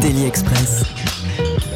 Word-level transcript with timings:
Daily 0.00 0.26
Express. 0.26 1.11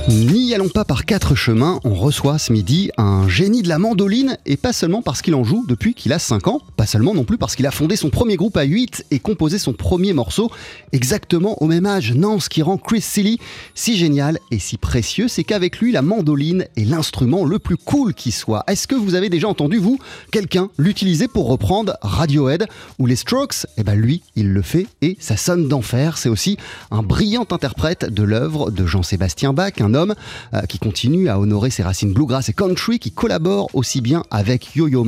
N'y 0.09 0.55
allons 0.55 0.69
pas 0.69 0.85
par 0.85 1.05
quatre 1.05 1.35
chemins, 1.35 1.81
on 1.83 1.93
reçoit 1.95 2.39
ce 2.39 2.53
midi 2.53 2.93
un 2.97 3.29
génie 3.29 3.63
de 3.63 3.69
la 3.69 3.81
mandoline 3.81 4.39
et 4.47 4.57
pas 4.57 4.73
seulement 4.73 5.03
parce 5.03 5.21
qu'il 5.21 5.35
en 5.35 5.43
joue 5.43 5.65
depuis 5.67 5.95
qu'il 5.95 6.13
a 6.13 6.21
5 6.21 6.47
ans, 6.47 6.61
pas 6.77 6.87
seulement 6.87 7.13
non 7.13 7.25
plus 7.25 7.39
parce 7.39 7.57
qu'il 7.57 7.67
a 7.67 7.73
fondé 7.73 7.97
son 7.97 8.09
premier 8.09 8.37
groupe 8.37 8.57
à 8.57 8.63
8 8.63 9.07
et 9.11 9.19
composé 9.19 9.59
son 9.59 9.73
premier 9.73 10.13
morceau 10.13 10.49
exactement 10.93 11.61
au 11.61 11.67
même 11.67 11.87
âge. 11.87 12.15
Non, 12.15 12.39
ce 12.39 12.49
qui 12.49 12.63
rend 12.63 12.79
Chris 12.79 13.01
Silly 13.01 13.41
si 13.75 13.97
génial 13.97 14.39
et 14.53 14.61
si 14.61 14.77
précieux, 14.77 15.27
c'est 15.27 15.43
qu'avec 15.43 15.81
lui 15.81 15.91
la 15.91 16.03
mandoline 16.03 16.67
est 16.77 16.85
l'instrument 16.85 17.45
le 17.45 17.59
plus 17.59 17.77
cool 17.77 18.15
qui 18.15 18.31
soit. 18.31 18.63
Est-ce 18.69 18.87
que 18.87 18.95
vous 18.95 19.17
avez 19.17 19.29
déjà 19.29 19.49
entendu 19.49 19.79
vous 19.79 19.99
quelqu'un 20.31 20.69
l'utiliser 20.79 21.27
pour 21.27 21.49
reprendre 21.49 21.97
Radiohead 22.03 22.69
ou 23.01 23.07
les 23.07 23.17
Strokes? 23.17 23.67
Eh 23.77 23.83
ben 23.83 23.97
lui, 23.97 24.23
il 24.37 24.53
le 24.53 24.63
fait 24.63 24.87
et 25.03 25.17
ça 25.19 25.37
sonne 25.37 25.67
d'enfer. 25.67 26.17
C'est 26.17 26.29
aussi 26.29 26.59
un 26.93 27.03
brillant 27.03 27.47
interprète 27.51 28.05
de 28.05 28.23
l'œuvre 28.23 28.71
de 28.71 28.87
Jean-Sébastien 28.87 29.53
Bach, 29.53 29.73
un 29.81 29.96
euh, 29.97 30.61
qui 30.69 30.79
continue 30.79 31.29
à 31.29 31.39
honorer 31.39 31.71
ses 31.71 31.83
racines 31.83 32.13
bluegrass 32.13 32.49
et 32.49 32.53
country, 32.53 32.99
qui 32.99 33.11
collabore 33.11 33.69
aussi 33.75 34.01
bien 34.01 34.23
avec 34.31 34.75
Yo-Yo 34.75 35.07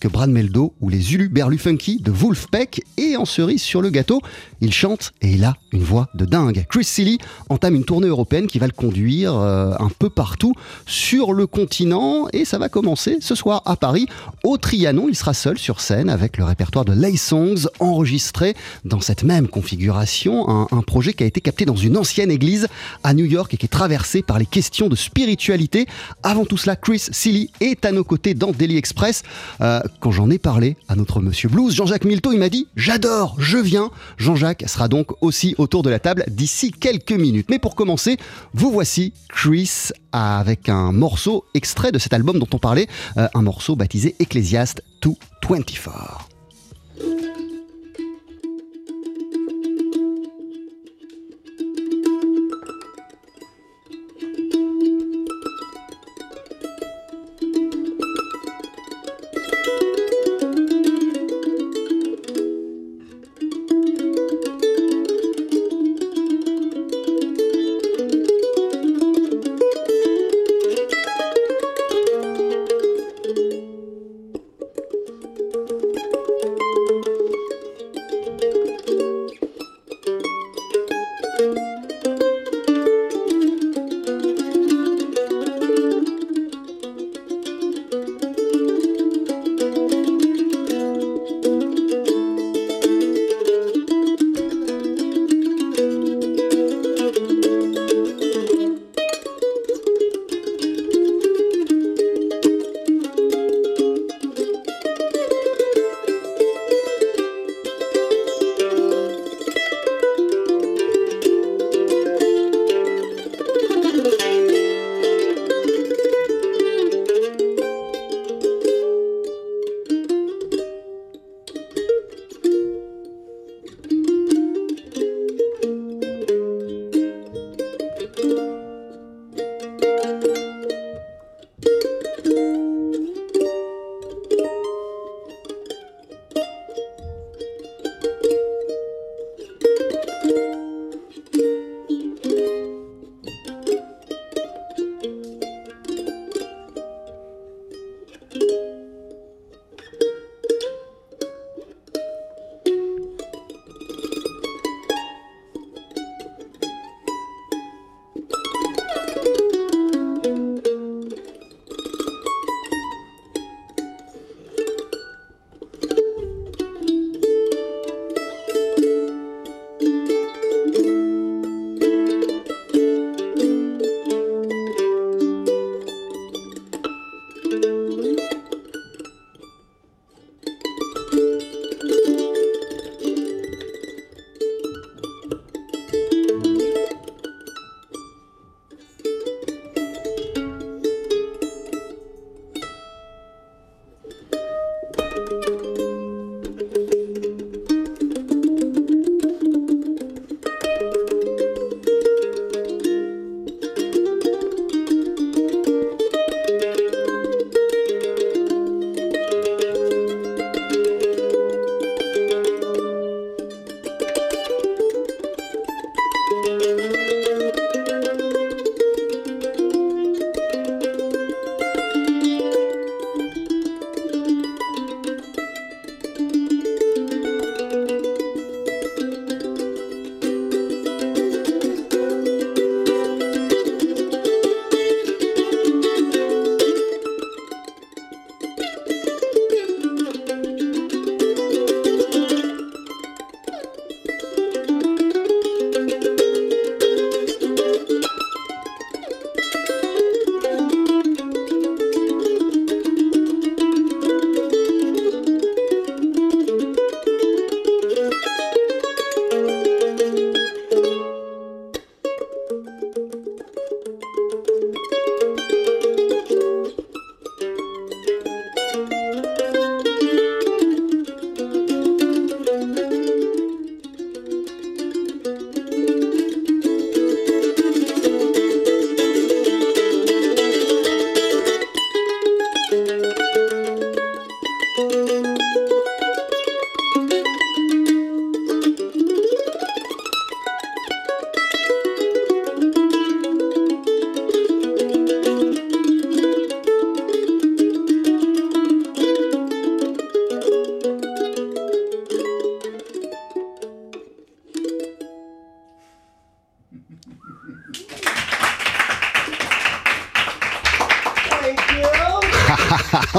que 0.00 0.08
Brad 0.08 0.30
Meldo 0.30 0.74
ou 0.80 0.88
les 0.88 1.14
Ulu 1.14 1.28
Berlu 1.28 1.58
Funky 1.58 2.00
de 2.00 2.10
Wolfpack. 2.10 2.82
Et 2.96 3.16
en 3.16 3.24
cerise 3.24 3.62
sur 3.62 3.82
le 3.82 3.90
gâteau, 3.90 4.20
il 4.60 4.72
chante 4.72 5.12
et 5.20 5.32
il 5.32 5.44
a 5.44 5.54
une 5.72 5.82
voix 5.82 6.08
de 6.14 6.24
dingue. 6.24 6.66
Chris 6.68 6.84
Silly 6.84 7.18
entame 7.48 7.74
une 7.74 7.84
tournée 7.84 8.08
européenne 8.08 8.46
qui 8.46 8.58
va 8.58 8.66
le 8.66 8.72
conduire 8.72 9.34
euh, 9.34 9.74
un 9.78 9.88
peu 9.88 10.10
partout 10.10 10.54
sur 10.86 11.32
le 11.32 11.46
continent 11.46 12.28
et 12.32 12.44
ça 12.44 12.58
va 12.58 12.68
commencer 12.68 13.18
ce 13.20 13.34
soir 13.34 13.62
à 13.66 13.76
Paris 13.76 14.06
au 14.44 14.56
Trianon. 14.56 15.06
Il 15.08 15.16
sera 15.16 15.34
seul 15.34 15.58
sur 15.58 15.80
scène 15.80 16.08
avec 16.08 16.38
le 16.38 16.44
répertoire 16.44 16.84
de 16.84 16.92
Lay 16.92 17.16
Songs 17.16 17.68
enregistré 17.78 18.54
dans 18.84 19.00
cette 19.00 19.22
même 19.22 19.48
configuration, 19.48 20.48
un, 20.48 20.66
un 20.70 20.82
projet 20.82 21.12
qui 21.12 21.24
a 21.24 21.26
été 21.26 21.40
capté 21.40 21.64
dans 21.64 21.76
une 21.76 21.96
ancienne 21.96 22.30
église 22.30 22.68
à 23.02 23.14
New 23.14 23.26
York 23.26 23.52
et 23.54 23.56
qui 23.56 23.66
est 23.66 23.68
traversé 23.68 24.22
par 24.30 24.38
les 24.38 24.46
questions 24.46 24.86
de 24.86 24.94
spiritualité. 24.94 25.86
Avant 26.22 26.44
tout 26.44 26.56
cela, 26.56 26.76
Chris 26.76 27.02
Silly 27.10 27.50
est 27.58 27.84
à 27.84 27.90
nos 27.90 28.04
côtés 28.04 28.32
dans 28.32 28.52
Daily 28.52 28.76
Express. 28.76 29.24
Euh, 29.60 29.80
quand 29.98 30.12
j'en 30.12 30.30
ai 30.30 30.38
parlé 30.38 30.76
à 30.88 30.94
notre 30.94 31.18
monsieur 31.18 31.48
Blues, 31.48 31.74
Jean-Jacques 31.74 32.04
Milteau, 32.04 32.32
il 32.32 32.38
m'a 32.38 32.48
dit 32.48 32.68
j'adore, 32.76 33.34
je 33.40 33.58
viens. 33.58 33.90
Jean-Jacques 34.18 34.62
sera 34.68 34.86
donc 34.86 35.20
aussi 35.20 35.56
autour 35.58 35.82
de 35.82 35.90
la 35.90 35.98
table 35.98 36.22
d'ici 36.28 36.70
quelques 36.70 37.10
minutes. 37.10 37.48
Mais 37.50 37.58
pour 37.58 37.74
commencer, 37.74 38.18
vous 38.54 38.70
voici 38.70 39.12
Chris 39.28 39.88
avec 40.12 40.68
un 40.68 40.92
morceau 40.92 41.44
extrait 41.54 41.90
de 41.90 41.98
cet 41.98 42.12
album 42.12 42.38
dont 42.38 42.46
on 42.52 42.58
parlait, 42.58 42.86
euh, 43.16 43.26
un 43.34 43.42
morceau 43.42 43.74
baptisé 43.74 44.14
Ecclesiast 44.20 44.84
224. 45.02 46.29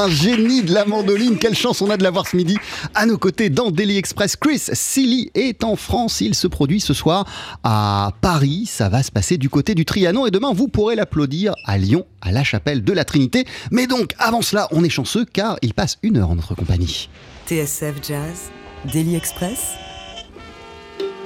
Un 0.01 0.09
génie 0.09 0.63
de 0.63 0.73
la 0.73 0.83
mandoline, 0.83 1.37
quelle 1.37 1.53
chance 1.53 1.79
on 1.79 1.91
a 1.91 1.95
de 1.95 2.01
l'avoir 2.01 2.27
ce 2.27 2.35
midi 2.35 2.57
à 2.95 3.05
nos 3.05 3.19
côtés 3.19 3.51
dans 3.51 3.69
Daily 3.69 3.97
Express. 3.97 4.35
Chris 4.35 4.59
Silly 4.73 5.29
est 5.35 5.63
en 5.63 5.75
France, 5.75 6.21
il 6.21 6.33
se 6.33 6.47
produit 6.47 6.79
ce 6.79 6.95
soir 6.95 7.27
à 7.63 8.09
Paris, 8.19 8.65
ça 8.65 8.89
va 8.89 9.03
se 9.03 9.11
passer 9.11 9.37
du 9.37 9.47
côté 9.47 9.75
du 9.75 9.85
Trianon 9.85 10.25
et 10.25 10.31
demain 10.31 10.53
vous 10.55 10.67
pourrez 10.67 10.95
l'applaudir 10.95 11.53
à 11.65 11.77
Lyon, 11.77 12.07
à 12.21 12.31
la 12.31 12.43
chapelle 12.43 12.83
de 12.83 12.93
la 12.93 13.05
Trinité. 13.05 13.45
Mais 13.69 13.85
donc 13.85 14.15
avant 14.17 14.41
cela, 14.41 14.67
on 14.71 14.83
est 14.83 14.89
chanceux 14.89 15.23
car 15.23 15.57
il 15.61 15.75
passe 15.75 15.99
une 16.01 16.17
heure 16.17 16.31
en 16.31 16.35
notre 16.35 16.55
compagnie. 16.55 17.07
TSF 17.45 17.93
Jazz, 18.01 18.49
Daily 18.91 19.15
Express, 19.15 19.59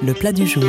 le 0.04 0.14
plat 0.14 0.34
du 0.34 0.46
jour. 0.46 0.66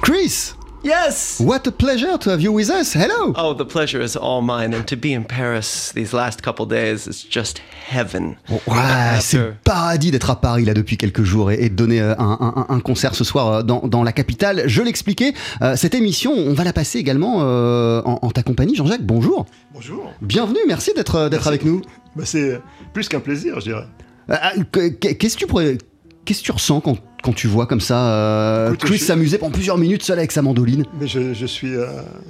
Chris 0.00 0.54
Yes! 0.84 1.40
What 1.40 1.66
a 1.66 1.72
pleasure 1.72 2.16
to 2.18 2.30
have 2.30 2.40
you 2.40 2.52
with 2.52 2.70
us. 2.70 2.94
Hello. 2.94 3.32
Oh, 3.36 3.52
the 3.52 3.64
pleasure 3.64 4.00
is 4.00 4.16
all 4.16 4.42
mine. 4.42 4.72
And 4.72 4.84
to 4.86 4.96
be 4.96 5.12
in 5.12 5.24
Paris 5.24 5.92
these 5.94 6.12
last 6.14 6.40
couple 6.42 6.66
days 6.66 7.06
is 7.08 7.24
just 7.28 7.60
heaven. 7.90 8.36
Ouais, 8.48 9.18
c'est 9.20 9.38
le 9.38 9.48
After- 9.48 9.56
paradis 9.64 10.10
d'être 10.12 10.30
à 10.30 10.40
Paris 10.40 10.64
là 10.64 10.74
depuis 10.74 10.96
quelques 10.96 11.24
jours 11.24 11.50
et, 11.50 11.64
et 11.64 11.68
de 11.68 11.74
donner 11.74 12.00
euh, 12.00 12.14
un, 12.18 12.38
un- 12.68 12.74
un 12.74 12.80
concert 12.80 13.14
ce 13.16 13.24
soir 13.24 13.48
euh, 13.48 13.62
dans, 13.62 13.80
dans 13.88 14.04
la 14.04 14.12
capitale. 14.12 14.62
Je 14.66 14.80
l'expliquais, 14.82 15.34
euh, 15.62 15.74
cette 15.74 15.94
émission, 15.96 16.32
on 16.32 16.52
va 16.54 16.62
la 16.62 16.72
passer 16.72 16.98
également 16.98 17.38
euh, 17.42 18.00
en, 18.04 18.20
en 18.22 18.30
ta 18.30 18.44
compagnie. 18.44 18.76
Jean-Jacques, 18.76 19.02
bonjour. 19.04 19.46
Bonjour. 19.74 20.12
Bienvenue, 20.22 20.60
merci 20.68 20.92
d'être 20.94 21.22
d'être 21.28 21.32
Merci. 21.32 21.48
avec 21.48 21.64
nous. 21.64 21.82
Bah, 22.14 22.22
c'est 22.24 22.60
plus 22.92 23.08
qu'un 23.08 23.20
plaisir, 23.20 23.54
je 23.58 23.64
dirais. 23.64 23.86
Euh, 24.30 24.36
que- 24.70 24.88
que- 24.90 25.08
Qu'est-ce 25.14 25.34
que 25.34 25.40
tu 25.40 25.46
pourrais- 25.48 25.78
qu'est-ce 26.24 26.40
que 26.40 26.44
tu 26.46 26.52
ressens 26.52 26.80
quand, 26.82 26.98
quand 27.22 27.32
tu 27.32 27.46
vois 27.48 27.66
comme 27.66 27.80
ça 27.80 28.12
euh, 28.12 28.68
Écoute, 28.68 28.80
Chris 28.88 28.98
s'amuser 28.98 29.38
pendant 29.38 29.52
plusieurs 29.52 29.78
minutes 29.78 30.02
seul 30.02 30.18
avec 30.18 30.32
sa 30.32 30.42
mandoline 30.42 30.84
Mais 31.00 31.06
je, 31.06 31.34
je 31.34 31.46
suis, 31.46 31.74
euh, 31.74 31.86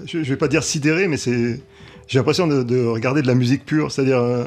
je, 0.06 0.22
je 0.22 0.28
vais 0.28 0.36
pas 0.36 0.48
dire 0.48 0.62
sidéré, 0.62 1.08
mais 1.08 1.16
c'est, 1.16 1.60
j'ai 2.06 2.18
l'impression 2.18 2.46
de, 2.46 2.62
de 2.62 2.84
regarder 2.86 3.22
de 3.22 3.26
la 3.26 3.34
musique 3.34 3.64
pure. 3.66 3.92
C'est-à-dire, 3.92 4.18
euh, 4.20 4.44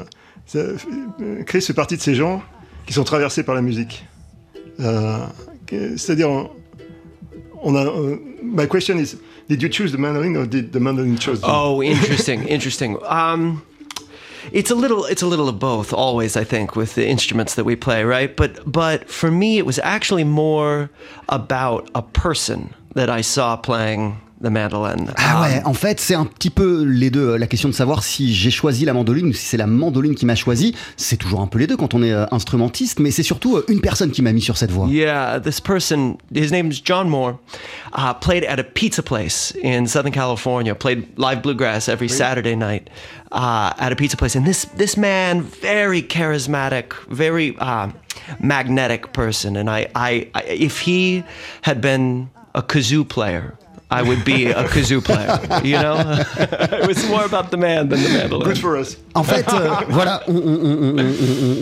Chris 1.46 1.62
fait 1.62 1.72
partie 1.74 1.96
de 1.96 2.02
ces 2.02 2.14
gens 2.14 2.42
qui 2.86 2.92
sont 2.92 3.04
traversés 3.04 3.42
par 3.44 3.54
la 3.54 3.62
musique. 3.62 4.04
Euh, 4.80 5.18
que- 5.66 5.96
c'est-à-dire, 5.96 6.28
on, 6.30 6.50
on 7.62 7.76
a. 7.76 7.84
my 8.42 8.66
question 8.68 8.98
is, 8.98 9.16
did 9.48 9.62
you 9.62 9.68
choose 9.70 9.92
the 9.92 9.98
mandolin 9.98 10.34
or 10.36 10.46
did 10.46 10.72
the 10.72 10.80
mandolin 10.80 11.16
choose 11.16 11.40
you? 11.40 11.48
Oh, 11.48 11.82
interesting, 11.82 12.40
interesting. 12.48 12.96
Um, 13.08 13.60
it's 14.50 14.70
a 14.70 14.74
little, 14.74 15.04
it's 15.04 15.22
a 15.22 15.26
little 15.26 15.48
of 15.48 15.58
both. 15.58 15.92
Always, 15.92 16.36
I 16.36 16.44
think, 16.44 16.74
with 16.74 16.94
the 16.94 17.06
instruments 17.06 17.54
that 17.54 17.64
we 17.64 17.76
play, 17.76 18.04
right? 18.04 18.34
But, 18.34 18.60
but 18.70 19.08
for 19.10 19.30
me, 19.30 19.58
it 19.58 19.66
was 19.66 19.78
actually 19.80 20.24
more 20.24 20.90
about 21.28 21.90
a 21.94 22.02
person 22.02 22.74
that 22.94 23.10
I 23.10 23.20
saw 23.20 23.56
playing 23.56 24.20
the 24.42 24.50
mandolin. 24.50 25.06
Ah 25.16 25.42
ouais, 25.42 25.62
en 25.64 25.74
fait, 25.74 26.00
c'est 26.00 26.14
un 26.14 26.24
petit 26.24 26.50
peu 26.50 26.82
les 26.82 27.10
deux. 27.10 27.36
La 27.36 27.46
question 27.46 27.68
de 27.68 27.74
savoir 27.74 28.02
si 28.02 28.34
j'ai 28.34 28.50
choisi 28.50 28.84
la 28.84 28.92
mandoline 28.92 29.26
ou 29.26 29.32
si 29.32 29.44
c'est 29.44 29.56
la 29.56 29.66
mandoline 29.66 30.14
qui 30.14 30.26
m'a 30.26 30.34
choisi, 30.34 30.74
c'est 30.96 31.16
toujours 31.16 31.40
un 31.40 31.46
peu 31.46 31.58
les 31.58 31.66
deux 31.66 31.76
quand 31.76 31.94
on 31.94 32.02
est 32.02 32.12
euh, 32.12 32.26
instrumentiste, 32.32 32.98
mais 32.98 33.10
c'est 33.10 33.22
surtout 33.22 33.56
euh, 33.56 33.64
une 33.68 33.80
personne 33.80 34.10
qui 34.10 34.22
m'a 34.22 34.32
mis 34.32 34.40
sur 34.40 34.56
cette 34.56 34.70
voie. 34.70 34.88
Yeah, 34.88 35.40
this 35.40 35.60
person, 35.60 36.16
his 36.34 36.50
name's 36.50 36.82
John 36.84 37.08
Moore, 37.08 37.38
uh, 37.96 38.14
played 38.14 38.44
at 38.44 38.58
a 38.58 38.64
pizza 38.64 39.02
place 39.02 39.54
in 39.62 39.86
Southern 39.86 40.12
California. 40.12 40.74
Played 40.74 41.18
live 41.18 41.42
bluegrass 41.42 41.88
every 41.88 42.08
Saturday 42.08 42.56
night 42.56 42.90
uh, 43.30 43.72
at 43.78 43.92
a 43.92 43.96
pizza 43.96 44.16
place. 44.16 44.34
And 44.34 44.44
this 44.44 44.66
this 44.76 44.96
man, 44.96 45.42
very 45.42 46.02
charismatic, 46.02 46.94
very 47.08 47.56
uh, 47.58 47.90
magnetic 48.40 49.12
person. 49.12 49.56
And 49.56 49.70
I, 49.70 49.88
I, 49.94 50.28
I, 50.34 50.42
if 50.44 50.80
he 50.80 51.22
had 51.62 51.80
been 51.80 52.30
a 52.54 52.62
kazoo 52.62 53.08
player. 53.08 53.56
I 53.92 54.02
would 54.02 54.24
be 54.24 54.46
a 54.46 54.64
kazoo 54.68 55.00
player, 55.02 55.38
you 55.62 55.76
know? 55.78 55.96
it 56.80 56.86
was 56.88 57.06
more 57.08 57.24
about 57.24 57.50
the 57.50 57.56
man 57.58 57.88
than 57.88 58.02
the 58.02 58.08
mandolin. 58.08 58.44
Good 58.48 58.58
for 58.58 58.76
us. 58.78 58.96
En 59.14 59.22
fait, 59.22 59.46
euh, 59.52 59.68
voilà, 59.90 60.22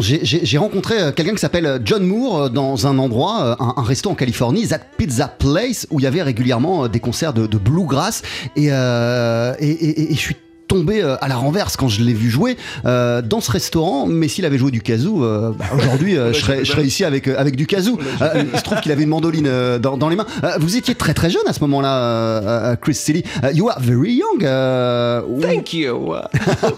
j'ai- 0.00 0.58
rencontré 0.58 1.00
euh, 1.00 1.12
quelqu'un 1.12 1.32
qui 1.32 1.38
s'appelle 1.40 1.66
euh, 1.66 1.78
John 1.84 2.04
Moore 2.04 2.42
euh, 2.44 2.48
dans 2.48 2.86
un 2.86 2.98
endroit, 2.98 3.56
un, 3.60 3.74
un 3.76 3.82
resto 3.82 4.10
en 4.10 4.14
Californie, 4.14 4.68
That 4.68 4.80
Pizza 4.96 5.28
Place, 5.28 5.86
où 5.90 5.98
il 6.00 6.04
y 6.04 6.06
avait 6.06 6.22
régulièrement 6.22 6.88
des 6.88 7.00
concerts 7.00 7.32
de, 7.32 7.46
de 7.46 7.58
bluegrass. 7.58 8.22
Et, 8.56 8.68
euh, 8.70 9.54
et, 9.58 9.68
et- 9.70 10.12
et 10.12 10.14
je 10.14 10.20
suis 10.20 10.36
tombé 10.70 11.02
euh, 11.02 11.16
à 11.20 11.26
la 11.26 11.34
renverse 11.36 11.76
quand 11.76 11.88
je 11.88 12.00
l'ai 12.04 12.12
vu 12.12 12.30
jouer 12.30 12.56
euh, 12.86 13.22
dans 13.22 13.40
ce 13.40 13.50
restaurant. 13.50 14.06
Mais 14.06 14.28
s'il 14.28 14.44
avait 14.44 14.56
joué 14.56 14.70
du 14.70 14.82
kazoo, 14.82 15.24
euh, 15.24 15.50
bah, 15.58 15.64
aujourd'hui, 15.76 16.16
euh, 16.16 16.32
je, 16.32 16.38
serais, 16.40 16.64
je 16.64 16.70
serais 16.70 16.84
ici 16.84 17.04
avec, 17.04 17.26
euh, 17.26 17.34
avec 17.36 17.56
du 17.56 17.66
kazoo. 17.66 17.98
Euh, 18.22 18.44
il 18.52 18.56
se 18.58 18.62
trouve 18.62 18.78
qu'il 18.80 18.92
avait 18.92 19.02
une 19.02 19.08
mandoline 19.08 19.48
euh, 19.48 19.78
dans, 19.80 19.96
dans 19.96 20.08
les 20.08 20.14
mains. 20.14 20.26
Euh, 20.44 20.52
vous 20.60 20.76
étiez 20.76 20.94
très 20.94 21.12
très 21.12 21.28
jeune 21.28 21.42
à 21.48 21.52
ce 21.52 21.60
moment-là, 21.60 21.96
euh, 21.98 22.40
euh, 22.72 22.76
Chris 22.76 22.94
Silly. 22.94 23.24
Uh, 23.42 23.48
you 23.52 23.68
are 23.68 23.80
very 23.80 24.12
young. 24.14 24.44
uh, 24.44 25.40
Thank 25.42 25.72
you. 25.72 26.12
Uh, 26.14 26.22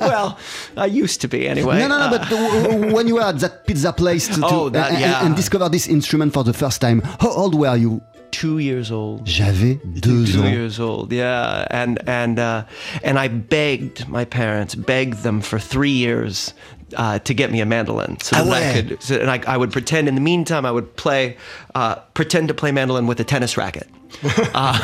well, 0.01 0.37
I 0.77 0.87
used 0.87 1.21
to 1.21 1.29
be 1.29 1.47
anyway. 1.47 1.79
No, 1.81 1.89
no, 1.89 1.99
no. 1.99 2.05
Uh, 2.07 2.19
But 2.19 2.93
when 2.95 3.07
you 3.09 3.17
were 3.17 3.25
at 3.25 3.39
that 3.41 3.67
pizza 3.67 3.93
place 3.93 4.27
to, 4.29 4.41
to- 4.41 4.47
Oh, 4.51 4.71
that- 4.71 4.91
and, 4.93 5.01
yeah. 5.01 5.25
and 5.27 5.35
discover 5.37 5.69
this 5.69 5.87
instrument 5.87 6.33
for 6.33 6.45
the 6.45 6.53
first 6.55 6.81
time, 6.81 7.03
how 7.21 7.31
old 7.31 7.55
were 7.55 7.77
you? 7.77 8.01
Two 8.33 8.59
years 8.59 8.91
old. 8.91 9.25
J'avais 9.27 9.79
deux 9.85 10.27
two 10.27 10.43
ans. 10.43 10.51
years 10.51 10.81
old 10.81 11.13
yeah 11.13 11.67
and 11.71 11.99
and 12.09 12.39
uh, 12.39 12.65
and 13.05 13.19
i 13.19 13.29
begged 13.29 14.09
my 14.09 14.25
parents 14.25 14.75
begged 14.75 15.23
them 15.23 15.41
for 15.41 15.59
three 15.61 15.91
years 15.93 16.53
uh, 16.97 17.19
to 17.21 17.35
get 17.35 17.51
me 17.51 17.61
a 17.61 17.67
mandolin 17.67 18.17
so 18.23 18.37
Ah 18.37 18.45
that 18.45 18.51
ouais. 18.53 18.71
I 18.71 18.73
could 18.83 19.03
so, 19.03 19.15
and 19.17 19.31
I, 19.31 19.41
I 19.47 19.57
would 19.57 19.71
pretend 19.73 20.09
in 20.09 20.15
the 20.15 20.21
meantime 20.21 20.65
I 20.67 20.71
would 20.71 20.95
play 20.97 21.37
uh, 21.75 21.97
pretend 22.15 22.49
to 22.49 22.55
play 22.55 22.73
mandolin 22.73 23.07
with 23.07 23.21
a 23.21 23.25
tennis 23.25 23.57
racket 23.57 23.87
uh, 24.55 24.79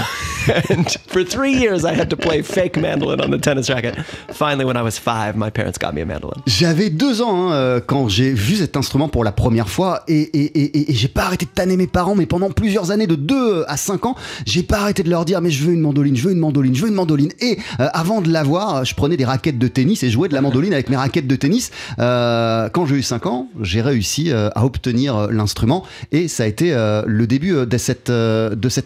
and 0.71 0.91
for 1.07 1.23
three 1.23 1.53
years 1.53 1.85
I 1.85 1.93
had 1.95 2.09
to 2.11 2.17
play 2.17 2.41
fake 2.43 2.77
mandolin 2.79 3.21
on 3.21 3.31
the 3.31 3.38
tennis 3.38 3.69
racket 3.69 3.95
finally 4.33 4.65
when 4.65 4.77
I 4.77 4.83
was 4.83 4.99
five 4.99 5.37
my 5.37 5.50
parents 5.50 5.77
got 5.79 5.93
me 5.95 6.00
a 6.00 6.07
mandolin 6.07 6.43
J'avais 6.47 6.88
deux 6.91 7.21
ans 7.21 7.50
hein, 7.50 7.53
euh, 7.53 7.81
quand 7.85 8.09
j'ai 8.09 8.33
vu 8.33 8.57
cet 8.57 8.77
instrument 8.77 9.09
pour 9.09 9.25
la 9.25 9.33
première 9.33 9.69
fois 9.69 10.03
et, 10.09 10.21
et, 10.23 10.45
et- 10.59 10.79
et- 10.79 10.91
et 10.91 10.95
j'ai 10.95 11.09
pas 11.09 11.25
arrêté 11.25 11.45
de 11.45 11.50
tanner 11.50 11.77
mes 11.77 11.87
parents, 11.87 12.15
mais 12.15 12.25
pendant 12.27 12.50
plusieurs 12.50 12.91
années, 12.91 13.07
de 13.07 13.15
2 13.17 13.65
à 13.69 13.77
5 13.77 14.07
ans, 14.07 14.17
j'ai 14.47 14.62
pas 14.62 14.79
arrêté 14.79 15.03
de 15.03 15.11
leur 15.11 15.25
dire 15.25 15.41
mais 15.43 15.50
je 15.50 15.62
veux 15.65 15.73
une 15.75 15.81
mandoline, 15.81 16.17
je 16.17 16.23
veux 16.25 16.33
une 16.33 16.38
mandoline, 16.38 16.75
je 16.75 16.83
veux 16.83 16.88
une 16.88 16.95
mandoline. 16.95 17.31
Et 17.41 17.59
euh, 17.81 17.88
avant 17.93 18.21
de 18.23 18.31
l'avoir, 18.33 18.85
je 18.85 18.95
prenais 18.95 19.17
des 19.17 19.25
raquettes 19.27 19.59
de 19.59 19.69
tennis 19.69 20.03
et 20.03 20.11
jouais 20.11 20.29
de 20.29 20.35
la 20.35 20.41
mandoline 20.41 20.73
avec 20.73 20.88
mes 20.88 20.97
raquettes 20.97 21.27
de 21.27 21.37
tennis. 21.37 21.71
Euh, 21.99 22.69
quand 22.69 22.87
j'ai 22.87 22.97
eu 22.97 23.02
5 23.02 23.26
ans, 23.26 23.49
j'ai 23.61 23.81
réussi 23.81 24.31
euh, 24.31 24.50
à 24.55 24.64
obtenir 24.64 25.17
euh, 25.17 25.28
l'instrument 25.31 25.85
et 26.12 26.28
ça 26.28 26.45
a 26.45 26.47
été 26.47 26.73
le 27.07 27.26
début 27.26 27.67
de 27.67 27.78
cette, 27.78 28.11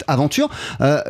aventure. 0.07 0.49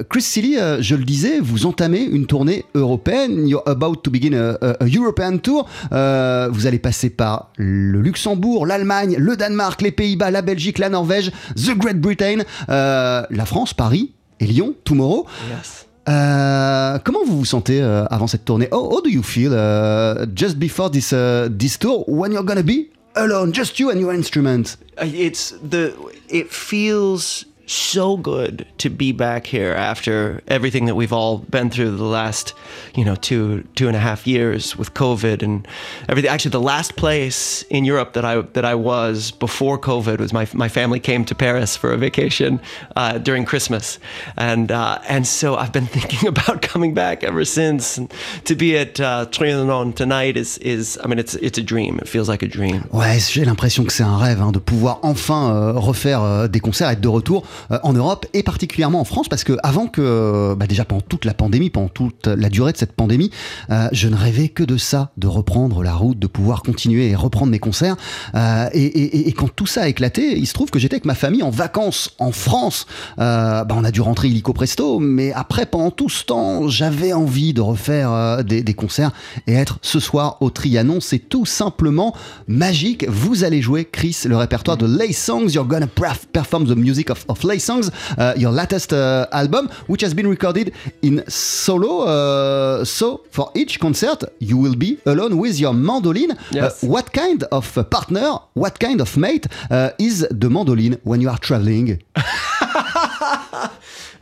Chris 0.09 0.23
Silly, 0.23 0.57
je 0.81 0.95
le 0.95 1.05
disais, 1.05 1.39
vous 1.41 1.67
entamez 1.67 2.03
une 2.03 2.27
tournée 2.27 2.65
européenne. 2.75 3.47
You're 3.47 3.67
about 3.67 3.97
to 4.03 4.11
begin 4.11 4.33
a, 4.35 4.57
a- 4.61 4.77
European 4.87 5.39
tour. 5.39 5.69
Vous 5.91 6.67
allez 6.67 6.79
passer 6.79 7.11
par 7.11 7.51
le 7.57 8.01
Luxembourg, 8.01 8.67
l'Allemagne, 8.67 9.17
le 9.19 9.37
Danemark, 9.37 9.81
les 9.83 9.93
Pays-Bas, 9.93 10.31
la 10.31 10.43
Belgique, 10.43 10.79
la 10.79 10.89
Norvège, 10.89 11.31
the 11.57 11.77
Great 11.77 12.01
Britain, 12.01 12.39
la 12.69 13.45
France, 13.45 13.75
Paris 13.75 14.13
et 14.41 14.47
Lyon, 14.47 14.75
tomorrow. 14.85 15.27
yes 15.51 15.87
Euh, 16.09 16.99
comment 17.05 17.25
vous 17.25 17.39
vous 17.39 17.45
sentez 17.45 17.81
euh, 17.81 18.05
avant 18.07 18.27
cette 18.27 18.45
tournée? 18.45 18.69
How, 18.73 18.91
how 18.91 19.01
do 19.01 19.09
you 19.11 19.23
feel 19.23 19.53
uh, 19.53 20.27
just 20.35 20.57
before 20.59 20.91
this, 20.91 21.13
uh, 21.13 21.49
this 21.51 21.79
tour 21.79 22.05
when 22.09 22.33
you're 22.33 22.45
gonna 22.45 22.63
be 22.63 22.91
alone, 23.15 23.53
just 23.53 23.79
you 23.79 23.91
and 23.91 24.01
your 24.01 24.13
instrument? 24.13 24.77
Uh, 25.01 25.07
it's 25.07 25.55
the 25.63 25.93
it 26.29 26.51
feels 26.51 27.45
so 27.67 28.17
good 28.17 28.67
to 28.79 28.91
be 28.91 29.13
back 29.13 29.47
here 29.47 29.73
after 29.73 30.43
everything 30.49 30.87
that 30.87 30.95
we've 30.95 31.13
all 31.13 31.39
been 31.39 31.71
through 31.71 31.97
the 31.97 32.05
last 32.05 32.55
you 32.95 33.05
know 33.05 33.15
two 33.15 33.63
two 33.75 33.87
and 33.87 33.97
a 33.97 34.01
half 34.01 34.27
years 34.27 34.77
with 34.77 34.95
covid 34.95 35.43
and 35.43 35.67
everything. 36.09 36.31
Actually 36.31 36.51
the 36.51 36.61
last 36.61 36.97
place 36.97 37.63
in 37.71 37.85
europe 37.85 38.13
that 38.13 38.25
i 38.25 38.41
that 38.41 38.65
i 38.65 38.75
was 38.75 39.31
before 39.31 39.79
covid 39.79 40.19
was 40.19 40.33
my 40.33 40.47
my 40.53 40.69
family 40.69 41.01
came 41.01 41.25
to 41.25 41.35
paris 41.35 41.77
for 41.77 41.93
a 41.93 41.97
vacation 41.97 42.61
uh, 42.97 43.19
during 43.19 43.45
christmas. 43.45 43.99
And 44.37 44.71
uh, 44.73 44.99
and 45.09 45.27
so 45.27 45.57
i've 45.57 45.73
been 45.73 45.87
thinking 45.99 46.29
about 46.29 46.63
coming 46.63 46.95
back 46.95 47.25
ever 47.25 47.45
since. 47.45 47.99
And 47.99 48.13
to 48.45 48.55
be 48.55 48.77
at 48.77 49.01
uh, 49.01 49.27
Trianon 49.31 49.95
tonight 49.95 50.37
is 50.37 50.59
is 50.59 50.99
i 51.03 51.07
mean 51.07 51.19
it's 51.19 51.35
it's 51.37 51.59
a 51.59 51.63
dream. 51.63 51.99
It 52.01 52.09
feels 52.09 52.29
like 52.29 52.43
a 52.43 52.49
dream. 52.49 52.85
Ouais, 52.93 53.19
j'ai 53.19 53.45
l'impression 53.45 53.85
que 53.85 53.93
c'est 53.93 54.03
un 54.03 54.17
rêve 54.17 54.41
hein, 54.41 54.53
de 54.53 54.59
pouvoir 54.59 54.99
enfin 55.03 55.55
euh, 55.55 55.73
refaire 55.79 56.23
euh, 56.23 56.49
des 56.49 56.61
concerts, 56.61 56.91
être 56.91 57.01
de 57.01 57.09
retour 57.09 57.45
en 57.83 57.93
Europe 57.93 58.27
et 58.35 58.43
particulièrement 58.43 59.01
en 59.01 59.05
France 59.05 59.29
parce 59.29 59.45
que 59.45 59.57
avant 59.63 59.87
que, 59.87 60.55
bah 60.55 60.67
déjà 60.67 60.85
pendant 60.85 61.03
toute 61.03 61.25
la 61.25 61.35
pandémie, 61.35 61.71
pendant 61.71 61.89
toute 61.89 62.27
la 62.27 62.49
durée 62.49 62.73
de 62.73 62.77
cette 62.77 62.93
pandémie, 62.93 63.31
euh, 63.71 63.89
je 63.93 64.09
ne 64.09 64.17
rêvais 64.17 64.49
que 64.49 64.63
de 64.63 64.77
ça, 64.77 65.11
de 65.17 65.27
reprendre 65.27 65.83
la 65.83 65.95
route, 65.95 66.19
de 66.19 66.27
pouvoir 66.27 66.63
continuer 66.63 67.09
et 67.11 67.15
reprendre 67.15 67.51
mes 67.51 67.59
concerts. 67.59 67.97
Euh, 68.35 68.69
et, 68.73 69.33
quand 69.33 69.49
tout 69.55 69.67
ça 69.67 69.83
a 69.83 69.89
éclaté, 69.89 70.39
il 70.39 70.47
se 70.47 70.53
trouve 70.53 70.71
que 70.71 70.79
j'étais 70.79 70.95
avec 70.95 71.05
ma 71.05 71.15
famille 71.15 71.43
en 71.43 71.51
vacances 71.51 72.15
en 72.19 72.33
France. 72.33 72.87
Euh, 73.19 73.65
bah, 73.65 73.75
on 73.79 73.85
a 73.85 73.91
dû 73.91 74.01
rentrer 74.01 74.29
illico 74.29 74.53
presto, 74.53 74.99
mais 74.99 75.33
après 75.33 75.67
pendant 75.67 75.91
tout 75.91 76.09
ce 76.09 76.25
temps, 76.25 76.69
j'avais 76.69 77.13
envie 77.13 77.55
de 77.55 77.61
refaire 77.61 78.13
euh, 78.13 78.43
des, 78.43 78.75
concerts 78.75 79.13
et 79.47 79.55
être 79.55 79.79
ce 79.83 80.01
soir 80.01 80.37
au 80.41 80.51
Trianon. 80.51 81.01
C'est 81.01 81.19
tout 81.19 81.47
simplement 81.47 82.15
magique. 82.47 83.07
Vous 83.09 83.45
allez 83.45 83.63
jouer, 83.63 83.85
Chris, 83.91 84.17
le 84.27 84.37
répertoire 84.37 84.77
de 84.77 84.87
Lay 84.87 85.13
Songs. 85.13 85.49
You're 85.49 85.67
gonna 85.67 85.87
perf- 85.87 86.27
perform 86.33 86.67
the 86.67 86.77
music 86.77 87.11
of, 87.11 87.25
of 87.29 87.42
Flay 87.43 87.59
Songs, 87.59 87.91
uh, 88.19 88.35
your 88.37 88.53
latest 88.53 88.93
uh, 88.93 89.27
album, 89.33 89.69
which 89.89 90.01
has 90.03 90.15
been 90.15 90.29
recorded 90.29 90.73
in 91.03 91.25
solo. 91.29 92.07
Uh, 92.07 92.85
so 92.85 93.25
for 93.31 93.51
each 93.57 93.81
concert, 93.81 94.23
you 94.39 94.57
will 94.57 94.77
be 94.77 94.99
alone 95.07 95.37
with 95.39 95.59
your 95.59 95.75
mandolin. 95.75 96.39
Yes. 96.53 96.85
Uh, 96.85 96.87
what 96.87 97.13
kind 97.13 97.43
of 97.51 97.67
partner, 97.91 98.39
what 98.55 98.79
kind 98.79 99.01
of 99.01 99.17
mate 99.17 99.49
uh, 99.71 99.91
is 99.99 100.25
the 100.31 100.49
mandolin 100.49 101.01
when 101.03 101.21
you 101.21 101.29
are 101.29 101.39
traveling? 101.39 102.01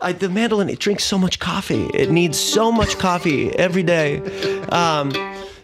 I, 0.02 0.12
the 0.18 0.30
mandolin, 0.30 0.70
it 0.70 0.78
drinks 0.78 1.04
so 1.04 1.18
much 1.18 1.38
coffee. 1.40 1.90
It 1.92 2.10
needs 2.10 2.38
so 2.38 2.72
much 2.72 2.96
coffee 2.98 3.50
every 3.58 3.82
day. 3.82 4.20
Um, 4.70 5.12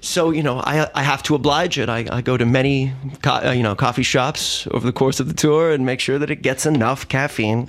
so 0.07 0.31
you 0.31 0.43
know, 0.43 0.61
I 0.61 0.89
I 0.95 1.03
have 1.03 1.23
to 1.25 1.35
oblige 1.35 1.79
it. 1.79 1.89
I, 1.89 2.07
I 2.11 2.23
go 2.23 2.37
to 2.37 2.47
many 2.47 2.93
co- 3.23 3.49
uh, 3.49 3.51
you 3.51 3.63
know 3.63 3.75
coffee 3.75 4.05
shops 4.05 4.67
over 4.71 4.87
the 4.87 4.93
course 4.93 5.21
of 5.21 5.29
the 5.29 5.35
tour 5.35 5.71
and 5.73 5.85
make 5.85 6.01
sure 6.01 6.19
that 6.19 6.31
it 6.31 6.43
gets 6.43 6.65
enough 6.65 7.09
caffeine. 7.09 7.69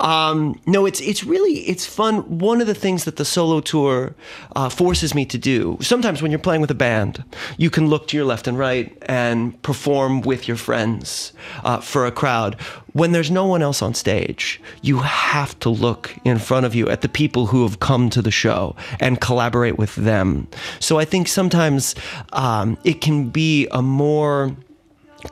Um, 0.00 0.60
no, 0.66 0.86
it's 0.86 1.00
it's 1.00 1.22
really 1.24 1.60
it's 1.68 1.84
fun. 1.84 2.38
One 2.38 2.60
of 2.60 2.66
the 2.66 2.74
things 2.74 3.04
that 3.04 3.16
the 3.16 3.24
solo 3.24 3.60
tour 3.60 4.14
uh, 4.54 4.68
forces 4.68 5.14
me 5.14 5.26
to 5.26 5.38
do. 5.38 5.78
Sometimes 5.80 6.22
when 6.22 6.30
you're 6.30 6.38
playing 6.38 6.62
with 6.62 6.70
a 6.70 6.74
band, 6.74 7.24
you 7.58 7.70
can 7.70 7.88
look 7.88 8.08
to 8.08 8.16
your 8.16 8.26
left 8.26 8.48
and 8.48 8.58
right 8.58 8.96
and 9.02 9.60
perform 9.62 10.22
with 10.22 10.48
your 10.48 10.56
friends 10.56 11.32
uh, 11.64 11.80
for 11.80 12.06
a 12.06 12.10
crowd. 12.12 12.56
When 12.96 13.12
there's 13.12 13.30
no 13.30 13.44
one 13.44 13.60
else 13.60 13.82
on 13.82 13.92
stage, 13.92 14.58
you 14.80 15.00
have 15.00 15.58
to 15.60 15.68
look 15.68 16.14
in 16.24 16.38
front 16.38 16.64
of 16.64 16.74
you 16.74 16.88
at 16.88 17.02
the 17.02 17.10
people 17.10 17.44
who 17.44 17.62
have 17.64 17.78
come 17.78 18.08
to 18.08 18.22
the 18.22 18.30
show 18.30 18.74
and 19.00 19.20
collaborate 19.20 19.76
with 19.76 19.94
them. 19.96 20.48
So 20.80 20.98
I 20.98 21.04
think 21.04 21.28
sometimes 21.28 21.94
um, 22.32 22.78
it 22.84 23.02
can 23.02 23.28
be 23.28 23.68
a 23.70 23.82
more 23.82 24.56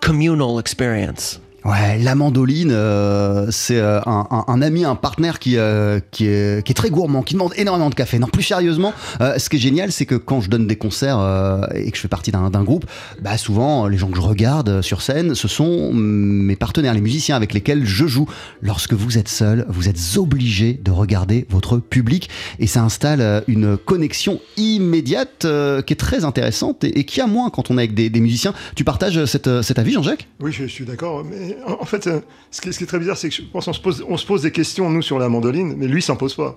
communal 0.03 0.59
experience. 0.59 1.41
Ouais, 1.65 1.99
la 1.99 2.15
mandoline, 2.15 2.73
euh, 2.73 3.47
c'est 3.51 3.79
euh, 3.79 3.99
un, 4.05 4.45
un- 4.49 4.61
ami, 4.61 4.85
un 4.85 4.97
partenaire 4.97 5.39
qui, 5.39 5.57
euh, 5.57 5.99
qui, 6.11 6.27
est, 6.27 6.63
qui 6.63 6.73
est 6.73 6.75
très 6.75 6.91
gourmand, 6.91 7.23
qui 7.23 7.33
demande 7.35 7.53
énormément 7.57 7.89
de 7.89 7.95
café. 7.95 8.19
Non, 8.19 8.27
plus 8.27 8.43
sérieusement, 8.43 8.93
euh, 9.23 9.39
ce 9.39 9.49
qui 9.49 9.57
est 9.57 9.61
génial, 9.61 9.91
c'est 9.91 10.05
que 10.05 10.15
quand 10.15 10.43
je 10.43 10.51
donne 10.51 10.67
des 10.67 10.77
concerts 10.77 11.19
euh, 11.19 11.63
et 11.75 11.91
que 11.91 11.97
je 11.97 12.03
fais 12.03 12.09
partie 12.09 12.31
d'un 12.33 12.51
groupe, 12.65 12.85
bah 13.23 13.39
souvent, 13.39 13.87
les 13.87 13.97
gens 13.97 14.09
que 14.09 14.17
je 14.17 14.21
regarde 14.21 14.69
euh, 14.69 14.83
sur 14.83 15.01
scène, 15.01 15.35
ce 15.35 15.49
sont 15.49 15.91
mes 15.95 16.55
partenaires, 16.55 16.93
les 16.93 17.01
musiciens 17.01 17.35
avec 17.35 17.55
lesquels 17.55 17.87
je 17.87 18.07
joue. 18.07 18.29
Lorsque 18.61 18.93
vous 18.93 19.17
êtes 19.17 19.29
seul, 19.29 19.65
vous 19.71 19.89
êtes 19.89 19.99
obligé 20.19 20.75
de 20.75 20.91
regarder 20.91 21.47
votre 21.49 21.79
public 21.79 22.29
et 22.59 22.67
ça 22.67 22.83
installe 22.83 23.43
une 23.49 23.79
connexion 23.79 24.39
immédiate 24.59 25.47
qui 25.87 25.93
est 25.95 25.99
très 25.99 26.25
intéressante 26.25 26.85
et, 26.85 27.05
qui 27.05 27.23
a 27.23 27.27
moins 27.27 27.49
quand 27.49 27.71
on 27.71 27.79
est 27.79 27.83
avec 27.83 27.95
des, 27.95 28.11
des 28.11 28.21
musiciens. 28.21 28.53
Tu 28.77 28.85
partages 28.85 29.25
cette, 29.25 29.63
cet 29.63 29.79
avis, 29.79 29.93
Jean-Jacques? 29.93 30.29
Oui, 30.41 30.53
je, 30.53 30.65
je 30.65 30.69
suis 30.73 30.85
d'accord. 30.85 31.25
Mais 31.25 31.54
en, 31.67 31.85
fait, 31.85 32.07
euh, 32.07 32.21
ce 32.51 32.61
qui, 32.61 32.73
ce 32.73 32.79
qui 32.79 32.85
est 32.85 32.87
très 32.87 32.99
bizarre, 32.99 33.17
c'est 33.17 33.29
que 33.29 33.35
je 33.35 33.43
pense 33.43 33.65
qu'on 33.67 33.73
se 33.73 33.81
pose, 33.81 34.05
on 34.09 34.17
se 34.17 34.27
pose 34.27 34.43
des 34.43 34.51
questions, 34.51 34.89
nous, 34.91 35.03
sur 35.03 35.19
la 35.19 35.29
mandoline, 35.29 35.75
mais 35.77 35.87
lui, 35.87 36.03
s'en 36.03 36.17
pose 36.17 36.35
pas. 36.35 36.57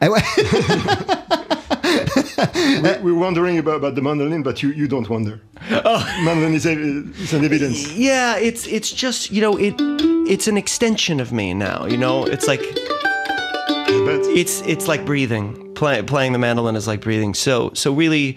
Ah 0.00 0.10
ouais 0.10 0.20
We, 2.82 3.12
we're 3.12 3.18
wondering 3.18 3.58
about, 3.58 3.76
about 3.76 3.94
the 3.96 4.00
mandolin, 4.02 4.42
but 4.42 4.62
you, 4.62 4.70
you 4.70 4.86
don't 4.86 5.08
wonder. 5.08 5.40
Mandolin 6.22 6.54
is, 6.54 6.66
a- 6.66 6.78
is 7.20 7.32
an 7.32 7.44
evidence. 7.44 7.92
Yeah, 7.96 8.38
it's 8.38 8.66
it's 8.66 8.92
just 8.92 9.32
you 9.32 9.40
know 9.40 9.56
it 9.56 9.74
it's 10.28 10.46
an 10.46 10.56
extension 10.56 11.18
of 11.20 11.32
me 11.32 11.52
now. 11.54 11.86
You 11.86 11.96
know, 11.96 12.24
it's 12.24 12.46
like 12.46 12.60
it's 14.36 14.62
it's 14.62 14.86
like 14.86 15.04
breathing. 15.04 15.74
Play, 15.74 16.02
playing 16.02 16.32
the 16.32 16.38
mandolin 16.38 16.76
is 16.76 16.86
like 16.86 17.00
breathing. 17.00 17.34
So 17.34 17.70
so 17.74 17.92
really, 17.92 18.36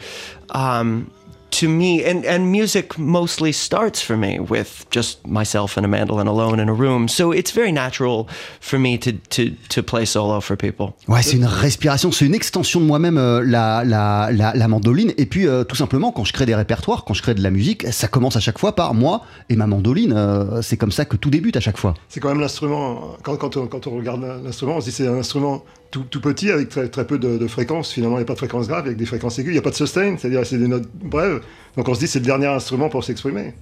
um, 0.49 1.11
to 1.59 1.67
me, 1.67 2.03
and 2.05 2.25
and 2.25 2.51
music 2.51 2.97
mostly 2.97 3.53
starts 3.53 4.01
for 4.01 4.17
me 4.17 4.39
with 4.39 4.85
just 4.91 5.25
myself 5.27 5.77
and 5.77 5.85
a 5.85 5.87
mandolin 5.87 6.27
alone 6.27 6.59
in 6.59 6.69
a 6.69 6.73
room. 6.73 7.07
So 7.07 7.31
it's 7.31 7.51
very 7.53 7.71
natural 7.71 8.27
for 8.59 8.79
me 8.79 8.97
to 8.99 9.11
to 9.29 9.51
to 9.69 9.83
play 9.83 10.05
solo 10.05 10.41
for 10.41 10.55
people. 10.55 10.93
Ouais, 11.07 11.21
c'est 11.21 11.37
une 11.37 11.45
respiration, 11.45 12.11
c'est 12.11 12.25
une 12.25 12.35
extension 12.35 12.79
de 12.79 12.85
moi-même, 12.85 13.17
euh, 13.17 13.43
la, 13.45 13.83
la, 13.83 14.29
la, 14.31 14.53
la 14.53 14.67
mandoline. 14.67 15.13
Et 15.17 15.25
puis, 15.25 15.47
euh, 15.47 15.63
tout 15.63 15.75
simplement, 15.75 16.11
quand 16.11 16.23
je 16.23 16.33
crée 16.33 16.45
des 16.45 16.55
répertoires, 16.55 17.03
quand 17.05 17.13
je 17.13 17.21
crée 17.21 17.33
de 17.33 17.43
la 17.43 17.51
musique, 17.51 17.85
ça 17.91 18.07
commence 18.07 18.35
à 18.35 18.39
chaque 18.39 18.57
fois 18.57 18.75
par 18.75 18.93
moi 18.93 19.23
et 19.49 19.55
ma 19.55 19.67
mandoline. 19.67 20.13
Euh, 20.15 20.61
c'est 20.61 20.77
comme 20.77 20.91
ça 20.91 21.05
que 21.05 21.15
tout 21.17 21.29
débute 21.29 21.57
à 21.57 21.59
chaque 21.59 21.77
fois. 21.77 21.93
C'est 22.09 22.19
quand 22.19 22.29
même 22.29 22.39
l'instrument, 22.39 23.17
quand, 23.23 23.35
quand, 23.37 23.57
on, 23.57 23.67
quand 23.67 23.87
on 23.87 23.97
regarde 23.97 24.21
l'instrument, 24.43 24.77
on 24.77 24.81
se 24.81 24.85
dit 24.85 24.91
c'est 24.91 25.07
un 25.07 25.17
instrument 25.17 25.63
tout, 25.91 26.03
tout 26.09 26.21
petit 26.21 26.49
avec 26.49 26.69
très, 26.69 26.87
très 26.87 27.05
peu 27.05 27.19
de, 27.19 27.37
de 27.37 27.47
fréquences. 27.47 27.91
Finalement, 27.91 28.15
il 28.17 28.19
n'y 28.21 28.23
a 28.23 28.25
pas 28.25 28.33
de 28.33 28.37
fréquences 28.39 28.67
graves, 28.67 28.85
avec 28.85 28.97
des 28.97 29.05
fréquences 29.05 29.37
aiguës. 29.39 29.51
Il 29.51 29.55
n'y 29.55 29.59
a 29.59 29.61
pas 29.61 29.69
de 29.71 29.75
sustain, 29.75 30.15
c'est-à-dire 30.17 30.45
c'est 30.45 30.57
des 30.57 30.67
notes 30.67 30.89
brèves. 30.93 31.41
Donc 31.77 31.87
on 31.89 31.93
se 31.93 31.99
dit 31.99 32.07
c'est 32.07 32.19
le 32.19 32.25
dernier 32.25 32.47
instrument 32.47 32.89
pour 32.89 33.03
s'exprimer. 33.03 33.53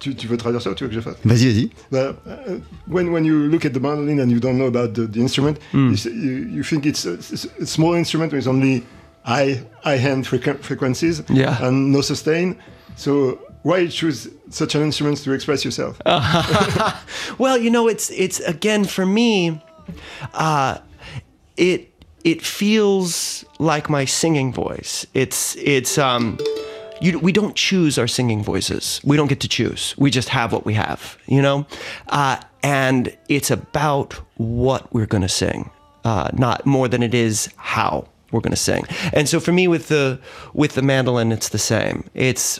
Tu, 0.00 0.14
tu 0.14 0.26
veux 0.26 0.36
traduire 0.36 0.60
ça 0.60 0.70
ou 0.70 0.74
tu 0.74 0.84
veux 0.84 0.90
que 0.90 0.94
je 0.96 1.00
fasse? 1.00 1.16
Vas-y, 1.24 1.46
vas-y. 1.46 1.70
But 1.90 2.16
uh, 2.26 2.58
when, 2.88 3.08
when 3.10 3.24
you 3.24 3.46
look 3.48 3.64
at 3.64 3.70
the 3.70 3.80
mandolin 3.80 4.20
and 4.20 4.28
you 4.30 4.38
don't 4.40 4.58
know 4.58 4.66
about 4.66 4.92
the, 4.94 5.06
the 5.10 5.18
instrument, 5.20 5.58
you, 5.72 5.92
s- 5.94 6.04
you, 6.06 6.46
you 6.52 6.62
think 6.62 6.84
it's 6.84 7.06
a, 7.06 7.14
it's 7.14 7.46
a 7.60 7.64
small 7.66 7.94
instrument 7.94 8.32
with 8.32 8.46
only 8.46 8.82
high, 9.22 9.62
high 9.82 9.96
hand 9.96 10.26
frequ- 10.26 10.60
frequencies 10.62 11.22
Yeah. 11.30 11.56
and 11.62 11.90
no 11.92 12.02
sustain. 12.02 12.56
So 12.96 13.38
why 13.62 13.86
choose 13.86 14.28
such 14.50 14.74
an 14.74 14.82
instrument 14.82 15.16
to 15.24 15.32
express 15.32 15.64
yourself? 15.64 15.96
Well, 17.38 17.56
you 17.58 17.70
know, 17.70 17.88
it's 17.88 18.10
it's 18.10 18.40
again 18.40 18.84
for 18.84 19.06
me, 19.06 19.60
uh, 20.34 20.78
it 21.56 21.90
it 22.24 22.42
feels 22.42 23.44
like 23.58 23.90
my 23.90 24.04
singing 24.04 24.52
voice. 24.52 25.06
It's 25.14 25.56
it's 25.56 25.98
um, 25.98 26.38
you, 27.00 27.18
we 27.18 27.32
don't 27.32 27.54
choose 27.54 27.98
our 27.98 28.06
singing 28.06 28.42
voices. 28.42 29.00
We 29.04 29.16
don't 29.16 29.26
get 29.28 29.40
to 29.40 29.48
choose. 29.48 29.94
We 29.98 30.10
just 30.10 30.30
have 30.30 30.52
what 30.52 30.64
we 30.64 30.74
have, 30.74 31.18
you 31.26 31.42
know, 31.42 31.66
uh, 32.08 32.40
and 32.62 33.14
it's 33.28 33.50
about 33.50 34.14
what 34.36 34.92
we're 34.92 35.06
gonna 35.06 35.28
sing, 35.28 35.70
uh, 36.04 36.30
not 36.32 36.64
more 36.64 36.88
than 36.88 37.02
it 37.02 37.14
is 37.14 37.50
how 37.56 38.08
we're 38.32 38.40
gonna 38.40 38.56
sing. 38.56 38.86
And 39.12 39.28
so 39.28 39.38
for 39.38 39.52
me, 39.52 39.68
with 39.68 39.88
the 39.88 40.18
with 40.54 40.74
the 40.74 40.82
mandolin, 40.82 41.30
it's 41.30 41.50
the 41.50 41.58
same. 41.58 42.08
It's 42.14 42.58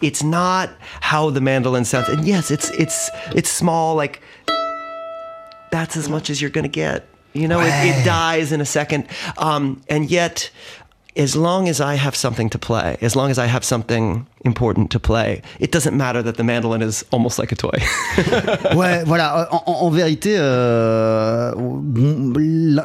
it's 0.00 0.22
not 0.22 0.70
how 1.00 1.30
the 1.30 1.40
mandolin 1.40 1.82
sounds 1.82 2.10
and 2.10 2.26
yes 2.26 2.50
it's 2.50 2.68
it's 2.72 3.08
it's 3.34 3.48
small 3.48 3.94
like 3.94 4.20
that's 5.70 5.96
as 5.96 6.10
much 6.10 6.28
as 6.28 6.42
you're 6.42 6.50
gonna 6.50 6.68
get 6.68 7.06
you 7.38 7.48
know 7.48 7.60
it, 7.60 7.72
it 7.72 8.04
dies 8.04 8.52
in 8.52 8.60
a 8.60 8.66
second. 8.66 9.06
Um, 9.36 9.82
and 9.88 10.10
yet 10.10 10.50
as 11.16 11.34
long 11.34 11.68
as 11.68 11.80
i 11.80 11.94
have 11.94 12.14
something 12.14 12.48
to 12.48 12.58
play 12.58 12.96
as 13.02 13.16
long 13.16 13.30
as 13.30 13.38
i 13.38 13.46
have 13.46 13.64
something 13.64 14.26
important 14.44 14.86
to 14.86 14.98
play 14.98 15.42
it 15.60 15.72
doesn't 15.72 15.94
matter 15.94 16.22
that 16.22 16.32
the 16.32 16.44
mandolin 16.44 16.82
is 16.82 17.04
almost 17.10 17.38
like 17.38 17.52
a 17.52 17.56
toy 17.56 17.78
Ouais, 18.74 19.02
voilà. 19.04 19.48
En, 19.66 19.90
vérité, 19.90 20.36
euh, 20.38 21.52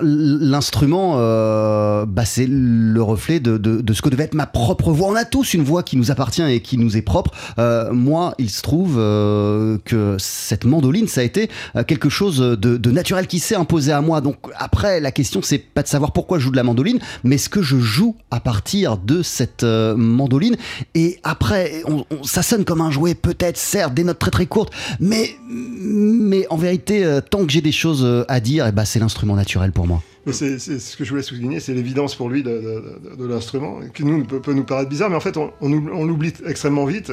l'instrument, 0.01 1.15
euh, 1.17 2.05
bah, 2.05 2.25
c'est 2.25 2.47
le 2.47 3.01
reflet 3.01 3.39
de, 3.39 3.93
ce 3.93 4.01
que 4.01 4.09
devait 4.09 4.23
être 4.23 4.33
ma 4.33 4.47
propre 4.47 4.91
voix. 4.91 5.09
On 5.09 5.15
a 5.15 5.25
tous 5.25 5.53
une 5.53 5.63
voix 5.63 5.83
qui 5.83 5.97
nous 5.97 6.11
appartient 6.11 6.43
et 6.43 6.61
qui 6.61 6.77
nous 6.77 6.97
est 6.97 7.01
propre. 7.01 7.31
Euh, 7.59 7.91
moi, 7.91 8.33
il 8.37 8.49
se 8.49 8.61
trouve 8.61 8.95
que 8.95 10.15
cette 10.19 10.65
mandoline, 10.65 11.07
ça 11.07 11.21
a 11.21 11.23
été 11.23 11.49
quelque 11.87 12.09
chose 12.09 12.39
de, 12.39 12.91
naturel 12.91 13.27
qui 13.27 13.39
s'est 13.39 13.55
imposé 13.55 13.91
à 13.91 14.01
moi. 14.01 14.21
Donc 14.21 14.37
après, 14.57 14.99
la 14.99 15.11
question, 15.11 15.41
c'est 15.41 15.57
pas 15.57 15.83
de 15.83 15.87
savoir 15.87 16.11
pourquoi 16.11 16.39
je 16.39 16.45
joue 16.45 16.51
de 16.51 16.57
la 16.57 16.63
mandoline, 16.63 16.99
mais 17.23 17.37
ce 17.37 17.49
que 17.49 17.61
je 17.61 17.77
joue 17.77 18.15
à 18.31 18.39
partir 18.39 18.97
de 18.97 19.21
cette 19.21 19.63
mandoline? 19.63 20.55
Et 20.95 21.19
après, 21.23 21.42
on- 21.87 22.05
on- 22.11 22.23
ça 22.23 22.41
sonne 22.43 22.65
comme 22.65 22.81
un 22.81 22.91
jouet, 22.91 23.15
peut-être, 23.15 23.57
certes, 23.57 23.93
des 23.93 24.03
notes 24.03 24.19
très 24.19 24.31
très 24.31 24.45
courtes, 24.45 24.73
mais, 24.99 25.31
mais 25.49 26.47
en 26.49 26.57
vérité, 26.57 27.03
euh, 27.03 27.21
tant 27.21 27.45
que 27.45 27.51
j'ai 27.51 27.61
des 27.61 27.71
choses 27.71 28.03
euh, 28.03 28.23
à 28.27 28.39
dire, 28.39 28.65
eh 28.67 28.71
ben, 28.71 28.85
c'est 28.85 28.99
l'instrument 28.99 29.35
naturel 29.35 29.71
pour 29.71 29.87
moi. 29.87 30.01
C'est 30.31 30.57
ce 30.57 30.95
que 30.95 31.03
je 31.03 31.09
voulais 31.09 31.21
souligner, 31.21 31.59
c'est 31.59 31.73
l'évidence 31.73 32.15
pour 32.15 32.29
lui 32.29 32.43
de, 32.43 32.49
de- 32.49 33.09
de- 33.09 33.15
de 33.23 33.27
l'instrument, 33.27 33.79
qui 33.93 34.05
nous 34.05 34.23
peut, 34.23 34.39
peut 34.39 34.53
nous 34.53 34.63
paraître 34.63 34.89
bizarre, 34.89 35.09
mais 35.09 35.17
en 35.17 35.19
fait 35.19 35.35
on, 35.35 35.51
on 35.59 35.71
oublie- 35.71 35.91
on 35.93 36.05
l'oublie 36.05 36.31
extrêmement 36.45 36.85
vite. 36.85 37.11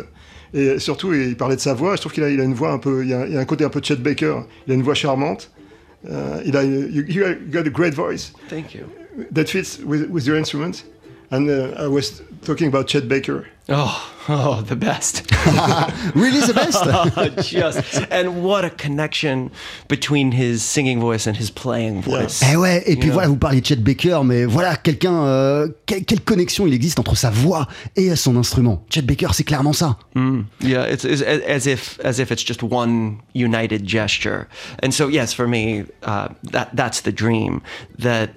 Et 0.54 0.78
surtout, 0.80 1.12
il 1.14 1.36
parlait 1.36 1.54
de 1.56 1.60
sa 1.60 1.74
voix. 1.74 1.94
Je 1.96 2.00
trouve 2.00 2.12
qu'il 2.12 2.24
a, 2.24 2.30
il 2.30 2.40
a 2.40 2.44
une 2.44 2.54
voix 2.54 2.72
un 2.72 2.78
peu, 2.78 3.02
il 3.04 3.10
y 3.10 3.14
a, 3.14 3.26
il 3.26 3.36
a 3.36 3.40
un 3.40 3.44
côté 3.44 3.64
un 3.64 3.68
peu 3.68 3.80
Chet 3.82 3.96
Baker. 3.96 4.40
Il 4.66 4.72
a 4.72 4.74
une 4.74 4.82
voix 4.82 4.94
charmante. 4.94 5.50
Euh, 6.10 6.40
il 6.44 6.56
a, 6.56 6.64
you, 6.64 7.04
you 7.08 7.24
got 7.52 7.66
a 7.66 7.70
great 7.70 7.92
voice 7.94 8.32
thank 8.48 8.74
you 8.74 8.80
that 9.34 9.44
fits 9.46 9.78
with, 9.84 10.08
with 10.10 10.24
your 10.26 10.36
instrument. 10.38 10.72
And 11.32 11.48
uh, 11.48 11.74
I 11.78 11.86
was 11.86 12.22
talking 12.44 12.66
about 12.68 12.88
Chet 12.88 13.06
Baker. 13.08 13.46
oh 13.72 14.10
oh 14.28 14.62
the 14.62 14.74
best 14.74 15.22
Really 16.16 16.40
the 16.40 16.52
best? 16.54 17.48
Just 17.48 18.02
and 18.10 18.42
what 18.42 18.64
a 18.64 18.70
connection 18.70 19.50
between 19.86 20.32
his 20.32 20.64
singing 20.64 20.98
voice 21.00 21.28
and 21.28 21.36
his 21.36 21.50
playing 21.52 22.02
voice 22.02 22.42
Eh 22.42 22.56
ouais, 22.56 22.82
et 22.86 22.96
puis 22.96 23.06
You 23.06 23.06
know? 23.06 23.12
voilà, 23.12 23.28
vous 23.28 23.36
parliez 23.36 23.60
de 23.60 23.66
Chet 23.66 23.76
Baker, 23.76 24.22
mais 24.24 24.44
voilà, 24.44 24.74
quelqu'un, 24.76 25.24
euh, 25.24 25.68
quelle, 25.86 26.04
quelle 26.04 26.20
connexion 26.22 26.66
il 26.66 26.74
existe 26.74 26.98
entre 26.98 27.16
sa 27.16 27.30
voix 27.30 27.68
et 27.94 28.16
son 28.16 28.36
instrument. 28.36 28.84
Chet 28.90 29.02
Baker, 29.02 29.28
c'est 29.32 29.44
clairement 29.44 29.72
ça. 29.72 29.98
Yeah, 30.60 30.86
it's, 30.90 31.04
as 31.04 31.66
if 31.66 32.00
as 32.04 32.18
if 32.18 32.32
it's 32.32 32.44
just 32.44 32.62
one 32.64 33.18
united 33.34 33.86
gesture. 33.86 34.48
And 34.82 34.90
so 34.90 35.08
yes, 35.08 35.32
for 35.32 35.46
me, 35.46 35.84
uh, 36.02 36.28
that 36.50 36.70
that's 36.74 37.02
the 37.02 37.12
dream 37.12 37.60
that 38.00 38.30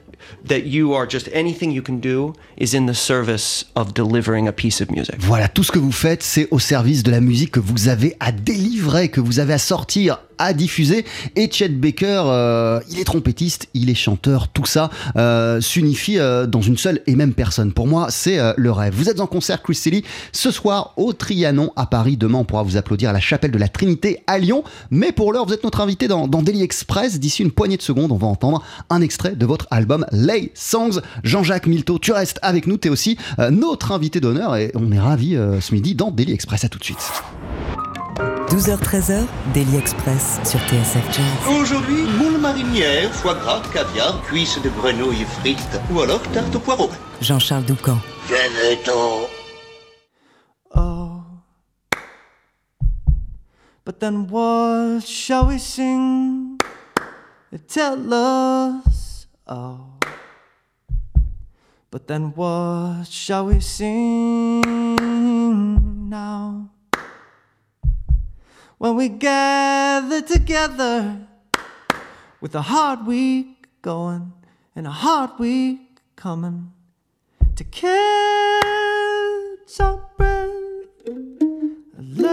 that 0.48 0.66
you 0.66 0.94
are 0.94 1.08
just 1.10 1.30
anything 1.34 1.72
you 1.72 1.82
can 1.82 2.00
do 2.00 2.34
is 2.58 2.74
in 2.74 2.86
the 2.86 2.94
service 2.94 3.66
of 3.76 3.94
delivering 3.94 4.48
a 4.48 4.52
piece 4.52 4.82
of 4.82 4.90
music. 4.92 5.16
Voilà, 5.20 5.48
tout 5.48 5.64
ce 5.64 5.72
que 5.72 5.80
vous 5.80 5.92
faites, 5.92 6.24
c'est 6.24 6.48
au 6.52 6.60
service 6.60 7.04
de 7.04 7.12
la 7.12 7.22
musique 7.22 7.52
que 7.52 7.60
vous 7.60 7.88
avez 7.88 8.16
à 8.20 8.32
délivrer, 8.32 9.10
que 9.10 9.22
vous 9.22 9.40
avez 9.40 9.54
à 9.54 9.58
sortir 9.58 10.20
à 10.38 10.54
diffuser. 10.54 11.06
Et 11.36 11.50
Chet 11.52 11.70
Baker, 11.70 12.24
euh, 12.26 12.80
il 12.90 13.00
est 13.00 13.04
trompettiste, 13.04 13.68
il 13.74 13.90
est 13.90 13.96
chanteur, 13.96 14.48
tout 14.48 14.66
ça 14.66 14.90
euh, 15.16 15.62
s'unifie 15.62 16.20
euh, 16.20 16.46
dans 16.46 16.62
une 16.62 16.78
seule 16.78 17.02
et 17.08 17.16
même 17.16 17.34
personne. 17.34 17.74
Pour 17.74 17.88
moi, 17.88 18.08
c'est 18.10 18.40
le 18.58 18.72
rêve. 18.72 18.94
Vous 18.96 19.10
êtes 19.10 19.20
en 19.20 19.28
concert, 19.28 19.62
Chris 19.62 19.76
Silly, 19.76 20.04
ce 20.32 20.52
soir 20.52 20.94
au 20.98 21.14
Trianon 21.14 21.72
à 21.76 21.86
Paris. 21.86 22.18
Demain, 22.18 22.40
on 22.40 22.46
pourra 22.46 22.64
vous 22.64 22.78
applaudir 22.78 23.10
à 23.10 23.14
la 23.14 23.20
chapelle 23.20 23.52
de 23.52 23.58
la 23.58 23.68
Trinité 23.68 24.24
à 24.28 24.38
Lyon. 24.38 24.64
Mais 24.92 25.12
pour 25.12 25.34
l'heure, 25.34 25.46
vous 25.46 25.54
êtes 25.54 25.64
notre 25.64 25.82
invité 25.82 26.08
dans, 26.08 26.28
dans 26.28 26.42
Daily 26.42 26.62
Express. 26.62 27.20
D'ici 27.20 27.44
une 27.44 27.52
poignée 27.52 27.78
de 27.78 27.82
secondes, 27.82 28.12
on 28.12 28.18
va 28.18 28.28
entendre 28.28 28.64
un 28.90 29.02
extrait 29.02 29.36
de 29.36 29.46
votre 29.46 29.68
album 29.72 30.06
Lay 30.12 30.52
Songs. 30.56 31.02
Jean-Jacques 31.24 31.68
Milteau, 31.68 32.00
tu 32.00 32.12
restes 32.12 32.40
avec 32.42 32.68
nous. 32.68 32.78
Tu 32.78 32.88
es 32.88 32.92
aussi 32.92 33.18
notre 33.52 33.92
invité 33.92 34.20
d'honneur 34.20 34.56
et 34.56 34.72
on 34.76 34.92
est 34.92 35.00
ravis 35.00 35.36
euh, 35.36 35.62
ce 35.62 35.74
midi 35.74 35.96
dans 35.96 36.12
Daily 36.12 36.34
Express. 36.34 36.64
À 36.64 36.70
tout 36.70 36.80
de 36.80 36.84
suite. 36.84 37.00
12h-13h, 38.54 39.26
Daily 39.56 39.78
Express 39.78 40.40
sur 40.44 40.60
TSF 40.68 41.12
Jazz. 41.12 41.60
Aujourd'hui, 41.60 42.04
moule 42.20 42.38
marinière, 42.38 43.12
foie 43.12 43.34
gras, 43.34 43.64
caviar, 43.74 44.22
cuisses 44.22 44.62
de 44.62 44.70
grenouille 44.70 45.26
frites 45.40 45.82
ou 45.92 46.02
alors 46.02 46.22
tarte 46.34 46.56
au 46.56 46.60
poireau. 46.60 46.92
Jean-Charles 47.20 47.66
Doucan. 47.66 47.98
Venez-t'en. 48.28 49.28
Oh. 50.76 51.24
But 53.84 54.00
then 54.00 54.28
what 54.30 55.02
shall 55.04 55.48
we 55.48 55.58
sing? 55.58 56.60
Tell 57.68 58.14
us. 58.14 59.28
Oh. 59.48 59.80
But 61.90 62.06
then 62.06 62.34
what 62.36 63.08
shall 63.10 63.48
we 63.48 63.60
sing 63.60 64.62
now? 66.08 66.73
When 68.84 68.96
we 68.98 69.08
gather 69.08 70.22
together 70.22 71.26
with 72.42 72.54
a 72.54 72.64
hard 72.64 73.08
week 73.08 73.68
going 73.82 74.34
and 74.76 74.86
a 74.86 74.92
hard 74.92 75.40
week 75.40 76.00
coming 76.18 76.74
to 77.56 77.64
catch 77.64 77.94
our 79.80 80.06
breath, 80.18 80.50
lay 81.98 82.30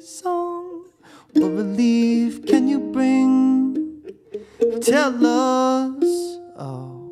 song. 0.00 0.84
What 1.32 1.48
relief 1.48 2.44
can 2.44 2.68
you 2.68 2.80
bring? 2.92 4.02
Tell 4.82 5.14
us, 5.26 6.04
oh, 6.58 7.10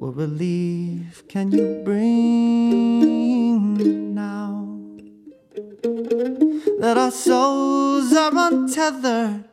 what 0.00 0.16
relief 0.16 1.28
can 1.28 1.52
you 1.52 1.82
bring? 1.84 2.56
That 6.78 6.98
our 6.98 7.10
souls 7.10 8.12
are 8.12 8.32
untethered 8.34 9.44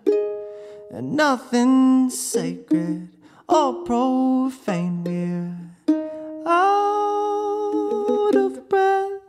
and 0.92 1.16
nothing 1.16 2.10
sacred 2.10 3.10
or 3.48 3.84
profane. 3.86 5.04
We're 5.04 5.56
out 6.46 8.36
of 8.36 8.68
breath. 8.68 9.22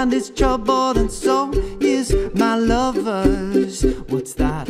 Mind 0.00 0.14
is 0.14 0.30
troubled, 0.30 0.96
and 0.96 1.12
so 1.12 1.50
is 1.78 2.16
my 2.34 2.56
lover's. 2.56 3.82
What's 4.08 4.32
that 4.34 4.69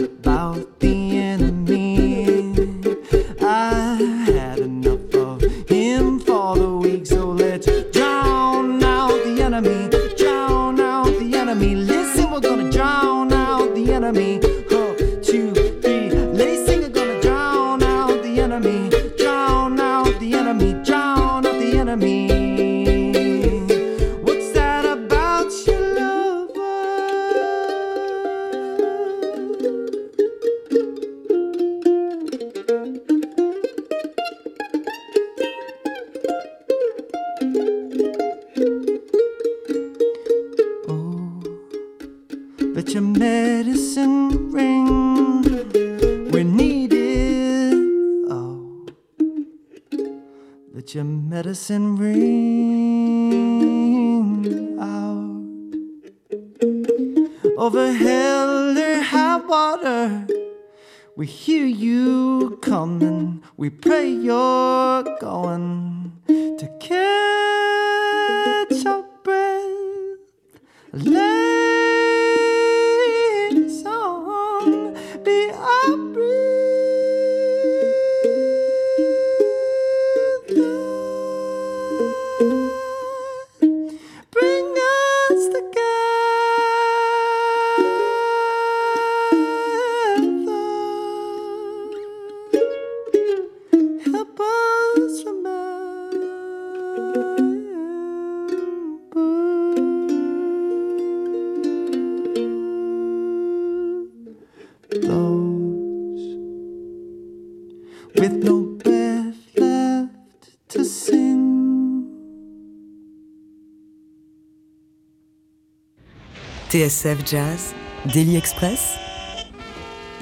TSF 116.70 117.26
Jazz, 117.26 117.74
Daily 118.14 118.36
Express, 118.36 118.94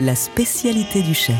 la 0.00 0.14
spécialité 0.14 1.02
du 1.02 1.12
chef. 1.12 1.36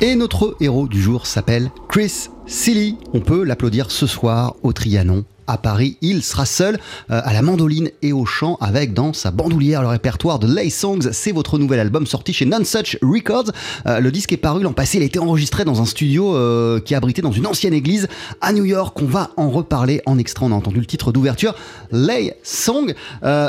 Et 0.00 0.14
notre 0.14 0.54
héros 0.60 0.86
du 0.86 1.02
jour 1.02 1.26
s'appelle 1.26 1.72
Chris 1.88 2.28
Silly. 2.46 2.98
On 3.12 3.18
peut 3.18 3.42
l'applaudir 3.42 3.90
ce 3.90 4.06
soir 4.06 4.54
au 4.62 4.72
Trianon 4.72 5.24
à 5.48 5.58
Paris. 5.58 5.96
Il 6.02 6.22
sera 6.22 6.46
seul 6.46 6.78
euh, 7.10 7.20
à 7.24 7.32
la 7.32 7.42
mandoline 7.42 7.90
et 8.02 8.12
au 8.12 8.24
chant 8.24 8.56
avec 8.60 8.94
dans 8.94 9.12
sa 9.12 9.32
bandoulière 9.32 9.82
le 9.82 9.88
répertoire 9.88 10.38
de 10.38 10.46
Lay 10.46 10.70
Songs. 10.70 11.10
C'est 11.12 11.32
votre 11.32 11.58
nouvel 11.58 11.80
album 11.80 12.06
sorti 12.06 12.32
chez 12.32 12.44
Nonsuch 12.44 12.98
Records. 13.02 13.50
Euh, 13.86 13.98
le 13.98 14.12
disque 14.12 14.32
est 14.32 14.36
paru 14.36 14.62
l'an 14.62 14.72
passé. 14.72 14.98
Il 14.98 15.02
a 15.02 15.06
été 15.06 15.18
enregistré 15.18 15.64
dans 15.64 15.80
un 15.80 15.86
studio 15.86 16.36
euh, 16.36 16.78
qui 16.78 16.94
abritait 16.94 17.22
dans 17.22 17.32
une 17.32 17.46
ancienne 17.46 17.74
église 17.74 18.06
à 18.40 18.52
New 18.52 18.64
York. 18.64 19.00
On 19.00 19.06
va 19.06 19.30
en 19.36 19.50
reparler 19.50 20.02
en 20.06 20.18
extra. 20.18 20.46
On 20.46 20.52
a 20.52 20.54
entendu 20.54 20.78
le 20.78 20.86
titre 20.86 21.10
d'ouverture, 21.10 21.54
Lay 21.90 22.36
Song. 22.42 22.94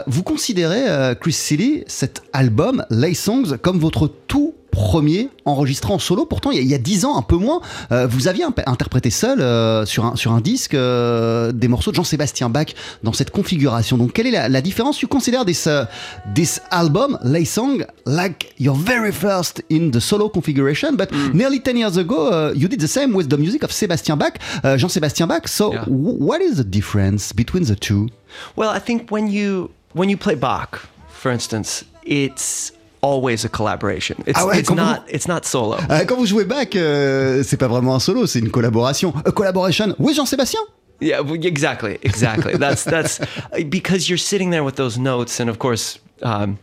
Vous 0.08 0.24
considérez, 0.24 1.16
Chris 1.20 1.34
Silly, 1.34 1.84
cet 1.88 2.24
album, 2.34 2.86
Lay 2.90 3.14
Songs, 3.14 3.58
comme 3.62 3.80
votre 3.80 4.10
tout 4.28 4.49
premier 4.80 5.30
enregistré 5.46 5.92
en 5.94 6.00
solo. 6.00 6.26
Pourtant, 6.26 6.52
il 6.52 6.64
y 6.64 6.74
a- 6.74 6.78
dix 6.78 7.04
ans, 7.06 7.18
un 7.18 7.22
peu 7.22 7.36
moins, 7.36 7.60
euh, 7.92 8.08
vous 8.08 8.28
aviez 8.30 8.46
interprété 8.66 9.10
seul 9.10 9.42
euh, 9.42 9.86
sur, 9.86 10.06
un, 10.06 10.16
sur 10.16 10.32
un 10.32 10.40
disque 10.42 10.74
euh, 10.74 11.52
des 11.52 11.68
morceaux 11.68 11.92
de 11.92 11.96
Jean-Sébastien 11.98 12.50
Bach 12.50 12.68
dans 13.04 13.12
cette 13.14 13.32
configuration. 13.32 13.98
Donc, 13.98 14.14
quelle 14.14 14.28
est 14.28 14.32
la, 14.32 14.48
la 14.48 14.62
différence? 14.62 15.02
You 15.02 15.08
consider 15.10 15.40
this, 15.46 15.66
uh, 15.68 15.86
this 16.34 16.62
album, 16.72 17.18
Lay 17.24 17.46
Song, 17.46 17.86
like 18.06 18.54
your 18.60 18.76
very 18.76 19.12
first 19.12 19.62
in 19.70 19.92
the 19.92 20.00
solo 20.00 20.30
configuration, 20.30 20.94
but 20.94 21.10
nearly 21.34 21.60
10 21.62 21.76
years 21.78 21.98
ago, 21.98 22.30
uh, 22.32 22.54
you 22.56 22.68
did 22.70 22.80
the 22.80 22.88
same 22.88 23.14
with 23.14 23.28
the 23.30 23.38
music 23.38 23.64
of 23.64 23.72
Sébastien 23.72 24.16
Bach, 24.18 24.34
uh, 24.64 24.78
Jean-Sébastien 24.78 25.28
Bach. 25.28 25.48
So, 25.48 25.74
Yeah. 25.74 25.84
what 25.88 26.40
is 26.42 26.56
the 26.56 26.64
difference 26.64 27.34
between 27.36 27.66
the 27.66 27.76
two? 27.76 28.08
Well, 28.56 28.70
I 28.70 28.80
think 28.80 29.10
when 29.12 29.28
you 29.28 29.70
when 29.94 30.08
you 30.10 30.18
play 30.18 30.36
Bach, 30.36 30.88
for 31.10 31.32
instance, 31.32 31.84
it's 32.06 32.72
always 33.02 33.46
a 33.46 33.50
collaboration. 33.50 34.18
It's, 34.26 34.40
Ah 34.40 34.46
ouais, 34.48 34.60
it's 34.60 34.70
not 34.72 35.04
it's 35.10 35.28
not 35.28 35.46
solo. 35.46 35.78
Euh, 35.90 36.06
Quand 36.06 36.16
vous 36.18 36.26
jouez 36.26 36.46
Bach, 36.46 36.76
euh, 36.76 37.44
c'est 37.44 37.58
pas 37.58 37.68
vraiment 37.68 37.96
un 37.96 38.00
solo, 38.00 38.26
c'est 38.28 38.40
une 38.40 38.52
collaboration. 38.52 39.14
A 39.26 39.32
collaboration 39.32 39.96
with 40.00 40.16
Jean-Sébastien 40.16 40.60
Yeah, 41.02 41.22
exactly, 41.44 41.98
exactly. 42.04 42.58
that's 42.58 42.84
that's 42.84 43.20
because 43.70 44.10
you're 44.10 44.18
sitting 44.18 44.50
there 44.52 44.64
with 44.66 44.76
those 44.76 45.00
notes, 45.00 45.40
and 45.40 45.50
of 45.50 45.58
course, 45.58 45.98
um, 46.24 46.58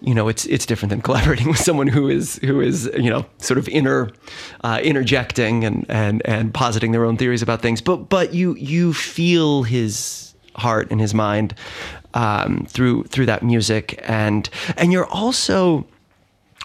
you 0.00 0.14
know, 0.14 0.26
it's 0.28 0.46
it's 0.46 0.66
different 0.66 0.90
than 0.90 1.00
collaborating 1.00 1.46
with 1.52 1.60
someone 1.60 1.86
who 1.86 2.08
is 2.08 2.40
who 2.42 2.60
is 2.60 2.90
you 2.96 3.08
know 3.08 3.24
sort 3.38 3.56
of 3.56 3.68
inner 3.68 4.10
uh, 4.64 4.80
interjecting 4.82 5.64
and 5.64 5.86
and 5.88 6.22
and 6.24 6.52
positing 6.52 6.90
their 6.90 7.04
own 7.04 7.16
theories 7.16 7.40
about 7.40 7.62
things. 7.62 7.80
But 7.80 8.08
but 8.08 8.34
you 8.34 8.56
you 8.56 8.92
feel 8.92 9.62
his 9.62 10.27
heart 10.58 10.88
and 10.90 11.00
his 11.00 11.14
mind 11.14 11.54
um, 12.14 12.66
through 12.68 13.04
through 13.04 13.26
that 13.26 13.42
music, 13.42 14.00
and 14.04 14.48
and 14.76 14.92
you're 14.92 15.06
also. 15.06 15.86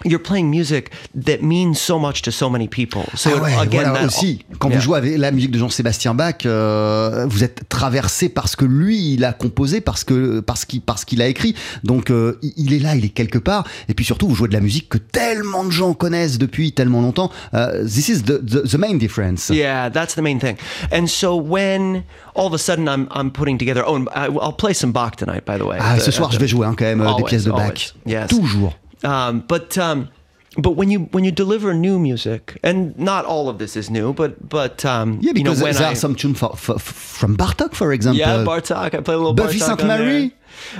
You're 0.04 0.18
playing 0.20 0.50
music 0.50 0.90
that 1.14 1.38
means 1.40 1.76
so 1.76 2.00
much 2.00 2.20
to 2.22 2.32
so 2.32 2.50
many 2.50 2.66
people. 2.66 3.04
So 3.14 3.30
Ah 3.36 3.40
ouais, 3.40 3.54
again, 3.56 3.82
voilà 3.84 4.00
that- 4.00 4.06
aussi. 4.06 4.44
Quand 4.58 4.68
Yeah. 4.68 4.78
vous 4.78 4.84
jouez 4.84 4.98
avec 4.98 5.16
la 5.18 5.30
musique 5.30 5.52
de 5.52 5.58
Jean-Sébastien 5.58 6.14
Bach, 6.14 6.34
euh, 6.46 7.26
vous 7.28 7.44
êtes 7.44 7.68
traversé 7.68 8.28
parce 8.28 8.56
que 8.56 8.64
lui, 8.64 9.14
il 9.14 9.24
a 9.24 9.32
composé, 9.32 9.80
parce 9.80 10.02
que 10.02 10.40
parce 10.40 10.64
qu'il 10.64 10.80
parce 10.80 11.04
qu'il 11.04 11.22
a 11.22 11.28
écrit. 11.28 11.54
Donc 11.84 12.10
euh, 12.10 12.40
il- 12.56 12.72
est 12.74 12.80
là, 12.80 12.96
il 12.96 13.04
est 13.04 13.08
quelque 13.10 13.38
part. 13.38 13.64
Et 13.88 13.94
puis 13.94 14.04
surtout, 14.04 14.26
vous 14.26 14.34
jouez 14.34 14.48
de 14.48 14.52
la 14.54 14.60
musique 14.60 14.88
que 14.88 14.98
tellement 14.98 15.64
de 15.64 15.70
gens 15.70 15.94
connaissent 15.94 16.38
depuis 16.38 16.72
tellement 16.72 17.00
longtemps. 17.00 17.30
Euh, 17.54 17.84
this 17.84 18.08
is 18.08 18.22
the, 18.24 18.44
the, 18.44 18.68
the 18.68 18.74
main 18.76 18.96
difference. 18.96 19.48
Yeah, 19.48 19.90
that's 19.90 20.16
the 20.16 20.20
main 20.22 20.38
thing. 20.40 20.56
And 20.92 21.06
so 21.06 21.36
when 21.40 22.02
all 22.34 22.46
of 22.48 22.52
a 22.54 22.58
sudden 22.58 22.88
I'm 22.88 23.06
I'm 23.14 23.30
putting 23.30 23.58
together. 23.58 23.84
Oh, 23.86 24.04
I'll 24.16 24.56
play 24.56 24.74
some 24.74 24.90
Bach 24.90 25.14
tonight, 25.16 25.44
by 25.46 25.56
the 25.56 25.62
way. 25.64 25.78
Ah, 25.80 25.96
The- 25.98 26.00
ce 26.02 26.10
soir, 26.10 26.30
the- 26.30 26.34
je 26.34 26.38
vais 26.40 26.48
jouer 26.48 26.66
hein, 26.66 26.74
quand 26.76 26.84
même 26.84 27.00
euh, 27.00 27.04
des 27.04 27.10
Always, 27.10 27.24
pièces 27.28 27.44
de 27.44 27.52
Bach. 27.52 27.94
Yes. 28.06 28.26
Toujours. 28.28 28.76
Um, 29.04 29.40
but 29.40 29.76
um, 29.78 30.08
but 30.56 30.72
when 30.72 30.90
you 30.90 31.00
when 31.12 31.24
you 31.24 31.30
deliver 31.32 31.74
new 31.74 31.98
music, 31.98 32.58
and 32.62 32.96
not 32.98 33.24
all 33.24 33.48
of 33.48 33.58
this 33.58 33.76
is 33.76 33.90
new, 33.90 34.12
but 34.12 34.48
but 34.48 34.84
um, 34.84 35.18
Yeah, 35.20 35.32
you 35.34 35.42
know 35.44 35.50
because 35.50 35.62
when 35.62 35.74
there 35.74 35.88
I 35.88 35.92
are 35.92 35.96
some 35.96 36.14
tunes 36.14 36.38
from 36.38 37.36
Bartok, 37.36 37.74
for 37.74 37.92
example. 37.92 38.18
yeah 38.20 38.44
Bartok, 38.44 38.94
I 38.94 39.00
play 39.00 39.14
a 39.14 39.18
little 39.18 39.34
Buffy 39.34 39.58
Bartok 39.58 39.66
Sainte. 39.80 39.84
Marie. 39.86 40.32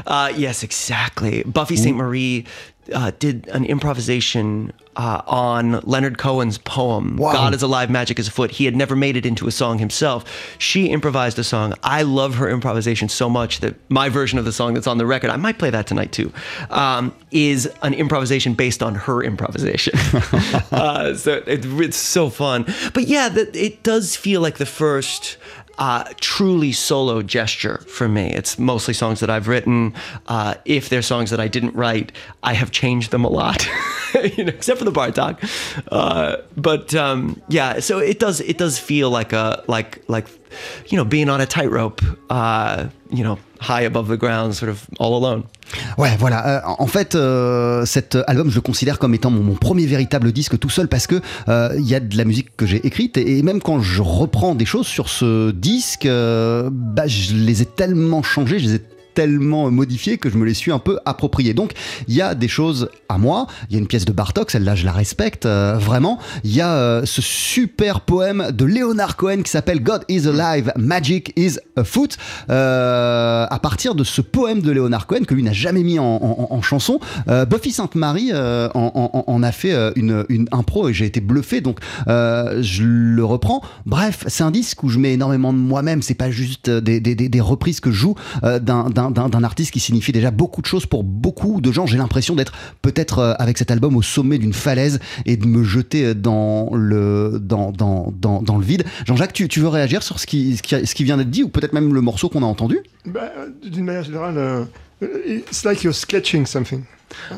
Uh, 0.06 0.32
yes, 0.36 0.62
exactly. 0.62 1.42
Buffy 1.42 1.76
St. 1.76 1.96
Marie 1.96 2.46
uh, 2.92 3.12
did 3.18 3.48
an 3.48 3.64
improvisation 3.64 4.72
uh, 4.96 5.22
on 5.26 5.80
Leonard 5.80 6.18
Cohen's 6.18 6.58
poem, 6.58 7.16
Wow. 7.16 7.32
God 7.32 7.54
is 7.54 7.62
Alive, 7.62 7.90
Magic 7.90 8.18
is 8.18 8.28
Afoot. 8.28 8.50
He 8.52 8.64
had 8.64 8.76
never 8.76 8.94
made 8.94 9.16
it 9.16 9.26
into 9.26 9.46
a 9.46 9.50
song 9.50 9.78
himself. 9.78 10.56
She 10.58 10.86
improvised 10.86 11.38
a 11.38 11.44
song. 11.44 11.74
I 11.82 12.02
love 12.02 12.36
her 12.36 12.48
improvisation 12.48 13.08
so 13.08 13.28
much 13.28 13.60
that 13.60 13.74
my 13.90 14.08
version 14.08 14.38
of 14.38 14.44
the 14.44 14.52
song 14.52 14.74
that's 14.74 14.86
on 14.86 14.98
the 14.98 15.06
record, 15.06 15.30
I 15.30 15.36
might 15.36 15.58
play 15.58 15.70
that 15.70 15.86
tonight 15.86 16.12
too, 16.12 16.32
um, 16.70 17.14
is 17.30 17.66
an 17.82 17.94
improvisation 17.94 18.54
based 18.54 18.82
on 18.82 18.94
her 18.94 19.22
improvisation. 19.22 19.98
uh, 20.70 21.14
so 21.14 21.42
it, 21.46 21.64
it's 21.64 21.96
so 21.96 22.30
fun. 22.30 22.64
But 22.92 23.08
yeah, 23.08 23.28
that 23.28 23.56
it 23.56 23.82
does 23.82 24.14
feel 24.16 24.40
like 24.40 24.58
the 24.58 24.66
first 24.66 25.36
uh, 25.78 26.04
truly 26.20 26.72
solo 26.72 27.22
gesture 27.22 27.78
for 27.86 28.08
me. 28.08 28.32
It's 28.32 28.58
mostly 28.58 28.94
songs 28.94 29.20
that 29.20 29.30
I've 29.30 29.48
written. 29.48 29.94
Uh, 30.26 30.54
if 30.64 30.88
they're 30.88 31.02
songs 31.02 31.30
that 31.30 31.40
I 31.40 31.48
didn't 31.48 31.74
write, 31.74 32.12
I 32.42 32.54
have 32.54 32.70
changed 32.70 33.10
them 33.10 33.24
a 33.24 33.28
lot, 33.28 33.66
you 34.36 34.44
know, 34.44 34.52
except 34.52 34.78
for 34.78 34.84
the 34.84 34.92
Bartok. 34.92 35.38
Uh, 35.90 36.36
but 36.56 36.94
um, 36.94 37.40
yeah, 37.48 37.80
so 37.80 37.98
it 37.98 38.18
does 38.18 38.40
it 38.40 38.58
does 38.58 38.78
feel 38.78 39.10
like 39.10 39.32
a 39.32 39.64
like 39.66 40.02
like 40.08 40.28
you 40.90 40.96
know 40.96 41.04
being 41.04 41.28
on 41.28 41.40
a 41.40 41.46
tightrope. 41.46 42.00
Uh, 42.30 42.86
you 43.14 43.22
know, 43.22 43.38
high 43.60 43.82
above 43.82 44.08
the 44.08 44.16
ground, 44.16 44.54
sort 44.54 44.70
of 44.70 44.86
all 44.98 45.14
alone. 45.14 45.44
Ouais, 45.98 46.16
voilà. 46.18 46.46
Euh, 46.46 46.60
en 46.78 46.86
fait, 46.86 47.14
euh, 47.14 47.84
cet 47.86 48.18
album, 48.26 48.50
je 48.50 48.56
le 48.56 48.60
considère 48.60 48.98
comme 48.98 49.14
étant 49.14 49.30
mon, 49.30 49.54
premier 49.54 49.86
véritable 49.86 50.32
disque 50.32 50.58
tout 50.58 50.70
seul 50.70 50.88
parce 50.88 51.06
que 51.06 51.20
euh, 51.48 51.74
il 51.78 51.86
y 51.86 51.94
a 51.94 52.00
de 52.00 52.16
la 52.16 52.24
musique 52.24 52.56
que 52.56 52.66
j'ai 52.66 52.84
écrite 52.86 53.16
et, 53.16 53.42
même 53.42 53.60
quand 53.60 53.80
je 53.80 54.02
reprends 54.02 54.54
des 54.54 54.66
choses 54.66 54.86
sur 54.86 55.08
ce 55.08 55.50
disque, 55.50 56.06
bah, 56.06 57.06
je 57.06 57.34
les 57.34 57.62
ai 57.62 57.66
tellement 57.66 58.22
changées, 58.22 58.58
je 58.58 58.66
les 58.66 58.74
ai 58.76 58.82
tellement 59.14 59.70
modifiées 59.70 60.18
que 60.18 60.28
je 60.30 60.36
me 60.36 60.44
les 60.44 60.54
suis 60.54 60.72
un 60.72 60.78
peu 60.78 60.98
appropriées. 61.04 61.54
Donc, 61.54 61.72
il 62.08 62.14
y 62.14 62.22
a 62.22 62.34
des 62.34 62.48
choses 62.48 62.88
à 63.08 63.18
moi. 63.18 63.46
Il 63.70 63.74
y 63.74 63.76
a 63.76 63.80
une 63.80 63.86
pièce 63.86 64.04
de 64.04 64.12
Bartok, 64.12 64.50
celle-là, 64.50 64.74
je 64.74 64.84
la 64.84 64.92
respecte 64.92 65.46
euh, 65.46 65.76
vraiment. 65.78 66.18
Il 66.44 66.54
y 66.54 66.60
a 66.60 66.72
euh, 66.74 67.04
ce 67.04 67.22
super 67.22 68.00
poème 68.00 68.50
de 68.52 68.64
Leonard 68.64 69.16
Cohen 69.16 69.42
qui 69.42 69.50
s'appelle 69.50 69.82
God 69.82 70.02
is 70.08 70.26
alive, 70.28 70.72
Magic 70.76 71.32
is 71.36 71.58
afoot. 71.76 72.16
Euh, 72.50 73.46
à 73.50 73.58
partir 73.58 73.94
de 73.94 74.04
ce 74.04 74.20
poème 74.20 74.60
de 74.62 74.70
Leonard 74.72 75.06
Cohen 75.06 75.24
que 75.26 75.34
lui 75.34 75.42
n'a 75.42 75.52
jamais 75.52 75.82
mis 75.82 75.98
en, 75.98 76.04
en- 76.04 76.48
en 76.50 76.62
chanson, 76.62 77.00
euh, 77.28 77.44
Buffy 77.44 77.70
Sainte 77.72 77.94
Marie 77.94 78.30
euh, 78.32 78.68
en, 78.74 79.24
en- 79.26 79.42
a 79.42 79.52
fait 79.52 79.72
euh, 79.72 79.92
une, 79.96 80.24
une 80.28 80.46
impro 80.52 80.88
et 80.88 80.94
j'ai 80.94 81.04
été 81.06 81.20
bluffé. 81.20 81.60
Donc, 81.60 81.78
je 82.06 82.82
le 82.84 83.24
reprends. 83.24 83.60
Bref, 83.86 84.24
c'est 84.26 84.44
un 84.44 84.50
disque 84.50 84.82
où 84.82 84.88
je 84.88 84.98
mets 84.98 85.12
énormément 85.12 85.52
de 85.52 85.58
moi-même. 85.58 86.02
C'est 86.02 86.14
pas 86.14 86.30
juste 86.30 86.70
des, 86.70 87.00
des- 87.00 87.14
des- 87.14 87.40
reprises 87.40 87.80
que 87.80 87.90
je 87.90 87.96
joue 87.96 88.14
d'un- 88.42 88.88
d'un 89.10 89.44
artiste 89.44 89.72
qui 89.72 89.80
signifie 89.80 90.12
déjà 90.12 90.30
beaucoup 90.30 90.62
de 90.62 90.66
choses 90.66 90.86
pour 90.86 91.04
beaucoup 91.04 91.60
de 91.60 91.72
gens. 91.72 91.86
J'ai 91.86 91.98
l'impression 91.98 92.34
d'être 92.34 92.52
peut-être 92.82 93.18
euh, 93.18 93.34
avec 93.38 93.58
cet 93.58 93.70
album 93.70 93.96
au 93.96 94.02
sommet 94.02 94.38
d'une 94.38 94.52
falaise 94.52 95.00
et 95.26 95.36
de 95.36 95.46
me 95.46 95.62
jeter 95.62 96.14
dans 96.14 96.70
le, 96.74 97.38
dans, 97.40 97.72
le 97.72 98.64
vide. 98.64 98.84
Jean-Jacques, 99.06 99.32
tu, 99.32 99.60
veux 99.60 99.68
réagir 99.68 100.02
sur 100.02 100.18
ce 100.18 100.26
qui 100.26 101.04
vient 101.04 101.16
d'être 101.16 101.30
dit 101.30 101.42
ou 101.42 101.48
peut-être 101.48 101.72
même 101.72 101.94
le 101.94 102.00
morceau 102.00 102.28
qu'on 102.28 102.42
a 102.42 102.46
entendu? 102.46 102.78
Bah, 103.06 103.32
D'une 103.62 103.84
manière 103.84 104.04
générale, 104.04 104.38
euh, 104.38 104.64
it's 105.24 105.64
like 105.64 105.84
you're 105.84 105.92
sketching 105.92 106.46
something. 106.46 106.86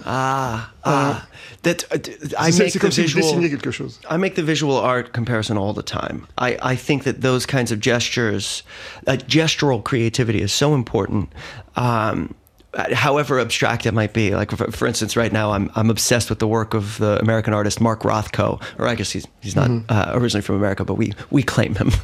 Ah, 0.07 0.73
ah, 0.85 1.29
that 1.63 1.85
uh, 1.93 1.99
I 2.39 2.51
make 2.51 2.73
the 2.73 2.79
comme 2.79 2.91
si 2.91 3.03
vous 3.03 3.15
visual. 3.15 3.23
dessiniez 3.23 3.51
quelque 3.51 3.73
chose. 3.73 3.99
I 4.09 4.17
make 4.17 4.35
the 4.35 4.43
visual 4.43 4.77
art 4.77 5.13
comparison 5.13 5.59
all 5.59 5.73
the 5.73 5.83
time. 5.83 6.27
I, 6.39 6.57
I 6.63 6.77
think 6.77 7.05
that 7.05 7.21
those 7.21 7.47
kinds 7.47 7.73
of 7.73 7.81
gestures, 7.81 8.63
uh, 9.07 9.13
gestural 9.13 9.83
creativity 9.83 10.41
is 10.41 10.53
so 10.53 10.75
important. 10.75 11.31
Um, 11.77 12.35
however 12.77 13.41
abstract 13.41 13.87
it 13.87 13.93
might 13.93 14.13
be, 14.13 14.35
like 14.35 14.51
for, 14.51 14.71
for 14.71 14.87
instance, 14.87 15.17
right 15.17 15.33
now 15.33 15.53
I'm 15.53 15.71
I'm 15.75 15.91
obsessed 15.91 16.29
with 16.31 16.39
the 16.39 16.49
work 16.49 16.75
of 16.75 16.99
the 16.99 17.19
American 17.21 17.55
artist 17.55 17.81
Mark 17.81 18.03
Rothko, 18.03 18.63
or 18.79 18.87
I 18.87 18.95
guess 18.95 19.11
he's 19.11 19.27
he's 19.41 19.57
not 19.57 19.71
uh, 19.89 20.11
originally 20.15 20.43
from 20.43 20.57
America, 20.57 20.85
but 20.85 20.95
we 20.95 21.13
we 21.31 21.43
claim 21.43 21.75
him. 21.75 21.91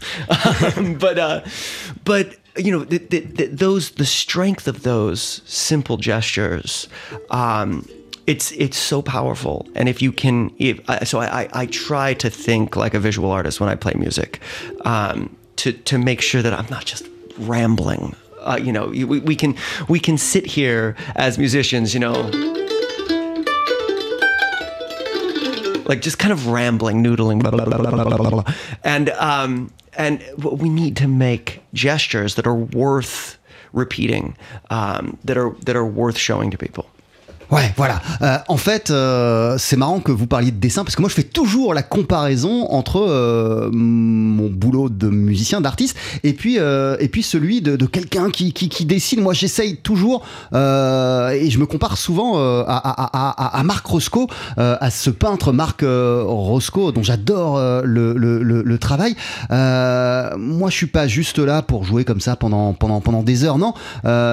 Um, 0.76 0.94
but 0.94 1.18
uh, 1.18 1.42
but 2.04 2.36
you 2.56 2.70
know 2.70 2.84
th- 2.84 3.08
th- 3.10 3.36
th- 3.36 3.50
those 3.50 3.90
the 3.92 4.06
strength 4.06 4.66
of 4.68 4.82
those 4.82 5.42
simple 5.44 5.96
gestures. 5.96 6.88
Um, 7.30 7.86
it's 8.26 8.52
it's 8.52 8.76
so 8.76 9.02
powerful 9.02 9.66
and 9.74 9.88
if 9.88 10.00
you 10.00 10.12
can 10.12 10.52
if 10.58 10.78
I 10.88 11.02
so 11.04 11.18
I, 11.18 11.42
I 11.42 11.48
i 11.52 11.66
try 11.66 12.14
to 12.14 12.30
think 12.30 12.76
like 12.76 12.94
a 12.94 13.00
visual 13.00 13.32
artist 13.32 13.58
when 13.58 13.68
i 13.68 13.74
play 13.74 13.94
music 13.96 14.40
um 14.84 15.34
to 15.56 15.72
to 15.72 15.98
make 15.98 16.20
sure 16.20 16.40
that 16.40 16.52
i'm 16.52 16.68
not 16.70 16.84
just 16.84 17.08
rambling 17.38 18.14
uh, 18.44 18.58
you 18.62 18.72
know 18.72 18.86
we, 18.88 19.04
we 19.04 19.36
can 19.36 19.54
we 19.88 19.98
can 20.00 20.18
sit 20.18 20.46
here 20.46 20.96
as 21.14 21.38
musicians 21.38 21.94
you 21.94 22.00
know 22.00 22.30
like 25.86 26.00
just 26.00 26.18
kind 26.18 26.32
of 26.32 26.46
rambling, 26.46 27.02
noodling, 27.04 27.42
blah, 27.42 27.50
blah, 27.50 27.64
blah, 27.64 28.54
and 28.84 29.10
um, 29.10 29.70
and 29.96 30.22
we 30.38 30.68
need 30.68 30.96
to 30.96 31.08
make 31.08 31.62
gestures 31.74 32.36
that 32.36 32.46
are 32.46 32.54
worth 32.54 33.38
repeating, 33.72 34.36
um, 34.70 35.18
that 35.24 35.36
are 35.36 35.50
that 35.64 35.76
are 35.76 35.84
worth 35.84 36.16
showing 36.16 36.50
to 36.50 36.58
people. 36.58 36.86
Ouais, 37.52 37.70
voilà. 37.76 38.00
Euh, 38.22 38.38
en 38.48 38.56
fait, 38.56 38.90
euh, 38.90 39.56
c'est 39.58 39.76
marrant 39.76 40.00
que 40.00 40.10
vous 40.10 40.26
parliez 40.26 40.50
de 40.50 40.56
dessin 40.56 40.84
parce 40.84 40.96
que 40.96 41.02
moi, 41.02 41.10
je 41.10 41.14
fais 41.14 41.22
toujours 41.22 41.74
la 41.74 41.82
comparaison 41.82 42.66
entre 42.70 42.96
euh, 43.06 43.68
mon 43.70 44.48
boulot 44.48 44.88
de 44.88 45.08
musicien, 45.08 45.60
d'artiste, 45.60 45.94
et 46.24 46.32
puis 46.32 46.58
euh, 46.58 46.96
et 46.98 47.08
puis 47.08 47.22
celui 47.22 47.60
de, 47.60 47.76
quelqu'un 47.84 48.30
qui, 48.30 48.54
qui, 48.54 48.70
qui 48.70 48.86
dessine. 48.86 49.20
Moi, 49.20 49.34
j'essaye 49.34 49.76
toujours 49.76 50.24
euh, 50.54 51.28
et 51.30 51.50
je 51.50 51.58
me 51.58 51.66
compare 51.66 51.98
souvent 51.98 52.38
euh, 52.38 52.64
à, 52.66 52.78
à, 52.78 53.30
à, 53.30 53.58
à 53.58 53.62
Marc 53.64 53.84
Roscoe, 53.84 54.28
à 54.56 54.90
ce 54.90 55.10
peintre 55.10 55.52
Marc 55.52 55.82
Roscoe 55.82 56.92
dont 56.92 57.02
j'adore 57.02 57.60
le, 57.84 58.14
le, 58.14 58.42
le, 58.42 58.62
le 58.62 58.78
travail. 58.78 59.14
Moi, 59.50 60.70
je 60.70 60.74
suis 60.74 60.86
pas 60.86 61.06
juste 61.06 61.38
là 61.38 61.60
pour 61.60 61.84
jouer 61.84 62.06
comme 62.06 62.20
ça 62.20 62.34
pendant 62.34 62.72
pendant 62.72 63.02
pendant 63.02 63.22
des 63.22 63.44
heures. 63.44 63.58
Non, 63.58 63.74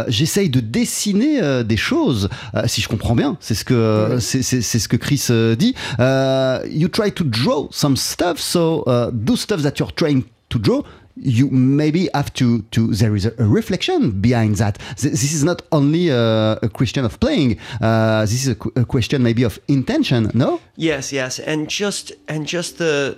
j'essaye 0.08 0.50
de 0.50 0.62
dessiner 0.62 1.64
des 1.66 1.78
choses. 1.78 2.30
Si 2.68 2.80
je 2.80 2.88
comprends 2.88 3.09
bien, 3.16 3.38
c'est 3.40 3.56
ce 3.56 3.64
que 3.66 4.18
c'est 4.20 4.42
ce 4.80 4.88
que 4.88 4.98
Chris 4.98 5.28
euh, 5.30 5.56
dit. 5.56 5.76
Euh, 6.00 6.60
you 6.70 6.88
try 6.90 7.12
to 7.12 7.24
draw 7.24 7.68
some 7.72 7.96
stuff, 7.98 8.40
so 8.40 8.84
uh, 8.88 9.10
those 9.14 9.42
stuff 9.42 9.62
that 9.62 9.74
you're 9.80 9.92
trying 9.96 10.24
to 10.50 10.60
draw. 10.60 10.84
You 11.22 11.50
maybe 11.52 12.08
have 12.14 12.32
to 12.36 12.62
to 12.72 12.94
there 12.94 13.14
is 13.14 13.26
a, 13.26 13.34
a 13.40 13.44
reflection 13.46 14.12
behind 14.22 14.56
that. 14.58 14.78
Th- 14.96 15.12
This 15.12 15.34
is 15.34 15.44
not 15.44 15.62
only 15.72 16.10
uh, 16.10 16.56
a 16.62 16.70
question 16.70 17.04
of 17.04 17.20
playing. 17.20 17.58
Uh, 17.82 18.22
this 18.22 18.46
is 18.48 18.56
a, 18.56 18.80
a 18.80 18.86
question 18.86 19.22
maybe 19.22 19.44
of 19.44 19.60
intention. 19.68 20.32
No? 20.34 20.62
Yes, 20.78 21.12
yes, 21.12 21.40
and 21.40 21.68
just 21.68 22.14
and 22.30 22.46
just 22.48 22.78
the, 22.78 23.18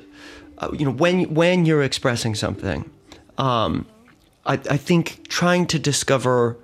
uh, 0.57 0.69
you 0.73 0.83
know, 0.85 0.91
when 0.97 1.31
when 1.35 1.65
you're 1.67 1.83
expressing 1.83 2.33
something, 2.33 2.85
um, 3.37 3.85
I, 4.47 4.53
I 4.53 4.77
think 4.77 5.27
trying 5.29 5.67
to 5.67 5.77
discover 5.77 6.57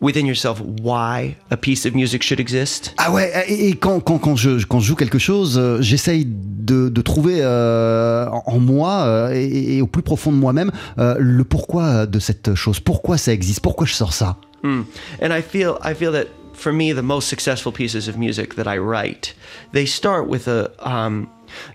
within 0.00 0.26
yourself 0.26 0.60
why 0.82 1.36
a 1.50 1.56
piece 1.56 1.86
of 1.86 1.94
music 1.94 2.22
should 2.22 2.40
exist? 2.40 2.94
Ah 2.98 3.10
ouais, 3.10 3.32
et, 3.48 3.68
et 3.68 3.76
quand, 3.76 4.00
quand, 4.00 4.18
quand, 4.18 4.36
je, 4.36 4.64
quand 4.66 4.80
je 4.80 4.86
joue 4.86 4.96
quelque 4.96 5.18
chose, 5.18 5.58
euh, 5.58 5.80
j'essaye 5.80 6.24
de, 6.26 6.88
de 6.88 7.00
trouver 7.02 7.38
euh, 7.40 8.26
en, 8.28 8.42
en 8.46 8.58
moi 8.58 9.02
euh, 9.06 9.32
et, 9.34 9.76
et 9.76 9.82
au 9.82 9.86
plus 9.86 10.02
profond 10.02 10.32
de 10.32 10.36
moi-même 10.36 10.70
le 10.96 11.42
pourquoi 11.44 12.06
de 12.06 12.18
cette 12.18 12.54
chose, 12.54 12.80
pourquoi 12.80 13.18
ça 13.18 13.32
existe, 13.32 13.60
pourquoi 13.60 13.86
je 13.86 13.94
sors 13.94 14.12
ça? 14.12 14.36
Mm. 14.62 14.82
And 15.22 15.32
I 15.32 15.40
feel 15.40 15.78
I 15.84 15.94
feel 15.94 16.12
that 16.12 16.26
for 16.52 16.72
me, 16.72 16.92
the 16.92 17.02
most 17.02 17.28
successful 17.28 17.72
pieces 17.72 18.08
of 18.08 18.16
music 18.16 18.56
that 18.56 18.66
I 18.66 18.78
write, 18.78 19.34
they 19.72 19.86
start 19.86 20.28
with 20.28 20.48
a 20.48 20.70
um, 20.80 21.28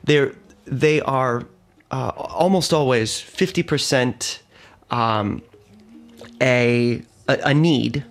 they're 0.05 0.33
they 0.65 0.99
are 1.01 1.43
uh, 1.91 2.11
almost 2.17 2.73
always 2.73 3.17
fifty 3.19 3.63
percent 3.63 4.41
um, 4.91 5.41
a, 6.41 7.01
a 7.29 7.37
a 7.45 7.53
need 7.53 8.03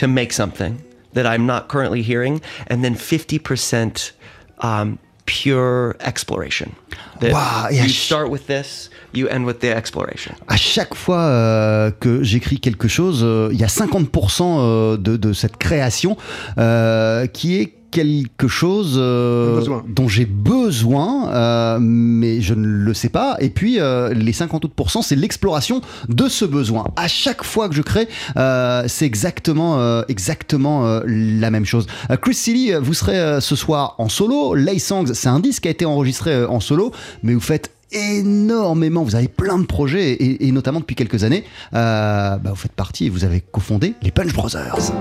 to 0.00 0.08
make 0.08 0.32
something 0.32 0.82
that 1.12 1.26
I'm 1.26 1.44
not 1.44 1.68
currently 1.68 2.00
hearing, 2.00 2.40
and 2.68 2.82
then 2.82 2.94
fifty 2.94 3.38
percent 3.38 4.12
um, 4.60 4.98
pure 5.26 5.94
exploration. 6.00 6.74
That 7.20 7.32
Wow, 7.32 7.68
yeah, 7.70 7.82
you 7.82 7.90
start 7.90 8.30
with 8.30 8.46
this, 8.46 8.88
you 9.14 9.26
end 9.30 9.44
with 9.44 9.58
the 9.60 9.64
exploration. 9.64 10.32
À 10.48 10.56
chaque 10.56 10.94
fois 10.94 11.20
euh, 11.20 11.90
que 11.90 12.22
j'écris 12.22 12.60
quelque 12.60 12.88
chose, 12.88 13.20
euh, 13.22 13.48
il 13.52 13.58
y 13.58 13.64
a 13.64 13.68
50% 13.68 14.42
euh, 14.42 14.96
de, 14.96 15.16
de 15.16 15.32
cette 15.32 15.56
création 15.56 16.16
euh, 16.58 17.26
qui 17.26 17.56
est 17.56 17.74
quelque 17.90 18.48
chose 18.48 18.94
euh, 18.96 19.60
dont 19.88 20.08
j'ai 20.08 20.24
besoin, 20.24 21.28
euh, 21.32 21.78
mais 21.80 22.40
je 22.40 22.54
ne 22.54 22.66
le 22.66 22.94
sais 22.94 23.08
pas. 23.08 23.36
Et 23.40 23.50
puis 23.50 23.80
euh, 23.80 24.14
les 24.14 24.32
50 24.32 24.64
autres 24.64 25.02
c'est 25.02 25.16
l'exploration 25.16 25.80
de 26.08 26.28
ce 26.28 26.44
besoin. 26.44 26.84
À 26.96 27.08
chaque 27.08 27.44
fois 27.44 27.68
que 27.68 27.74
je 27.74 27.82
crée, 27.82 28.08
euh, 28.36 28.84
c'est 28.86 29.06
exactement, 29.06 29.80
euh, 29.80 30.02
exactement 30.08 30.86
euh, 30.86 31.00
la 31.06 31.50
même 31.50 31.64
chose. 31.64 31.86
Euh, 32.10 32.16
Chris 32.16 32.34
Silly, 32.34 32.72
vous 32.80 32.94
serez 32.94 33.18
euh, 33.18 33.40
ce 33.40 33.56
soir 33.56 33.94
en 33.98 34.08
solo. 34.08 34.54
Lay 34.54 34.78
Songs, 34.78 35.12
c'est 35.14 35.28
un 35.28 35.40
disque 35.40 35.62
qui 35.62 35.68
a 35.68 35.70
été 35.70 35.84
enregistré 35.84 36.32
euh, 36.32 36.48
en 36.48 36.60
solo, 36.60 36.92
mais 37.22 37.34
vous 37.34 37.40
faites 37.40 37.70
énormément, 37.92 39.02
vous 39.02 39.14
avez 39.14 39.28
plein 39.28 39.58
de 39.58 39.66
projets 39.66 40.16
et, 40.20 40.52
notamment 40.52 40.80
depuis 40.80 40.96
quelques 40.96 41.24
années, 41.24 41.44
euh, 41.74 42.36
bah, 42.36 42.50
vous 42.50 42.56
faites 42.56 42.72
partie 42.72 43.06
et 43.06 43.10
vous 43.10 43.24
avez 43.24 43.40
cofondé 43.40 43.94
les 44.02 44.10
Punch 44.10 44.32
Brothers. 44.32 44.92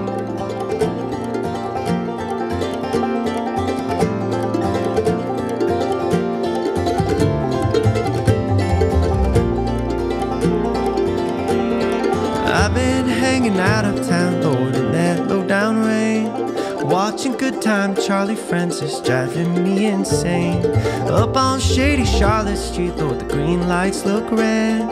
Watching 17.20 17.36
Good 17.36 17.62
Time, 17.62 17.96
Charlie 17.98 18.34
Francis 18.34 19.02
driving 19.02 19.62
me 19.62 19.88
insane. 19.88 20.66
Up 21.10 21.36
on 21.36 21.60
shady 21.60 22.06
Charlotte 22.06 22.56
Street, 22.56 22.96
Lord, 22.96 23.20
the 23.20 23.26
green 23.26 23.68
lights 23.68 24.06
look 24.06 24.32
red. 24.32 24.84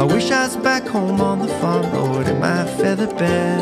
I 0.00 0.04
wish 0.04 0.30
I 0.30 0.44
was 0.46 0.56
back 0.56 0.86
home 0.86 1.20
on 1.20 1.40
the 1.40 1.48
farm, 1.58 1.82
Lord, 1.92 2.26
in 2.26 2.40
my 2.40 2.64
feather 2.64 3.06
bed. 3.06 3.60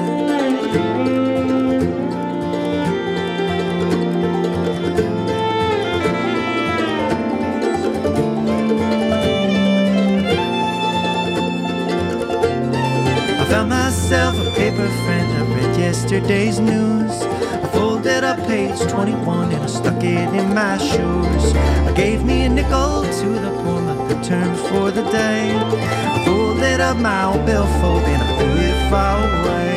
I 13.40 13.44
found 13.50 13.68
myself 13.68 14.36
a 14.36 14.50
paper 14.52 14.86
friend. 14.86 15.32
I 15.32 15.56
read 15.56 15.76
yesterday's 15.76 16.60
news. 16.60 17.41
I 17.82 17.84
folded 17.84 18.22
up 18.22 18.38
page 18.46 18.78
21 18.92 19.50
and 19.50 19.64
I 19.64 19.66
stuck 19.66 20.04
it 20.04 20.28
in 20.40 20.54
my 20.54 20.78
shoes. 20.78 21.52
I 21.52 21.92
gave 21.96 22.24
me 22.24 22.44
a 22.44 22.48
nickel 22.48 23.02
to 23.02 23.28
the 23.44 23.50
poor 23.60 23.80
month 23.82 24.08
return 24.08 24.54
for 24.68 24.92
the 24.92 25.02
day. 25.10 25.52
I 25.58 26.24
folded 26.24 26.80
up 26.80 26.96
my 26.98 27.24
old 27.24 27.44
billfold 27.44 28.04
and 28.04 28.22
I 28.22 28.38
threw 28.38 28.56
it 28.70 28.88
far 28.88 29.18
away. 29.18 29.74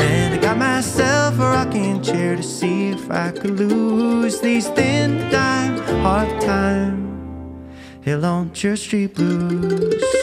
And 0.00 0.32
I 0.32 0.38
got 0.38 0.56
myself 0.56 1.34
a 1.34 1.42
rocking 1.42 2.00
chair 2.00 2.34
to 2.34 2.42
see 2.42 2.88
if 2.88 3.10
I 3.10 3.30
could 3.30 3.58
lose 3.58 4.40
these 4.40 4.66
thin 4.68 5.30
dime 5.30 5.76
hard 6.02 6.40
time. 6.40 7.68
Hill 8.00 8.24
on 8.24 8.54
Church 8.54 8.78
Street 8.78 9.14
blues. 9.14 10.13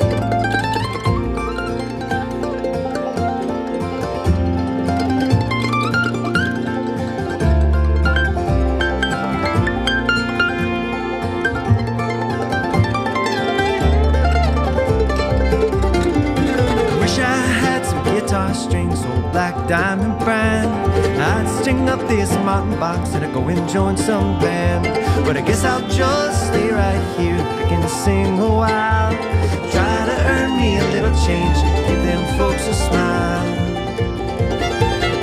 Join 23.71 23.95
some 23.95 24.38
band. 24.39 24.84
But 25.25 25.38
I 25.38 25.41
guess 25.41 25.63
I'll 25.63 25.88
just 25.88 26.47
stay 26.47 26.69
right 26.71 27.01
here, 27.17 27.38
pick 27.57 27.71
and 27.71 27.89
sing 27.89 28.38
a 28.39 28.49
while. 28.49 29.13
Try 29.71 30.05
to 30.12 30.17
earn 30.34 30.60
me 30.60 30.77
a 30.77 30.88
little 30.95 31.15
change 31.25 31.57
give 31.88 32.03
them 32.03 32.38
folks 32.38 32.67
a 32.67 32.73
smile. 32.73 33.45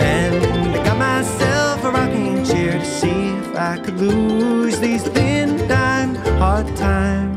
And 0.00 0.34
I 0.76 0.84
got 0.84 0.96
myself 0.96 1.84
a 1.84 1.90
rocking 1.90 2.44
chair 2.44 2.78
to 2.78 2.84
see 2.84 3.28
if 3.40 3.54
I 3.54 3.78
could 3.78 3.98
lose 4.00 4.78
these 4.80 5.02
thin 5.02 5.68
dime 5.68 6.14
hard 6.40 6.74
times. 6.76 7.37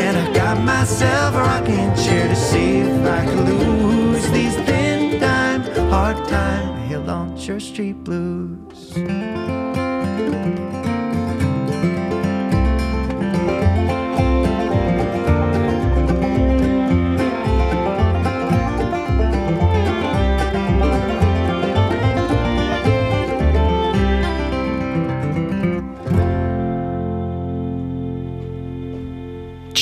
And 0.00 0.16
I 0.16 0.32
got 0.32 0.62
myself 0.62 1.34
a 1.34 1.38
rocking 1.38 1.92
chair 2.04 2.28
to 2.28 2.36
see 2.36 2.78
if 2.78 3.06
I 3.06 3.24
could 3.26 3.48
lose 3.48 4.30
these 4.30 4.54
thin 4.68 5.20
dime 5.20 5.62
hard 5.90 6.18
time 6.28 6.88
hill 6.88 7.10
on 7.10 7.36
Church 7.36 7.64
Street 7.64 8.04
blues. 8.04 8.33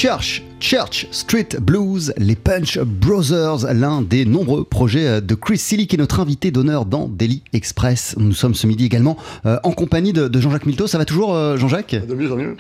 Church 0.02 0.42
Church 0.58 1.06
Street 1.12 1.50
Blues, 1.60 2.12
les 2.16 2.34
Punch 2.34 2.76
Brothers, 2.80 3.72
l'un 3.72 4.02
des 4.02 4.24
nombreux 4.24 4.64
projets 4.64 5.20
de 5.20 5.34
Chris 5.36 5.58
Silly 5.58 5.86
qui 5.86 5.94
est 5.94 5.98
notre 6.00 6.18
invité 6.18 6.50
d'honneur 6.50 6.86
dans 6.86 7.06
Daily 7.06 7.44
Express. 7.52 8.16
Nous 8.18 8.32
sommes 8.32 8.56
ce 8.56 8.66
midi 8.66 8.84
également 8.86 9.16
euh, 9.46 9.60
en 9.62 9.70
compagnie 9.70 10.12
de, 10.12 10.26
de 10.26 10.40
Jean-Jacques 10.40 10.66
Milteau. 10.66 10.88
Ça 10.88 10.98
va 10.98 11.04
toujours, 11.04 11.36
euh, 11.36 11.56
Jean-Jacques 11.56 11.94
De 11.94 12.14
mieux 12.16 12.32
en 12.32 12.36
mieux. 12.36 12.56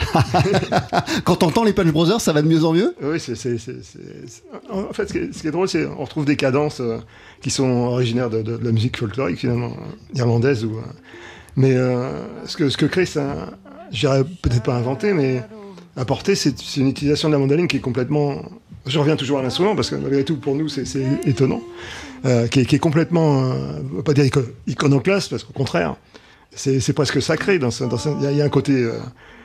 Quand 1.24 1.34
t'entends 1.34 1.64
les 1.64 1.72
Punch 1.72 1.90
Brothers, 1.92 2.20
ça 2.20 2.32
va 2.32 2.42
de 2.42 2.46
mieux 2.46 2.64
en 2.64 2.72
mieux? 2.74 2.94
Oui, 3.02 3.18
c'est, 3.18 3.32
En 4.70 4.92
fait, 4.92 5.08
ce 5.08 5.12
qui 5.12 5.18
est, 5.18 5.32
ce 5.34 5.40
qui 5.40 5.48
est 5.48 5.52
drôle, 5.52 5.68
c'est 5.68 5.84
qu'on 5.84 6.04
retrouve 6.04 6.24
des 6.24 6.36
cadences 6.36 6.78
euh, 6.80 6.98
qui 7.42 7.50
sont 7.50 7.64
originaires 7.68 8.30
de, 8.30 8.42
de- 8.42 8.56
de 8.56 8.64
la 8.64 8.70
musique 8.70 8.96
folklorique, 8.96 9.38
finalement, 9.38 9.72
euh, 9.72 10.16
irlandaise. 10.18 10.64
Ou, 10.64 10.76
euh, 10.76 10.82
mais 11.56 11.74
euh, 11.74 12.08
ce, 12.46 12.56
que, 12.56 12.68
ce 12.68 12.76
que 12.76 12.86
Chris 12.86 13.10
a, 13.16 13.50
je 13.90 13.98
dirais 13.98 14.22
peut-être 14.42 14.62
pas 14.62 14.76
inventé, 14.76 15.12
mais 15.12 15.42
apporté, 15.96 16.34
c'est, 16.34 16.54
une 16.76 16.88
utilisation 16.88 17.28
de 17.28 17.34
la 17.34 17.38
mandoline 17.38 17.68
qui 17.68 17.76
est 17.76 17.80
complètement. 17.80 18.42
Je 18.86 18.98
reviens 18.98 19.16
toujours 19.16 19.38
à 19.38 19.42
l'instrument, 19.42 19.76
parce 19.76 19.90
que 19.90 19.94
malgré 19.96 20.24
tout, 20.24 20.36
pour 20.36 20.54
nous, 20.56 20.68
c'est, 20.68 20.84
étonnant. 21.24 21.60
euh, 22.24 22.46
qui, 22.48 22.60
est, 22.60 22.64
qui 22.64 22.76
est 22.76 22.80
complètement, 22.80 23.42
euh, 23.52 23.54
on 23.92 23.96
va 23.96 24.02
pas 24.02 24.12
dire 24.14 24.24
ico- 24.24 24.48
iconoclaste, 24.66 25.30
parce 25.30 25.44
qu'au 25.44 25.52
contraire, 25.52 25.96
c'est, 26.54 26.92
presque 26.92 27.20
sacré. 27.22 27.58
Dans 27.58 27.70
ce- 27.70 27.84
dans 27.84 27.98
ce- 27.98 28.08
Il 28.18 28.24
y, 28.24 28.26
a- 28.26 28.32
il 28.32 28.38
y 28.38 28.42
a 28.42 28.44
un 28.44 28.48
côté, 28.48 28.72
euh, 28.72 28.92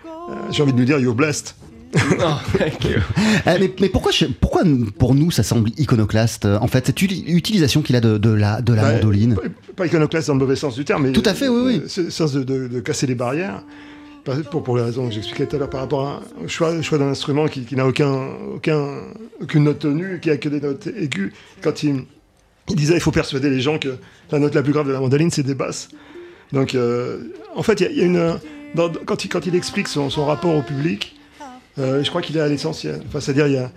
euh, 0.06 0.34
j'ai 0.52 0.64
envie 0.64 0.74
de 0.74 0.78
nous 0.78 0.86
dire, 0.86 1.00
you're 1.00 1.16
blessed. 1.16 1.56
Oh, 1.96 2.34
thank 2.58 2.84
you. 2.84 3.00
Euh, 3.48 3.58
mais, 3.62 3.72
mais 3.80 3.88
pourquoi, 3.90 4.12
je- 4.12 4.26
pourquoi 4.26 4.64
pour 5.00 5.16
nous 5.16 5.32
ça 5.32 5.42
semble 5.42 5.70
iconoclaste 5.78 6.44
euh, 6.46 6.58
En 6.62 6.68
fait, 6.68 6.86
cette 6.88 7.02
utilisation 7.02 7.82
qu'il 7.82 7.96
a 7.96 8.02
de, 8.02 8.18
de 8.18 8.30
la, 8.30 8.62
de 8.62 8.74
la 8.74 8.82
Bah, 8.82 8.92
mandoline? 8.94 9.36
Pas, 9.36 9.42
pas 9.76 9.86
iconoclaste 9.86 10.28
dans 10.28 10.34
le 10.34 10.40
mauvais 10.40 10.58
sens 10.58 10.76
du 10.76 10.84
terme, 10.84 11.04
mais. 11.04 11.12
Tout 11.14 11.24
à 11.26 11.34
fait, 11.34 11.48
oui, 11.48 11.82
oui. 11.86 12.10
sens 12.12 12.34
de, 12.34 12.44
de- 12.44 12.68
de 12.68 12.80
casser 12.82 13.08
les 13.08 13.16
barrières. 13.16 13.64
Pour, 14.52 14.64
pour 14.64 14.78
les 14.78 14.84
raisons 14.84 15.08
que 15.08 15.14
j'expliquais 15.14 15.46
tout 15.46 15.56
à 15.56 15.60
l'heure 15.60 15.70
par 15.70 15.82
rapport 15.82 16.06
à- 16.08 16.22
au 16.44 16.48
choix, 16.48 16.82
choix 16.82 16.98
d'un 16.98 17.08
instrument 17.08 17.48
qui, 17.48 17.62
qui 17.64 17.76
n'a 17.76 17.88
aucun, 17.88 18.28
aucun, 18.56 18.86
aucune 19.42 19.64
note 19.64 19.80
tenue, 19.80 20.20
qui 20.20 20.30
a 20.30 20.38
que 20.38 20.50
des 20.50 20.60
notes 20.60 20.88
aiguës. 20.88 21.32
Quand 21.62 21.84
il, 21.84 22.04
il 22.70 22.76
disait 22.76 22.96
il 22.96 23.00
faut 23.00 23.12
persuader 23.12 23.50
les 23.50 23.62
gens 23.62 23.80
que 23.80 23.96
la 24.32 24.40
note 24.40 24.54
la 24.54 24.64
plus 24.64 24.74
grave 24.74 24.88
de 24.88 24.92
la 24.92 25.00
mandoline, 25.00 25.32
c'est 25.32 25.44
des 25.44 25.56
basses. 25.56 25.90
Donc, 26.52 26.76
euh, 26.76 27.34
en 27.56 27.64
fait, 27.64 27.80
il 27.80 27.98
y 27.98 28.02
a, 28.02 28.06
une. 28.06 28.40
quand, 29.06 29.24
il, 29.24 29.30
quand 29.30 29.46
il 29.46 29.56
explique 29.56 29.88
son, 29.88 30.10
son 30.10 30.26
rapport 30.26 30.56
au 30.56 30.62
public, 30.62 31.16
euh, 31.78 32.04
je 32.04 32.10
crois 32.10 32.22
qu'il 32.22 32.36
est 32.38 32.42
à 32.42 32.48
l'essentiel. 32.48 33.02
Enfin, 33.08 33.20
c'est-à-dire, 33.20 33.48
il 33.48 33.54
y 33.54 33.58
a. 33.58 33.72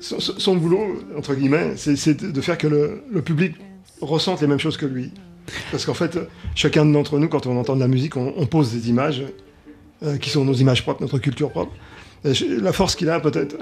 Son, 0.00 0.56
boulot, 0.56 1.00
entre 1.16 1.34
guillemets, 1.34 1.74
c'est 1.76 2.20
de 2.20 2.40
faire 2.40 2.58
que 2.58 2.66
le, 2.66 3.02
le 3.10 3.22
public 3.22 3.54
ressente 4.00 4.40
les 4.40 4.48
mêmes 4.48 4.58
choses 4.58 4.76
que 4.76 4.86
lui. 4.86 5.12
Parce 5.70 5.84
qu'en 5.86 5.94
fait, 5.94 6.18
chacun 6.56 6.84
d'entre 6.84 7.18
nous, 7.18 7.28
quand 7.28 7.46
on 7.46 7.56
entend 7.56 7.76
de 7.76 7.80
la 7.80 7.88
musique, 7.88 8.16
on 8.16 8.46
pose 8.46 8.72
des 8.72 8.88
images 8.88 9.22
euh, 10.04 10.16
qui 10.18 10.30
sont 10.30 10.44
nos 10.44 10.54
images 10.54 10.82
propres, 10.82 11.02
notre 11.02 11.18
culture 11.18 11.50
propre. 11.50 11.72
La 12.24 12.72
force 12.72 12.94
qu'il 12.94 13.10
a, 13.10 13.18
peut-être, 13.18 13.56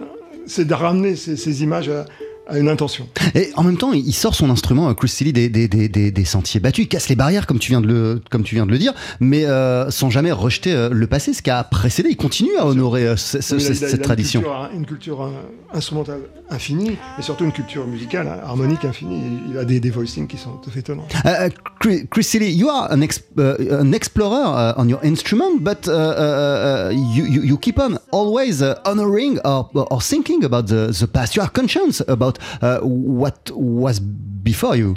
c'est 0.47 0.67
de 0.67 0.75
ramener 0.75 1.17
ces, 1.17 1.37
ces 1.37 1.63
images 1.63 1.89
à, 1.89 2.05
à 2.49 2.59
une 2.59 2.69
intention. 2.69 3.09
Et 3.35 3.51
en 3.55 3.63
même 3.63 3.77
temps, 3.77 3.93
il 3.93 4.13
sort 4.13 4.35
son 4.35 4.51
instrument, 4.51 4.89
euh, 4.89 4.95
Chris 4.95 5.09
Silly, 5.09 5.33
des, 5.33 5.49
des, 5.49 5.69
des, 5.69 5.89
des, 6.11 6.25
sentiers 6.25 6.59
battus. 6.59 6.85
Il 6.85 6.89
casse 6.89 7.09
les 7.09 7.15
barrières, 7.15 7.47
comme 7.47 7.61
tu 7.61 7.71
viens 7.71 7.81
de 7.81 7.87
le, 7.87 8.21
comme 8.31 8.43
tu 8.43 8.57
viens 8.57 8.67
de 8.67 8.73
le 8.73 8.79
dire, 8.79 8.93
mais 9.21 9.45
euh, 9.47 9.89
sans 9.91 10.11
jamais 10.11 10.33
rejeter 10.33 10.73
euh, 10.73 10.89
le 10.91 11.07
passé, 11.07 11.33
ce 11.33 11.43
qui 11.43 11.51
a 11.51 11.63
précédé. 11.63 12.09
Il 12.11 12.17
continue 12.17 12.57
à 12.59 12.67
honorer 12.67 13.07
euh, 13.07 13.17
ce- 13.17 13.41
ce- 13.41 13.59
cette 13.61 13.83
a 13.93 13.97
une 13.97 14.03
tradition. 14.03 14.41
culture- 14.41 14.71
Une 14.75 14.87
culture, 14.87 15.31
instrumentale 15.73 16.23
infinie, 16.51 16.97
et 17.19 17.23
surtout 17.23 17.45
une 17.45 17.53
culture 17.53 17.87
musicale, 17.87 18.27
hein, 18.27 18.41
harmonique 18.45 18.85
infinie. 18.85 19.23
Il 19.49 19.57
a 19.57 19.65
des, 19.65 19.91
voicings 19.91 20.27
qui 20.27 20.37
sont 20.37 20.51
tout 20.63 20.71
à 20.71 20.73
fait 20.73 20.81
étonnants. 20.81 21.07
Uh, 21.25 21.51
Chris, 21.79 22.07
Chris 22.11 22.25
Silly, 22.25 22.51
you 22.53 22.69
are 22.69 22.89
an, 22.91 23.01
ex- 23.01 23.23
uh, 23.39 23.75
an 23.81 23.93
explorer 23.93 24.43
uh, 24.43 24.75
on 24.77 24.89
your 24.89 24.99
instrument, 25.05 25.61
but 25.61 25.87
uh, 25.87 26.91
you, 26.93 27.27
you, 27.27 27.43
you 27.45 27.57
keep 27.59 27.79
on 27.79 27.97
always 28.13 28.63
uh, 28.63 28.81
honoring 28.85 29.39
or, 29.41 29.71
or 29.75 30.01
thinking 30.01 30.45
about 30.45 30.69
the, 30.69 30.97
the 30.99 31.09
past. 31.09 31.37
You 31.37 31.43
are 31.43 31.51
conscious 31.51 32.01
about 32.09 32.39
uh, 32.63 32.81
what 32.81 33.51
was 33.53 34.01
before 34.01 34.77
you. 34.77 34.97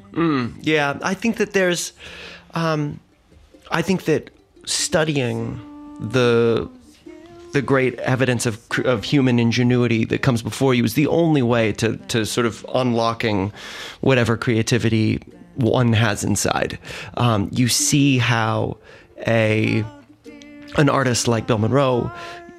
Yeah, 0.62 0.98
I 1.02 1.14
think 1.14 1.38
that 1.38 1.54
there's, 1.54 1.94
um, 2.54 3.00
I 3.72 3.82
think 3.82 4.06
that 4.06 4.30
studying 4.66 5.60
the 6.00 6.70
the 7.52 7.62
great 7.62 8.00
evidence 8.00 8.48
of 8.48 8.60
of 8.84 9.04
human 9.04 9.40
ingenuity 9.40 10.06
that 10.06 10.22
comes 10.24 10.42
before 10.42 10.74
you 10.74 10.84
is 10.84 10.96
the 10.96 11.08
only 11.08 11.42
way 11.42 11.72
to 11.72 11.98
to 12.08 12.26
sort 12.26 12.48
of 12.48 12.66
unlocking 12.74 13.54
whatever 14.02 14.38
creativity 14.38 15.22
one 15.56 15.94
has 15.94 16.24
inside. 16.24 16.80
Um, 17.16 17.50
you 17.52 17.68
see 17.68 18.18
how 18.18 18.78
a 19.28 19.86
an 20.78 20.90
artist 20.90 21.28
like 21.28 21.46
Bill 21.46 21.60
Monroe, 21.60 22.12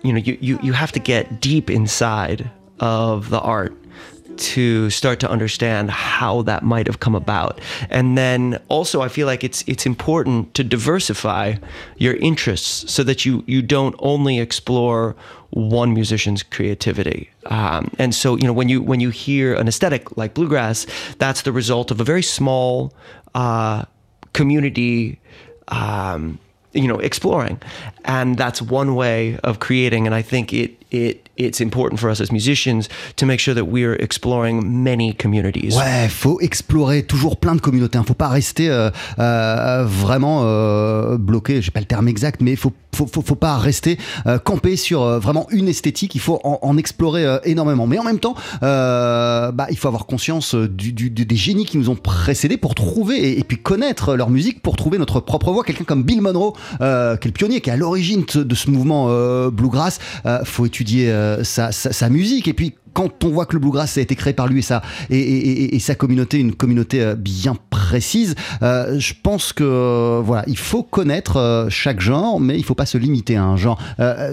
you 0.05 0.13
know, 0.13 0.19
you, 0.19 0.39
you, 0.41 0.59
you 0.63 0.73
have 0.73 0.93
to 0.93 1.01
get 1.01 1.41
deep 1.41 1.71
inside 1.71 2.51
of 2.81 3.31
the 3.31 3.41
art 3.41 3.75
to 4.37 4.91
start 4.91 5.21
to 5.21 5.31
understand 5.31 5.91
how 5.91 6.43
that 6.43 6.63
might 6.63 6.87
have 6.87 7.01
come 7.01 7.15
about. 7.15 7.61
And 7.89 8.19
then 8.19 8.61
also 8.69 9.01
I 9.01 9.09
feel 9.09 9.27
like 9.27 9.45
it's 9.45 9.63
it's 9.67 9.87
important 9.87 10.55
to 10.55 10.65
diversify 10.65 11.55
your 11.99 12.15
interests 12.17 12.91
so 12.93 13.05
that 13.05 13.25
you 13.25 13.45
you 13.47 13.63
don't 13.63 13.95
only 13.99 14.41
explore 14.41 15.15
one 15.51 15.95
musician's 15.95 16.43
creativity. 16.43 17.31
Um, 17.47 17.93
and 17.99 18.15
so, 18.15 18.37
you 18.37 18.45
know, 18.45 18.53
when 18.53 18.69
you 18.69 18.83
when 18.83 19.01
you 19.01 19.11
hear 19.11 19.55
an 19.55 19.69
aesthetic 19.69 20.17
like 20.17 20.35
bluegrass, 20.35 20.87
that's 21.19 21.43
the 21.43 21.53
result 21.53 21.91
of 21.91 22.01
a 22.01 22.05
very 22.05 22.23
small 22.23 22.93
uh, 23.35 23.85
community 24.33 25.21
um, 25.69 26.39
you 26.75 26.89
know 26.89 26.99
exploring. 26.99 27.61
And 28.05 28.37
that's 28.37 28.61
one 28.61 28.95
way 28.95 29.39
of 29.45 29.61
creating 29.61 30.07
and 30.07 30.15
i 30.15 30.23
think 30.23 30.53
it 30.53 30.84
it 30.95 31.21
it's 31.37 31.61
important 31.61 31.97
for 31.99 32.09
us 32.11 32.21
as 32.21 32.31
musicians 32.31 32.83
to 33.17 33.27
make 33.27 33.41
sure 33.41 33.55
that 33.57 33.65
we're 33.65 33.97
exploring 34.01 34.63
many 34.65 35.13
communities 35.15 35.77
Ouais, 35.77 36.09
faut 36.09 36.41
explorer 36.41 37.03
toujours 37.03 37.39
plein 37.39 37.57
de 37.57 37.61
communautés. 37.61 37.99
Hein. 37.99 38.05
Faut 38.07 38.15
pas 38.15 38.29
rester 38.29 38.71
euh, 38.71 38.89
euh, 39.19 39.85
vraiment 39.85 40.43
euh, 40.45 41.19
bloqué. 41.19 41.61
J'ai 41.61 41.73
pas 41.73 41.81
le 41.81 41.87
terme 41.87 42.07
exact, 42.07 42.41
mais 42.41 42.55
faut 42.55 42.73
faut, 42.95 43.09
faut, 43.09 43.23
faut 43.23 43.35
pas 43.35 43.57
rester 43.59 43.99
euh, 44.29 44.39
campé 44.39 44.77
sur 44.77 45.03
euh, 45.03 45.19
vraiment 45.19 45.49
une 45.51 45.67
esthétique. 45.67 46.15
Il 46.15 46.21
faut 46.21 46.39
en, 46.45 46.61
en 46.63 46.77
explorer 46.79 47.25
euh, 47.27 47.39
énormément. 47.43 47.89
Mais 47.89 47.99
en 47.99 48.05
même 48.05 48.21
temps, 48.21 48.37
bah, 48.61 49.67
il 49.71 49.77
faut 49.77 49.89
avoir 49.89 50.07
conscience 50.07 50.55
du, 50.55 50.93
du- 50.93 51.11
des 51.11 51.35
génies 51.37 51.65
qui 51.65 51.77
nous 51.79 51.91
ont 51.91 51.97
précédés 51.97 52.57
pour 52.57 52.77
trouver 52.77 53.17
et, 53.17 53.41
et 53.41 53.43
puis 53.43 53.59
connaître 53.59 54.15
leur 54.15 54.31
musique 54.31 54.63
pour 54.63 54.77
trouver 54.77 54.99
notre 54.99 55.19
propre 55.19 55.51
voix. 55.51 55.65
Quelqu'un 55.65 55.83
comme 55.83 56.05
Bill 56.05 56.21
Monroe, 56.23 56.53
qui 56.79 56.85
est 56.85 57.25
le 57.27 57.33
pionnier, 57.33 57.61
qui 57.61 57.71
est 57.71 57.73
à 57.73 57.77
l'origine 57.77 58.25
de, 58.35 58.55
ce 58.55 58.71
mouvement 58.71 59.09
bluegrass, 59.49 59.99
faut 60.45 60.65
étudier 60.67 60.84
euh, 60.93 61.43
sa, 61.45 61.73
sa, 61.73 61.93
sa 61.93 62.09
musique 62.09 62.49
et 62.49 62.53
puis 62.55 62.75
quand 62.93 63.25
on 63.25 63.29
voit 63.31 63.45
que 63.47 63.55
le 63.55 63.59
bluegrass 63.59 63.99
a 63.99 64.01
été 64.03 64.15
créé 64.15 64.33
par 64.35 64.47
lui 64.47 64.61
et 64.61 64.63
sa, 64.63 64.81
et, 65.11 65.19
et- 65.19 65.49
et- 65.65 65.75
et 65.75 65.79
sa 65.81 65.97
communauté, 65.97 66.39
une 66.39 66.55
communauté 66.55 67.03
euh, 67.03 67.17
bien 67.17 67.57
précise, 67.71 68.37
euh, 68.63 68.97
je 69.01 69.15
pense 69.21 69.53
que 69.53 70.21
voilà, 70.21 70.45
il 70.47 70.57
faut 70.57 70.85
connaître 70.85 71.67
chaque 71.71 72.01
genre, 72.01 72.39
mais 72.39 72.57
il 72.57 72.65
faut 72.65 72.77
pas 72.77 72.87
se 72.87 72.97
limiter 72.97 73.35
à 73.37 73.43
un 73.45 73.57
genre. 73.57 73.83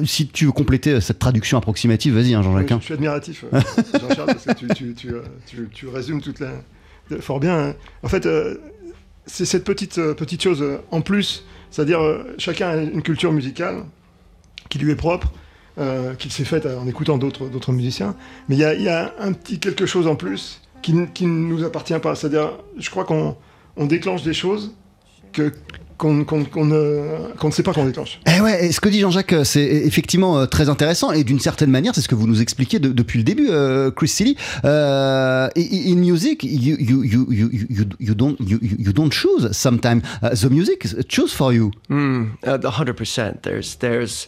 Si 0.05 0.27
tu 0.27 0.45
veux 0.45 0.51
compléter 0.51 1.01
cette 1.01 1.17
traduction 1.17 1.57
approximative, 1.57 2.13
vas-y, 2.13 2.35
hein, 2.35 2.43
Jean-Jacques. 2.43 2.69
Je, 2.69 2.73
hein. 2.75 2.77
je 2.79 2.85
suis 2.85 2.93
admiratif, 2.93 3.45
Jean-Charles, 3.99 4.27
parce 4.27 4.45
que 4.45 4.53
tu, 4.53 4.93
tu, 4.93 4.95
tu, 5.47 5.67
tu- 5.73 5.87
résumes 5.87 6.21
toute 6.21 6.39
la. 6.39 6.51
fort 7.19 7.39
bien. 7.39 7.57
hein. 7.69 7.73
En 8.03 8.09
fait, 8.09 8.27
c'est 9.25 9.45
cette 9.45 9.63
petite, 9.63 9.95
petite 10.13 10.43
chose 10.43 10.63
en 10.91 11.01
plus, 11.01 11.45
c'est-à-dire 11.71 11.99
chacun 12.37 12.69
a 12.69 12.75
une 12.77 13.01
culture 13.01 13.31
musicale 13.31 13.77
qui 14.69 14.77
lui 14.77 14.91
est 14.91 14.95
propre, 14.95 15.31
euh, 15.79 16.13
qu'il 16.15 16.31
s'est 16.31 16.45
faite 16.45 16.65
en 16.65 16.87
écoutant 16.87 17.17
d'autres 17.17 17.47
d'autres 17.47 17.71
musiciens, 17.71 18.15
mais 18.49 18.55
il 18.55 18.59
y 18.59 18.65
a, 18.65 18.73
il 18.73 18.81
y 18.81 18.89
a 18.89 19.13
un 19.19 19.33
petit 19.33 19.59
quelque 19.59 19.85
chose 19.85 20.07
en 20.07 20.15
plus 20.15 20.61
qui, 20.81 20.93
qui 21.13 21.25
ne 21.25 21.47
nous 21.47 21.63
appartient 21.63 21.97
pas. 22.01 22.15
C'est-à-dire, 22.15 22.51
je 22.77 22.89
crois 22.89 23.05
qu'on 23.05 23.35
on 23.77 23.85
déclenche 23.85 24.23
des 24.23 24.33
choses 24.33 24.73
que 25.31 25.51
qu'on 25.97 26.23
qu'on- 26.25 26.43
qu'on 26.45 26.65
ne, 26.65 27.31
qu'on 27.37 27.47
ne 27.49 27.53
sait 27.53 27.61
pas 27.61 27.73
qu'on 27.73 27.85
déclenche. 27.85 28.19
Eh 28.25 28.41
ouais, 28.41 28.65
et 28.65 28.71
ce 28.71 28.81
que 28.81 28.89
dit 28.89 28.99
Jean-Jacques, 28.99 29.33
euh, 29.33 29.43
c'est 29.43 29.61
effectivement 29.63 30.39
euh, 30.39 30.45
très 30.47 30.67
intéressant 30.67 31.11
et 31.11 31.23
d'une 31.23 31.39
certaine 31.39 31.69
manière, 31.69 31.93
c'est 31.93 32.01
ce 32.01 32.07
que 32.09 32.15
vous 32.15 32.25
nous 32.27 32.41
expliquiez 32.41 32.79
de- 32.79 32.89
depuis 32.89 33.19
le 33.19 33.23
début, 33.23 33.49
euh, 33.51 33.91
Chris 33.91 34.07
Silly. 34.07 34.35
Euh, 34.65 35.47
in 35.55 35.95
music, 35.97 36.43
you, 36.43 36.75
you, 36.79 37.03
you, 37.03 37.27
you, 37.31 37.49
you, 37.51 37.85
you 37.99 38.15
don't, 38.15 38.35
you, 38.39 38.57
you 38.61 38.91
don't 38.91 39.11
choose 39.11 39.51
sometimes. 39.51 40.01
Uh, 40.23 40.29
the 40.35 40.49
music 40.49 40.87
choose 41.07 41.31
for 41.33 41.53
you. 41.53 41.69
Mm, 41.89 42.29
uh, 42.47 42.57
the 42.57 42.79
hundred 42.79 42.95
percent. 42.95 43.43
There's 43.43 43.77
there's 43.77 44.27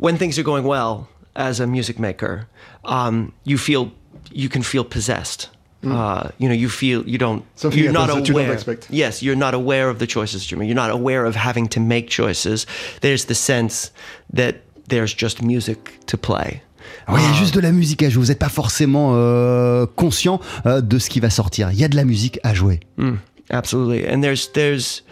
when 0.00 0.16
things 0.16 0.38
are 0.38 0.42
going 0.42 0.64
well 0.64 1.08
as 1.36 1.60
a 1.60 1.66
music 1.66 1.98
maker, 1.98 2.48
um, 2.84 3.32
you 3.44 3.58
feel 3.58 3.92
you 4.32 4.48
can 4.48 4.62
feel 4.62 4.84
possessed. 4.84 5.48
Uh, 5.82 6.28
you 6.36 6.46
know, 6.46 6.54
you 6.54 6.68
feel 6.68 7.08
you 7.08 7.16
don't. 7.16 7.42
Something 7.54 7.82
you're 7.82 7.92
not 7.92 8.28
you 8.28 8.34
aware. 8.34 8.52
expect. 8.52 8.90
Yes, 8.90 9.22
you're 9.22 9.38
not 9.38 9.54
aware 9.54 9.88
of 9.88 9.98
the 9.98 10.06
choices 10.06 10.50
you 10.50 10.58
make. 10.58 10.68
You're 10.68 10.74
not 10.74 10.90
aware 10.90 11.24
of 11.24 11.34
having 11.34 11.68
to 11.68 11.80
make 11.80 12.10
choices. 12.10 12.66
There's 13.00 13.24
the 13.26 13.34
sense 13.34 13.90
that 14.34 14.56
there's 14.88 15.14
just 15.14 15.42
music 15.42 15.98
to 16.06 16.18
play. 16.18 16.62
Ouais, 17.08 17.20
il 17.22 17.30
y 17.30 17.30
a 17.30 17.32
juste 17.32 17.54
de 17.54 17.60
la 17.60 17.72
musique 17.72 18.02
à 18.02 18.10
jouer. 18.10 18.22
Vous 18.22 18.28
n'êtes 18.28 18.38
pas 18.38 18.50
forcément 18.50 19.12
euh, 19.14 19.86
conscient 19.96 20.40
euh, 20.66 20.82
de 20.82 20.98
ce 20.98 21.08
qui 21.08 21.18
va 21.20 21.30
sortir. 21.30 21.70
Il 21.72 21.78
y 21.78 21.84
a 21.84 21.88
de 21.88 21.96
la 21.96 22.04
musique 22.04 22.38
à 22.42 22.52
jouer. 22.52 22.80
Mm, 22.98 23.14
absolutely. 23.50 24.06
And 24.06 24.20
there's 24.20 24.52
there's 24.52 25.02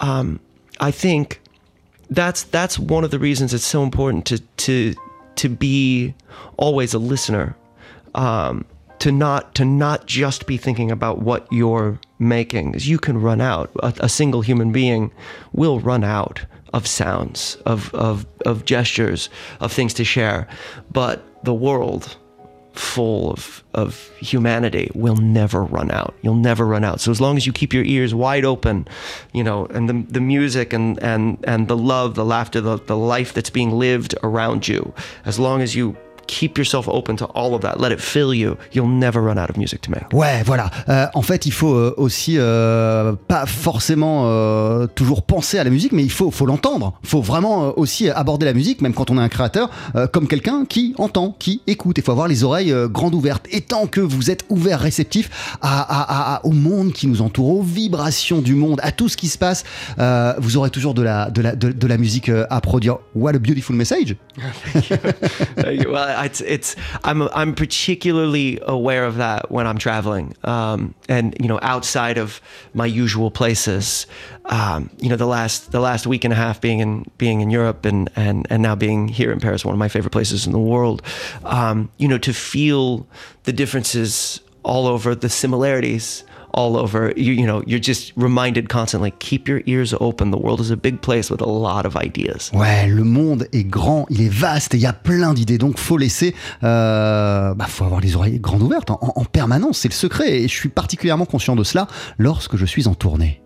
um, 0.00 0.40
I 0.78 0.92
think 0.92 1.40
that's 2.14 2.44
that's 2.44 2.78
one 2.78 3.04
of 3.04 3.10
the 3.10 3.18
reasons 3.18 3.54
it's 3.54 3.64
so 3.64 3.82
important 3.82 4.26
to 4.26 4.38
to 4.58 4.94
to 5.36 5.48
be 5.48 6.14
always 6.56 6.94
a 6.94 6.98
listener. 6.98 7.56
um, 8.14 8.64
to 8.98 9.10
not 9.12 9.54
to 9.56 9.64
not 9.64 10.06
just 10.06 10.46
be 10.46 10.56
thinking 10.56 10.90
about 10.90 11.22
what 11.22 11.48
you're 11.50 11.98
making. 12.20 12.74
You 12.78 12.98
can 12.98 13.20
run 13.20 13.40
out. 13.40 13.70
A, 13.82 13.92
a 14.00 14.08
single 14.08 14.42
human 14.42 14.72
being 14.72 15.10
will 15.52 15.80
run 15.80 16.04
out 16.04 16.44
of 16.72 16.86
sounds, 16.86 17.56
of, 17.66 17.92
of 17.94 18.26
of 18.46 18.64
gestures, 18.64 19.28
of 19.60 19.72
things 19.72 19.94
to 19.94 20.04
share. 20.04 20.46
But 20.92 21.24
the 21.44 21.54
world 21.54 22.16
full 22.72 23.30
of, 23.30 23.62
of 23.74 24.10
humanity 24.18 24.90
will 24.94 25.16
never 25.16 25.62
run 25.62 25.90
out. 25.90 26.14
You'll 26.22 26.34
never 26.34 26.66
run 26.66 26.84
out. 26.84 27.00
So 27.00 27.10
as 27.10 27.20
long 27.20 27.36
as 27.36 27.46
you 27.46 27.52
keep 27.52 27.72
your 27.72 27.84
ears 27.84 28.14
wide 28.14 28.44
open, 28.44 28.86
you 29.32 29.44
know, 29.44 29.66
and 29.66 29.88
the, 29.88 30.04
the 30.10 30.20
music 30.20 30.72
and, 30.72 31.02
and, 31.02 31.38
and 31.44 31.68
the 31.68 31.76
love, 31.76 32.14
the 32.14 32.24
laughter, 32.24 32.60
the, 32.60 32.78
the 32.78 32.96
life 32.96 33.32
that's 33.32 33.50
being 33.50 33.72
lived 33.72 34.14
around 34.22 34.68
you, 34.68 34.94
as 35.24 35.38
long 35.38 35.60
as 35.60 35.76
you 35.76 35.96
keep 36.26 36.58
yourself 36.58 36.88
open 36.88 37.16
to 37.16 37.26
all 37.34 37.54
of 37.54 37.60
that, 37.62 37.76
let 37.80 37.90
it 37.92 38.00
fill 38.00 38.34
you, 38.34 38.56
you'll 38.74 38.88
never 38.88 39.20
run 39.22 39.38
out 39.38 39.50
of 39.50 39.56
music 39.56 39.80
to 39.82 39.90
make. 39.90 40.04
Ouais, 40.12 40.42
voilà. 40.44 40.70
Euh, 40.88 41.06
en 41.14 41.22
fait, 41.22 41.46
il 41.46 41.52
faut 41.52 41.74
euh, 41.74 41.94
aussi 41.96 42.36
euh, 42.38 43.12
pas 43.28 43.46
forcément 43.46 44.24
euh, 44.26 44.86
toujours 44.86 45.22
penser 45.22 45.58
à 45.58 45.64
la 45.64 45.70
musique, 45.70 45.92
mais 45.92 46.02
il 46.02 46.10
faut, 46.10 46.30
faut 46.30 46.46
l'entendre. 46.46 46.94
Il 47.02 47.08
faut 47.08 47.20
vraiment 47.22 47.64
euh, 47.66 47.70
aussi 47.76 48.08
aborder 48.10 48.46
la 48.46 48.54
musique, 48.54 48.80
même 48.82 48.94
quand 48.94 49.10
on 49.10 49.18
est 49.18 49.22
un 49.22 49.28
créateur, 49.28 49.70
euh, 49.96 50.06
comme 50.06 50.26
quelqu'un 50.28 50.64
qui 50.64 50.94
entend, 50.98 51.34
qui 51.38 51.60
écoute. 51.66 51.98
Il 51.98 52.04
faut 52.04 52.12
avoir 52.12 52.28
les 52.28 52.44
oreilles 52.44 52.72
euh, 52.72 52.88
grandes 52.88 53.14
ouvertes. 53.14 53.46
Et 53.50 53.60
tant 53.60 53.86
que 53.86 54.00
vous 54.00 54.30
êtes 54.30 54.44
ouvert, 54.48 54.80
réceptif 54.80 55.56
à, 55.60 55.80
à- 55.80 56.34
à- 56.36 56.44
au 56.46 56.50
monde 56.52 56.92
qui 56.92 57.06
nous 57.06 57.22
entoure, 57.22 57.48
aux 57.58 57.62
vibrations 57.62 58.40
du 58.40 58.54
monde, 58.54 58.80
à 58.82 58.92
tout 58.92 59.08
ce 59.08 59.16
qui 59.16 59.28
se 59.28 59.38
passe, 59.38 59.64
euh, 59.98 60.34
vous 60.38 60.56
aurez 60.56 60.70
toujours 60.70 60.94
de 60.94 61.02
la, 61.02 61.30
de 61.30 61.42
la, 61.42 61.54
de, 61.54 61.70
de 61.72 61.86
la 61.86 61.96
musique 61.98 62.30
à 62.50 62.60
produire. 62.60 62.96
What 63.14 63.30
a 63.34 63.38
beautiful 63.38 63.76
message! 63.76 64.16
It's 66.24 66.40
it's 66.40 66.76
I'm 67.04 67.22
I'm 67.22 67.54
particularly 67.54 68.58
aware 68.62 69.04
of 69.04 69.16
that 69.16 69.50
when 69.50 69.66
I'm 69.66 69.78
traveling, 69.78 70.34
um, 70.44 70.94
and 71.08 71.36
you 71.40 71.48
know, 71.48 71.58
outside 71.62 72.18
of 72.18 72.40
my 72.74 72.86
usual 72.86 73.30
places. 73.30 74.06
Um, 74.46 74.90
you 74.98 75.08
know, 75.08 75.16
the 75.16 75.26
last 75.26 75.72
the 75.72 75.80
last 75.80 76.06
week 76.06 76.24
and 76.24 76.32
a 76.32 76.36
half 76.36 76.60
being 76.60 76.80
in 76.80 77.04
being 77.18 77.40
in 77.40 77.50
Europe 77.50 77.84
and 77.84 78.10
and 78.16 78.46
and 78.50 78.62
now 78.62 78.74
being 78.74 79.08
here 79.08 79.32
in 79.32 79.40
Paris, 79.40 79.64
one 79.64 79.74
of 79.74 79.78
my 79.78 79.88
favorite 79.88 80.12
places 80.12 80.46
in 80.46 80.52
the 80.52 80.58
world. 80.58 81.02
Um, 81.44 81.90
you 81.98 82.08
know, 82.08 82.18
to 82.18 82.32
feel 82.32 83.06
the 83.44 83.52
differences 83.52 84.40
all 84.62 84.86
over, 84.86 85.14
the 85.14 85.28
similarities 85.28 86.24
all 86.52 86.76
over. 86.76 87.12
You 87.16 87.32
you 87.32 87.46
know, 87.46 87.62
you're 87.66 87.82
just 87.82 88.12
reminded 88.16 88.68
constantly. 88.68 89.12
Keep 89.18 89.48
your 89.48 89.62
ears 89.66 89.94
open. 90.00 90.30
The 90.30 90.38
world 90.38 90.60
is 90.60 90.70
a 90.70 90.76
big 90.76 91.00
place 91.00 91.30
with 91.30 91.40
a 91.40 91.46
lot 91.46 91.86
of 91.86 91.96
ideas. 91.96 92.50
Ouais, 92.52 92.86
le 92.86 93.04
monde 93.04 93.46
est 93.52 93.64
grand, 93.64 94.06
il 94.10 94.22
est 94.22 94.32
vaste 94.32 94.74
et 94.74 94.78
il 94.78 94.82
y 94.82 94.86
a 94.86 94.92
plein 94.92 95.34
d'idées. 95.34 95.58
Donc, 95.58 95.78
faut 95.78 95.98
laisser, 95.98 96.34
euh, 96.62 97.54
bah, 97.54 97.66
faut 97.68 97.84
avoir 97.84 98.00
les 98.00 98.16
oreilles 98.16 98.38
grandes 98.38 98.62
ouvertes 98.62 98.90
en, 98.90 98.98
en 99.00 99.24
permanence. 99.24 99.78
C'est 99.78 99.88
le 99.88 99.94
secret 99.94 100.42
et 100.42 100.48
je 100.48 100.54
suis 100.54 100.68
particulièrement 100.68 101.26
conscient 101.26 101.56
de 101.56 101.64
cela 101.64 101.86
lorsque 102.18 102.56
je 102.56 102.66
suis 102.66 102.86
en 102.86 102.94
tournée. 102.94 103.42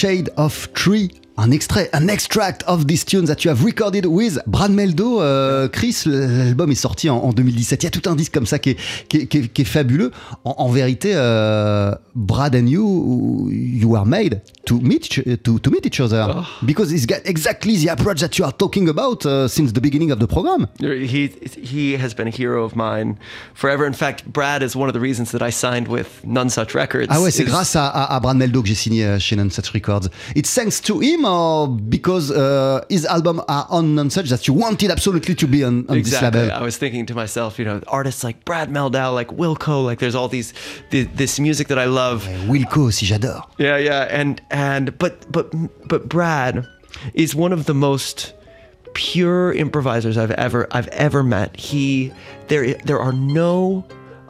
Shade 0.00 0.30
of 0.38 0.72
Tree. 0.72 1.10
Un 1.42 1.52
extrait, 1.52 1.88
un 1.94 2.06
extract 2.08 2.62
of 2.66 2.86
these 2.86 3.02
tunes 3.06 3.24
that 3.28 3.44
you 3.44 3.50
have 3.50 3.64
recorded 3.64 4.04
with 4.04 4.38
Brad 4.46 4.70
Meldo. 4.72 5.22
Euh, 5.22 5.68
Chris, 5.68 6.02
l'album 6.04 6.70
est 6.70 6.74
sorti 6.74 7.08
en, 7.08 7.16
en 7.16 7.32
2017. 7.32 7.82
Il 7.82 7.86
y 7.86 7.88
a 7.88 7.90
tout 7.90 8.10
un 8.10 8.14
disque 8.14 8.34
comme 8.34 8.44
ça 8.44 8.58
qui 8.58 8.70
est, 8.70 8.76
qui 9.08 9.16
est- 9.18 9.26
qui 9.26 9.38
est- 9.38 9.48
qui 9.48 9.62
est 9.62 9.64
fabuleux. 9.64 10.10
En, 10.44 10.56
en 10.58 10.68
vérité, 10.68 11.12
euh, 11.14 11.92
Brad 12.14 12.54
and 12.54 12.66
you, 12.66 13.48
you 13.50 13.88
were 13.88 14.04
made 14.04 14.42
to 14.66 14.80
meet, 14.80 15.08
to, 15.42 15.58
to 15.58 15.70
meet 15.70 15.86
each 15.86 15.98
other. 16.00 16.26
Because 16.62 16.92
it's 16.92 17.06
got 17.06 17.20
exactly 17.24 17.78
the 17.82 17.88
approach 17.88 18.20
that 18.20 18.36
you 18.36 18.44
are 18.44 18.52
talking 18.54 18.88
about 18.90 19.24
uh, 19.24 19.48
since 19.48 19.72
the 19.72 19.80
beginning 19.80 20.10
of 20.12 20.18
the 20.18 20.26
program. 20.26 20.66
He 20.80 21.30
he 21.62 21.96
has 21.96 22.14
been 22.14 22.28
a 22.28 22.30
hero 22.36 22.64
of 22.64 22.74
mine 22.76 23.14
forever. 23.54 23.86
In 23.86 23.94
fact, 23.94 24.24
Brad 24.30 24.62
is 24.62 24.76
one 24.76 24.88
of 24.88 24.92
the 24.94 25.00
reasons 25.00 25.30
that 25.32 25.40
I 25.40 25.50
signed 25.50 25.88
with 25.88 26.06
None 26.22 26.50
Such 26.50 26.74
Records. 26.74 27.06
Ah 27.08 27.18
ouais, 27.22 27.30
c'est 27.30 27.44
is- 27.44 27.46
grâce 27.46 27.76
à, 27.76 27.86
à, 27.86 28.14
à 28.14 28.20
Brad 28.20 28.36
Meldo 28.36 28.60
que 28.60 28.68
j'ai 28.68 28.74
signé 28.74 29.06
euh, 29.06 29.18
chez 29.18 29.36
Nonsuch 29.36 29.70
Records. 29.72 30.08
It's 30.36 30.52
thanks 30.54 30.82
to 30.82 31.00
him 31.00 31.24
or 31.30 31.68
because 31.68 32.30
uh, 32.30 32.84
his 32.88 33.04
album 33.06 33.40
are 33.48 33.66
on 33.70 34.10
such 34.10 34.28
that 34.30 34.46
you 34.48 34.54
wanted 34.54 34.90
absolutely 34.90 35.34
to 35.34 35.46
be 35.46 35.62
on, 35.64 35.86
on 35.88 35.96
this 35.98 36.08
Exactly. 36.08 36.42
label. 36.42 36.54
I 36.54 36.62
was 36.62 36.76
thinking 36.76 37.06
to 37.06 37.14
myself, 37.14 37.58
you 37.58 37.64
know, 37.64 37.80
artists 37.86 38.22
like 38.24 38.44
Brad 38.44 38.68
Meldau, 38.70 39.14
like 39.14 39.28
Wilco, 39.28 39.84
like 39.84 39.98
there's 40.00 40.14
all 40.14 40.28
these, 40.28 40.52
th- 40.90 41.08
this 41.14 41.38
music 41.38 41.68
that 41.68 41.78
I 41.78 41.86
love. 41.86 42.24
Wilco 42.48 42.86
aussi, 42.88 43.06
j'adore. 43.06 43.42
Yeah, 43.58 43.76
yeah, 43.78 44.08
and 44.20 44.40
and 44.50 44.98
but 44.98 45.14
but 45.30 45.46
but 45.88 46.08
Brad 46.08 46.66
is 47.14 47.34
one 47.34 47.52
of 47.52 47.64
the 47.66 47.74
most 47.74 48.34
pure 48.94 49.52
improvisers 49.52 50.16
I've 50.18 50.32
ever 50.32 50.66
I've 50.72 50.88
ever 50.88 51.22
met. 51.22 51.56
He 51.56 52.12
there 52.48 52.74
there 52.84 52.98
are 53.00 53.12
no 53.12 53.84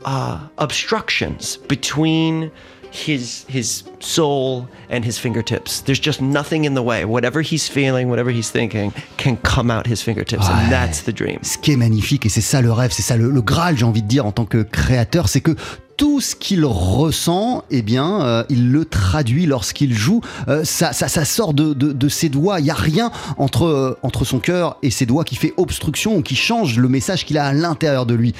uh, 0.04 0.46
obstructions 0.58 1.56
between 1.68 2.50
his 2.90 3.44
his 3.48 3.84
soul 4.00 4.66
and 4.88 5.04
his 5.04 5.18
fingertips. 5.18 5.80
There's 5.82 6.00
just 6.00 6.20
nothing 6.20 6.64
in 6.64 6.74
the 6.74 6.82
way. 6.82 7.04
Whatever 7.04 7.40
he's 7.42 7.68
feeling, 7.68 8.08
whatever 8.08 8.30
he's 8.30 8.50
thinking, 8.50 8.92
can 9.16 9.36
come 9.38 9.70
out 9.70 9.86
his 9.86 10.02
fingertips, 10.02 10.46
Ouais. 10.48 10.52
and 10.64 10.70
that's 10.72 11.02
the 11.04 11.12
dream. 11.12 11.38
Ce 11.42 11.56
qui 11.58 11.72
est 11.72 11.76
magnifique, 11.76 12.26
et 12.26 12.28
c'est 12.28 12.40
ça 12.40 12.60
le 12.60 12.72
rêve, 12.72 12.90
c'est 12.92 13.02
ça 13.02 13.16
le, 13.16 13.30
le 13.30 13.42
Graal, 13.42 13.76
j'ai 13.76 13.84
envie 13.84 14.02
de 14.02 14.08
dire, 14.08 14.26
en 14.26 14.32
tant 14.32 14.44
que 14.46 14.62
créateur, 14.62 15.28
c'est 15.28 15.40
que 15.40 15.54
tout 16.00 16.22
ce 16.22 16.34
qu'il 16.34 16.64
ressent, 16.64 17.62
eh 17.70 17.82
bien, 17.82 18.22
euh, 18.22 18.42
il 18.48 18.72
le 18.72 18.86
traduit 18.86 19.44
lorsqu'il 19.44 19.92
joue. 19.92 20.22
Euh, 20.48 20.64
ça, 20.64 20.94
ça, 20.94 21.08
ça 21.08 21.26
sort 21.26 21.52
de, 21.52 21.74
de- 21.74 21.92
de 21.92 22.08
ses 22.08 22.30
doigts. 22.30 22.58
Il 22.58 22.62
n'y 22.64 22.70
a 22.70 22.74
rien 22.74 23.10
entre, 23.36 23.64
euh, 23.66 23.98
entre 24.02 24.24
son 24.24 24.38
cœur 24.38 24.78
et 24.82 24.88
ses 24.88 25.04
doigts 25.04 25.24
qui 25.24 25.36
fait 25.36 25.52
obstruction 25.58 26.16
ou 26.16 26.22
qui 26.22 26.36
change 26.36 26.78
le 26.78 26.88
message 26.88 27.26
qu'il 27.26 27.36
a 27.36 27.44
à 27.44 27.52
l'intérieur 27.52 28.06
de 28.06 28.14
lui. 28.14 28.34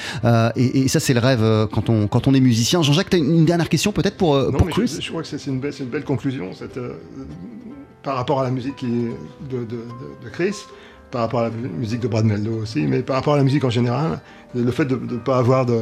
Et, 0.57 0.81
et 0.81 0.89
ça, 0.89 1.01
c'est 1.01 1.13
le 1.13 1.21
rêve 1.21 1.69
quand 1.71 1.91
on, 1.91 2.09
quand 2.09 2.27
on 2.29 2.33
est 2.33 2.41
musicien. 2.41 2.81
Jean-Jacques, 2.81 3.11
tu 3.11 3.17
as 3.17 3.19
une, 3.19 3.31
une 3.41 3.45
dernière 3.45 3.69
question 3.69 3.93
peut-être 3.93 4.17
pour, 4.17 4.37
Non, 4.37 4.53
pour 4.53 4.67
mais 4.69 4.73
Chris? 4.73 4.95
je, 4.97 5.03
je 5.03 5.11
crois 5.11 5.21
que 5.21 5.29
c'est 5.29 5.47
une, 5.47 5.61
belle- 5.61 5.75
c'est 5.75 5.85
une 5.85 5.91
belle 5.91 6.05
conclusion 6.05 6.53
cette, 6.59 6.81
par 8.03 8.17
rapport 8.17 8.41
à 8.41 8.45
la 8.45 8.51
musique 8.51 8.83
de- 8.83 9.65
de 9.67 10.29
Chris, 10.33 10.55
par 11.11 11.21
rapport 11.21 11.41
à 11.41 11.43
la 11.45 11.51
musique 11.51 12.01
de 12.01 12.09
Brad 12.09 12.25
Meldo 12.25 12.53
aussi, 12.63 12.81
mais 12.87 13.03
par 13.03 13.17
rapport 13.17 13.35
à 13.35 13.37
la 13.37 13.45
musique 13.45 13.65
en 13.65 13.71
général, 13.71 14.21
le 14.55 14.71
fait 14.73 14.87
de 14.87 14.95
ne 14.97 15.19
pas 15.19 15.37
avoir 15.37 15.67
de, 15.67 15.79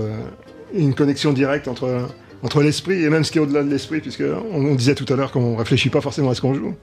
une 0.74 0.94
connexion 0.94 1.32
directe 1.32 1.68
entre, 1.68 2.08
entre 2.42 2.62
l'esprit 2.62 3.02
et 3.04 3.08
même 3.10 3.24
ce 3.24 3.32
qui 3.32 3.38
est 3.38 3.40
au-delà 3.40 3.62
de 3.62 3.70
l'esprit, 3.70 4.00
puisque 4.00 4.22
on, 4.52 4.64
on 4.64 4.74
disait 4.74 4.94
tout 4.94 5.10
à 5.12 5.16
l'heure 5.16 5.32
qu'on 5.32 5.56
réfléchit 5.56 5.90
pas 5.90 6.00
forcément 6.00 6.30
à 6.30 6.34
ce 6.34 6.40
qu'on 6.40 6.54
joue, 6.54 6.74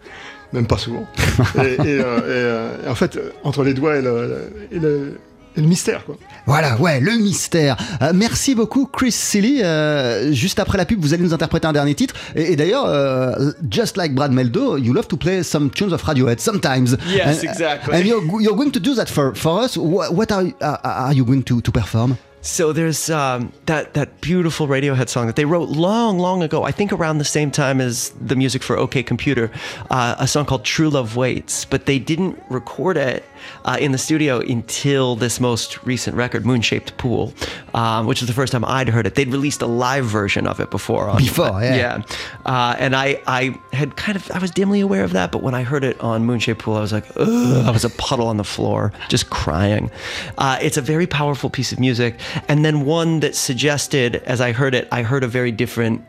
même 0.54 0.68
pas 0.68 0.78
souvent. 0.78 1.06
et, 1.58 1.60
et, 1.62 1.78
euh, 2.00 2.18
et, 2.18 2.82
euh, 2.86 2.92
en 2.92 2.96
fait, 2.96 3.20
entre 3.44 3.64
les 3.64 3.74
doigts 3.74 3.96
et 3.98 4.02
le, 4.02 4.52
et 4.72 4.80
le- 4.80 5.20
et 5.58 5.62
le 5.62 5.68
mystère, 5.68 6.04
quoi. 6.04 6.18
Voilà, 6.46 6.76
ouais, 6.82 7.00
le 7.00 7.14
mystère. 7.14 7.78
Euh, 8.02 8.12
merci 8.14 8.56
beaucoup, 8.56 8.88
Chris 8.88 9.14
Silly. 9.14 9.62
Euh, 9.64 10.34
juste 10.34 10.60
après 10.60 10.78
la 10.78 10.84
pub, 10.84 11.00
vous 11.00 11.14
allez 11.14 11.24
nous 11.24 11.34
interpréter 11.34 11.66
un 11.66 11.72
dernier 11.72 11.96
titre. 11.96 12.14
Et, 12.36 12.52
et 12.52 12.56
d'ailleurs, 12.58 12.84
euh, 12.88 13.52
just 13.72 13.96
like 13.96 14.14
Brad 14.14 14.34
Meldo, 14.34 14.76
you 14.76 14.92
love 14.92 15.08
to 15.08 15.16
play 15.16 15.44
some 15.44 15.70
tunes 15.70 15.94
of 15.94 16.04
Radiohead 16.04 16.42
sometimes. 16.42 16.98
Yes, 17.08 17.40
And- 17.42 17.50
exactly. 17.50 17.94
And 17.96 18.06
you're, 18.06 18.22
you're 18.42 18.58
going 18.58 18.72
to 18.72 18.82
do 18.82 18.96
that 18.96 19.06
for, 19.06 19.34
for 19.34 19.64
us. 19.64 19.78
What, 19.78 20.14
what 20.14 20.30
are, 20.34 20.44
you- 20.44 20.56
uh, 20.60 20.76
are 20.84 21.14
you 21.14 21.24
going 21.24 21.44
to, 21.44 21.62
to 21.62 21.72
perform? 21.72 22.18
So 22.46 22.72
there's 22.74 23.10
um, 23.10 23.52
that 23.66 23.96
that 23.96 24.22
beautiful 24.22 24.68
Radiohead 24.68 25.10
song 25.10 25.26
that 25.26 25.36
they 25.36 25.46
wrote 25.46 25.68
long, 25.70 26.20
long 26.20 26.43
ago. 26.43 26.64
I 26.64 26.72
think 26.72 26.93
around 26.93 27.18
the 27.18 27.26
same 27.26 27.50
time 27.50 27.82
as 27.82 28.12
the 28.22 28.36
music 28.36 28.62
for 28.62 28.78
OK 28.78 29.02
Computer, 29.02 29.50
uh, 29.89 30.16
a 30.20 30.28
song 30.28 30.46
called 30.46 30.64
"True 30.64 30.91
Love 30.91 31.16
Waits." 31.16 31.66
But 31.66 31.88
they 31.88 31.98
didn't 31.98 32.39
record 32.52 32.98
it 32.98 33.26
uh, 33.66 33.78
in 33.80 33.93
the 33.93 33.98
studio 33.98 34.41
until 34.41 35.16
this 35.16 35.39
most 35.39 35.84
recent 35.86 36.16
record, 36.16 36.46
"Moon 36.46 36.62
Shaped 36.62 36.96
Pool," 36.98 37.34
um, 37.74 38.06
which 38.06 38.22
is 38.22 38.28
the 38.28 38.34
first 38.34 38.52
time 38.52 38.64
I'd 38.64 38.89
heard 38.89 39.08
it. 39.08 39.16
They'd 39.16 39.32
released 39.32 39.64
a 39.64 39.68
live 39.68 40.06
version 40.06 40.46
of 40.46 40.60
it 40.60 40.70
before. 40.70 41.10
On, 41.10 41.18
Before, 41.18 41.64
yeah. 41.64 41.76
yeah. 41.76 42.02
Uh, 42.46 42.76
and 42.78 42.96
I 42.96 43.20
I 43.26 43.60
had 43.74 43.96
kind 43.98 44.16
of 44.16 44.30
I 44.30 44.38
was 44.38 44.52
dimly 44.52 44.82
aware 44.82 45.04
of 45.04 45.14
that, 45.14 45.32
but 45.32 45.41
when 45.41 45.56
I 45.56 45.64
heard 45.64 45.84
it 45.84 46.00
on 46.00 46.26
Moon 46.26 46.38
Shaped 46.38 46.62
Pool, 46.62 46.76
I 46.76 46.82
was 46.82 46.93
like, 46.93 47.06
Ugh, 47.16 47.66
I 47.66 47.72
was 47.72 47.84
a 47.84 47.89
puddle 47.89 48.28
on 48.28 48.38
the 48.38 48.43
floor, 48.43 48.93
just 49.10 49.32
crying. 49.32 49.89
Uh, 50.38 50.60
it's 50.62 50.78
a 50.78 50.82
very 50.82 51.08
powerful 51.08 51.50
piece 51.50 51.72
of 51.72 51.80
music, 51.80 52.20
and 52.48 52.64
then 52.64 52.86
one 52.86 53.20
that 53.22 53.36
suggested, 53.36 54.22
as 54.26 54.42
I 54.42 54.52
heard 54.52 54.76
it, 54.76 54.88
I 54.92 55.04
heard 55.04 55.24
a 55.24 55.28
very 55.28 55.52
different 55.52 56.02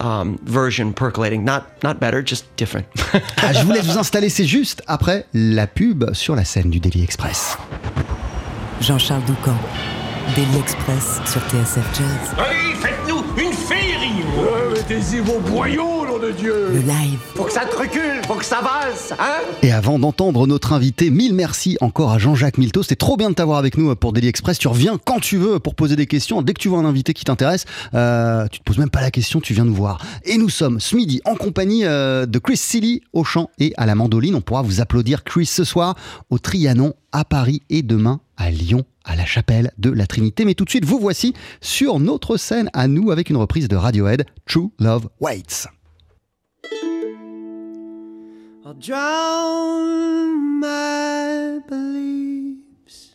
um, 0.00 0.38
version 0.44 0.92
percolating. 0.92 1.44
Not 1.44 1.64
not 1.82 2.00
better, 2.00 2.22
just 2.22 2.44
different. 2.56 2.86
Ah, 3.42 3.52
je 3.52 3.64
vous 3.64 3.72
laisse 3.72 3.86
vous 3.86 3.98
installer, 3.98 4.28
c'est 4.28 4.46
juste 4.46 4.82
après 4.86 5.24
la 5.32 5.66
pub 5.66 6.12
sur 6.14 6.34
la 6.34 6.44
scène 6.44 6.70
du 6.70 6.80
Daily 6.80 7.02
Express. 7.02 7.56
Jean-Charles 8.80 9.24
Doucan, 9.24 9.56
Daily 10.34 10.58
Express 10.58 11.20
sur 11.24 11.40
TSF 11.42 11.86
Jazz. 11.94 12.34
Allez, 12.38 12.74
faites-nous 12.74 13.22
une 13.42 13.52
féerie 13.52 14.24
Mettez-y 14.74 15.20
vos 15.20 15.40
boyaux, 15.40 15.95
nom 16.18 16.26
de 16.26 16.32
Dieu 16.32 16.68
Le 16.72 16.80
live. 16.80 17.18
Faut 17.34 17.44
que 17.44 17.52
ça 17.52 17.64
te 17.64 17.76
recule, 17.76 18.22
faut 18.26 18.34
que 18.34 18.44
ça 18.44 18.58
avance, 18.58 19.12
hein 19.18 19.40
Et 19.62 19.72
avant 19.72 19.98
d'entendre 19.98 20.46
notre 20.46 20.72
invité, 20.72 21.10
mille 21.10 21.34
merci 21.34 21.76
encore 21.80 22.12
à 22.12 22.18
Jean-Jacques 22.18 22.58
Milto. 22.58 22.82
C'était 22.82 22.96
trop 22.96 23.16
bien 23.16 23.30
de 23.30 23.34
t'avoir 23.34 23.58
avec 23.58 23.76
nous 23.76 23.94
pour 23.96 24.12
Daily 24.12 24.28
Express. 24.28 24.58
Tu 24.58 24.68
reviens 24.68 24.98
quand 25.04 25.20
tu 25.20 25.36
veux 25.36 25.58
pour 25.58 25.74
poser 25.74 25.96
des 25.96 26.06
questions. 26.06 26.42
Dès 26.42 26.54
que 26.54 26.60
tu 26.60 26.68
vois 26.68 26.78
un 26.78 26.84
invité 26.84 27.12
qui 27.12 27.24
t'intéresse, 27.24 27.64
euh, 27.94 28.46
tu 28.48 28.60
te 28.60 28.64
poses 28.64 28.78
même 28.78 28.90
pas 28.90 29.00
la 29.00 29.10
question, 29.10 29.40
tu 29.40 29.54
viens 29.54 29.64
nous 29.64 29.74
voir. 29.74 30.04
Et 30.24 30.38
nous 30.38 30.48
sommes 30.48 30.80
ce 30.80 30.96
midi 30.96 31.20
en 31.24 31.34
compagnie 31.34 31.84
euh, 31.84 32.26
de 32.26 32.38
Chris 32.38 32.56
Silly 32.56 33.02
au 33.12 33.24
chant 33.24 33.50
et 33.58 33.72
à 33.76 33.86
la 33.86 33.94
mandoline. 33.94 34.34
On 34.34 34.40
pourra 34.40 34.62
vous 34.62 34.80
applaudir 34.80 35.24
Chris 35.24 35.46
ce 35.46 35.64
soir 35.64 35.96
au 36.30 36.38
Trianon 36.38 36.94
à 37.12 37.24
Paris 37.24 37.62
et 37.70 37.82
demain 37.82 38.20
à 38.36 38.50
Lyon 38.50 38.84
à 39.04 39.16
la 39.16 39.24
chapelle 39.24 39.70
de 39.78 39.90
la 39.90 40.06
Trinité. 40.06 40.44
Mais 40.44 40.54
tout 40.54 40.64
de 40.64 40.70
suite, 40.70 40.84
vous 40.84 40.98
voici 40.98 41.34
sur 41.60 42.00
notre 42.00 42.36
scène 42.36 42.70
à 42.72 42.88
nous 42.88 43.10
avec 43.10 43.30
une 43.30 43.36
reprise 43.36 43.68
de 43.68 43.76
Radiohead, 43.76 44.24
True 44.46 44.70
Love 44.78 45.08
Waits. 45.20 45.68
I'll 48.66 48.74
drown 48.74 50.58
my 50.58 51.60
beliefs. 51.68 53.14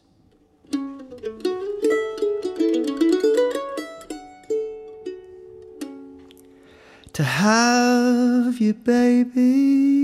To 7.11 7.23
have 7.25 8.61
you, 8.61 8.73
baby. 8.75 10.00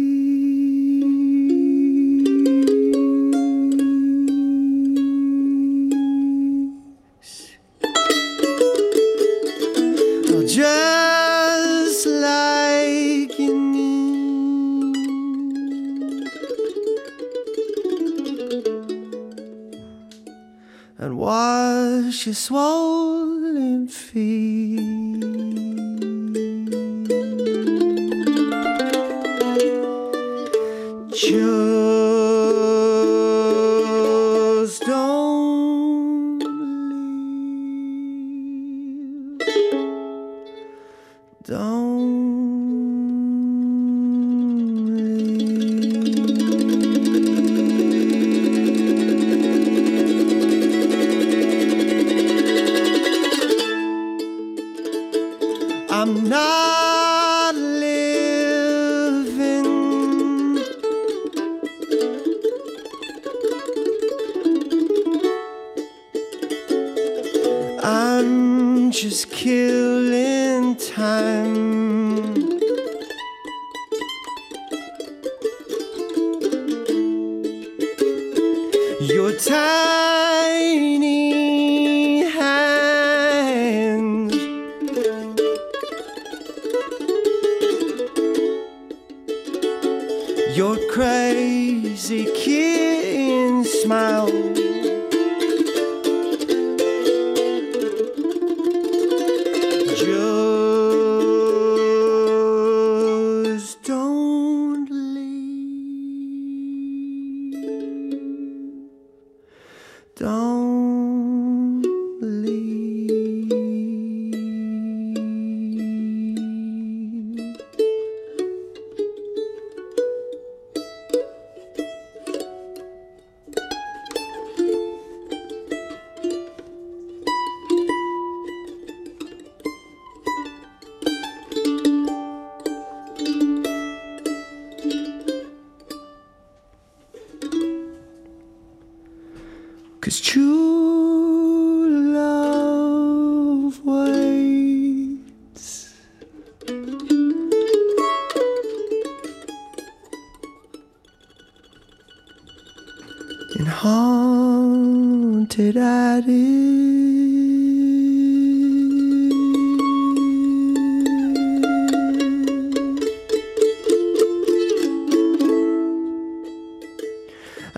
swole. 22.48 22.97
Your 79.28 79.36
tiny 79.38 81.27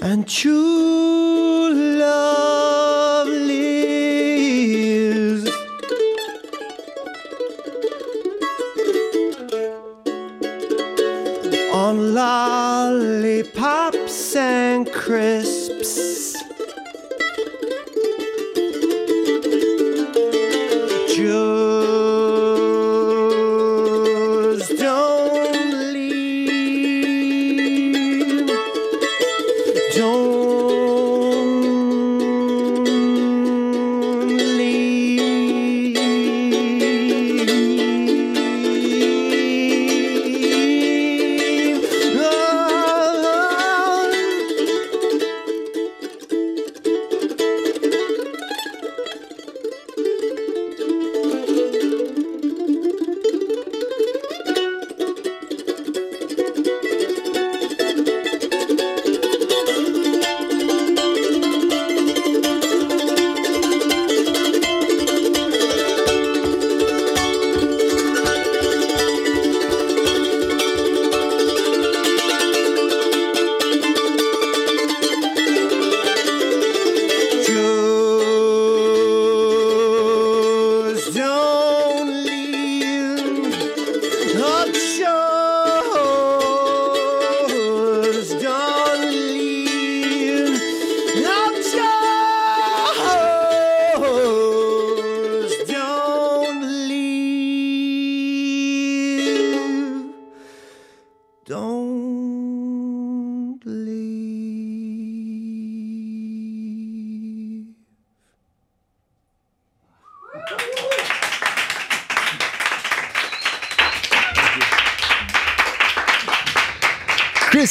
And 0.01 0.25
true 0.25 0.98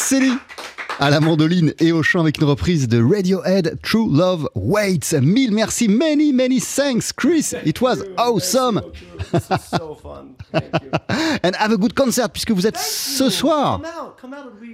Silly 0.09 0.33
à 1.01 1.11
la 1.11 1.21
mandoline 1.21 1.75
et 1.79 1.93
au 1.93 2.03
chant 2.03 2.21
avec 2.21 2.39
une 2.39 2.45
reprise 2.45 2.89
de 2.89 2.99
Radiohead 3.03 3.79
True 3.83 4.09
Love 4.11 4.49
Waits. 4.55 5.13
Mille 5.21 5.53
merci, 5.53 5.87
many, 5.87 6.33
many 6.33 6.61
thanks, 6.61 7.13
Chris. 7.13 7.53
It 7.67 7.83
was 7.83 7.99
awesome. 8.17 8.81
And 11.45 11.51
have 11.59 11.73
a 11.73 11.77
good 11.77 11.95
concert 11.95 12.31
puisque 12.31 12.51
vous 12.51 12.67
êtes 12.67 12.79
ce 12.79 13.31
soir. 13.31 13.81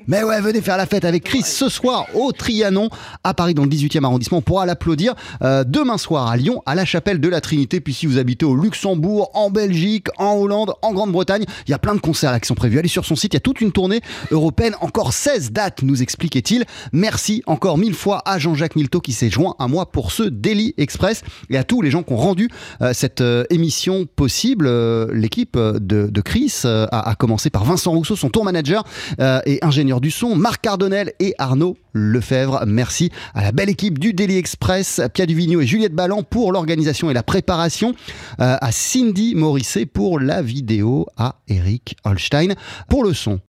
Mais 0.07 0.22
ouais, 0.22 0.40
venez 0.40 0.61
faire 0.61 0.76
la 0.76 0.86
fête 0.86 1.05
avec 1.05 1.24
Chris 1.24 1.42
ce 1.42 1.68
soir 1.68 2.07
au 2.14 2.32
Trianon 2.32 2.90
à 3.22 3.34
Paris 3.34 3.55
dans 3.55 3.62
le 3.62 3.68
18e 3.68 4.05
arrondissement. 4.05 4.38
On 4.38 4.42
pourra 4.42 4.66
l'applaudir 4.66 5.14
euh, 5.42 5.64
demain 5.64 5.99
soir 5.99 6.28
à 6.28 6.36
Lyon 6.36 6.62
à 6.66 6.74
la 6.74 6.84
chapelle 6.84 7.20
de 7.20 7.28
la 7.28 7.40
Trinité. 7.40 7.80
Puis 7.80 7.95
si 7.95 8.07
vous 8.07 8.18
habitez 8.18 8.45
au 8.45 8.57
Luxembourg, 8.57 9.30
en 9.34 9.51
Belgique, 9.51 10.09
en 10.18 10.34
Hollande, 10.34 10.74
en 10.82 10.92
Grande-Bretagne, 10.92 11.45
il 11.66 11.70
y 11.70 11.74
a 11.74 11.78
plein 11.78 11.95
de 11.95 12.01
concerts 12.01 12.32
là 12.32 12.40
qui 12.40 12.47
sont 12.47 12.55
prévus. 12.55 12.78
Allez 12.78 12.88
sur 12.88 13.05
son 13.05 13.16
site, 13.16 13.34
il 13.34 13.36
y 13.36 13.38
a 13.38 13.40
toute 13.40 13.61
une 13.61 13.72
tournée 13.72 14.01
européenne. 14.30 14.74
Encore 14.80 15.12
16 15.12 15.53
dates, 15.53 15.82
nous 15.82 16.03
expliquait-il. 16.03 16.64
Merci 16.92 17.42
encore 17.47 17.78
mille 17.78 17.95
fois 17.95 18.22
à 18.26 18.38
Jean-Jacques 18.38 18.76
Milteau 18.76 19.01
qui 19.01 19.12
s'est 19.12 19.30
joint 19.30 19.55
à 19.59 19.68
moi 19.68 19.90
pour 19.90 20.12
ce 20.12 20.24
Daily 20.24 20.74
Express 20.76 21.22
et 21.51 21.57
à 21.57 21.64
tous 21.64 21.82
les 21.82 21.90
gens 21.90 22.03
qui 22.03 22.12
ont 22.12 22.16
rendu 22.16 22.51
euh, 22.82 22.92
cette 22.92 23.20
euh, 23.20 23.45
émission 23.51 24.07
possible. 24.07 24.68
L'équipe 25.12 25.57
de, 25.57 26.09
de 26.09 26.20
Chris 26.20 26.34
a, 26.64 27.11
a 27.11 27.14
commencé 27.14 27.51
par 27.51 27.64
Vincent 27.64 27.93
Rousseau, 27.93 28.16
son 28.16 28.30
tour 28.30 28.45
manager 28.45 28.85
euh, 29.20 29.41
et 29.47 29.59
ingénieur 29.62 30.01
du 30.01 30.11
son, 30.11 30.35
Marc 30.35 30.62
Cardonnel 30.62 31.12
et 31.20 31.35
Arnaud 31.39 31.76
Lefebvre. 31.93 32.64
Merci 32.66 33.11
à 33.35 33.43
la 33.43 33.53
belle 33.53 33.70
équipe 33.70 33.99
du 33.99 34.12
Daily 34.12 34.37
Express, 34.37 35.01
Pia 35.12 35.26
Duvigneau 35.26 35.61
et 35.61 35.66
Juliette 35.66 35.95
Ballan 35.95 36.22
pour 36.22 36.53
l'organisation 36.53 37.11
et 37.11 37.14
la 37.14 37.22
préparation, 37.22 37.95
euh, 38.41 38.57
à 38.61 38.72
Cindy 38.72 39.35
Morisset 39.35 39.87
pour 39.87 40.18
la 40.18 40.43
vidéo, 40.43 41.07
à 41.16 41.37
Eric 41.49 41.97
Holstein 42.05 42.55
pour 42.89 43.05
le 43.05 43.14
son. 43.14 43.41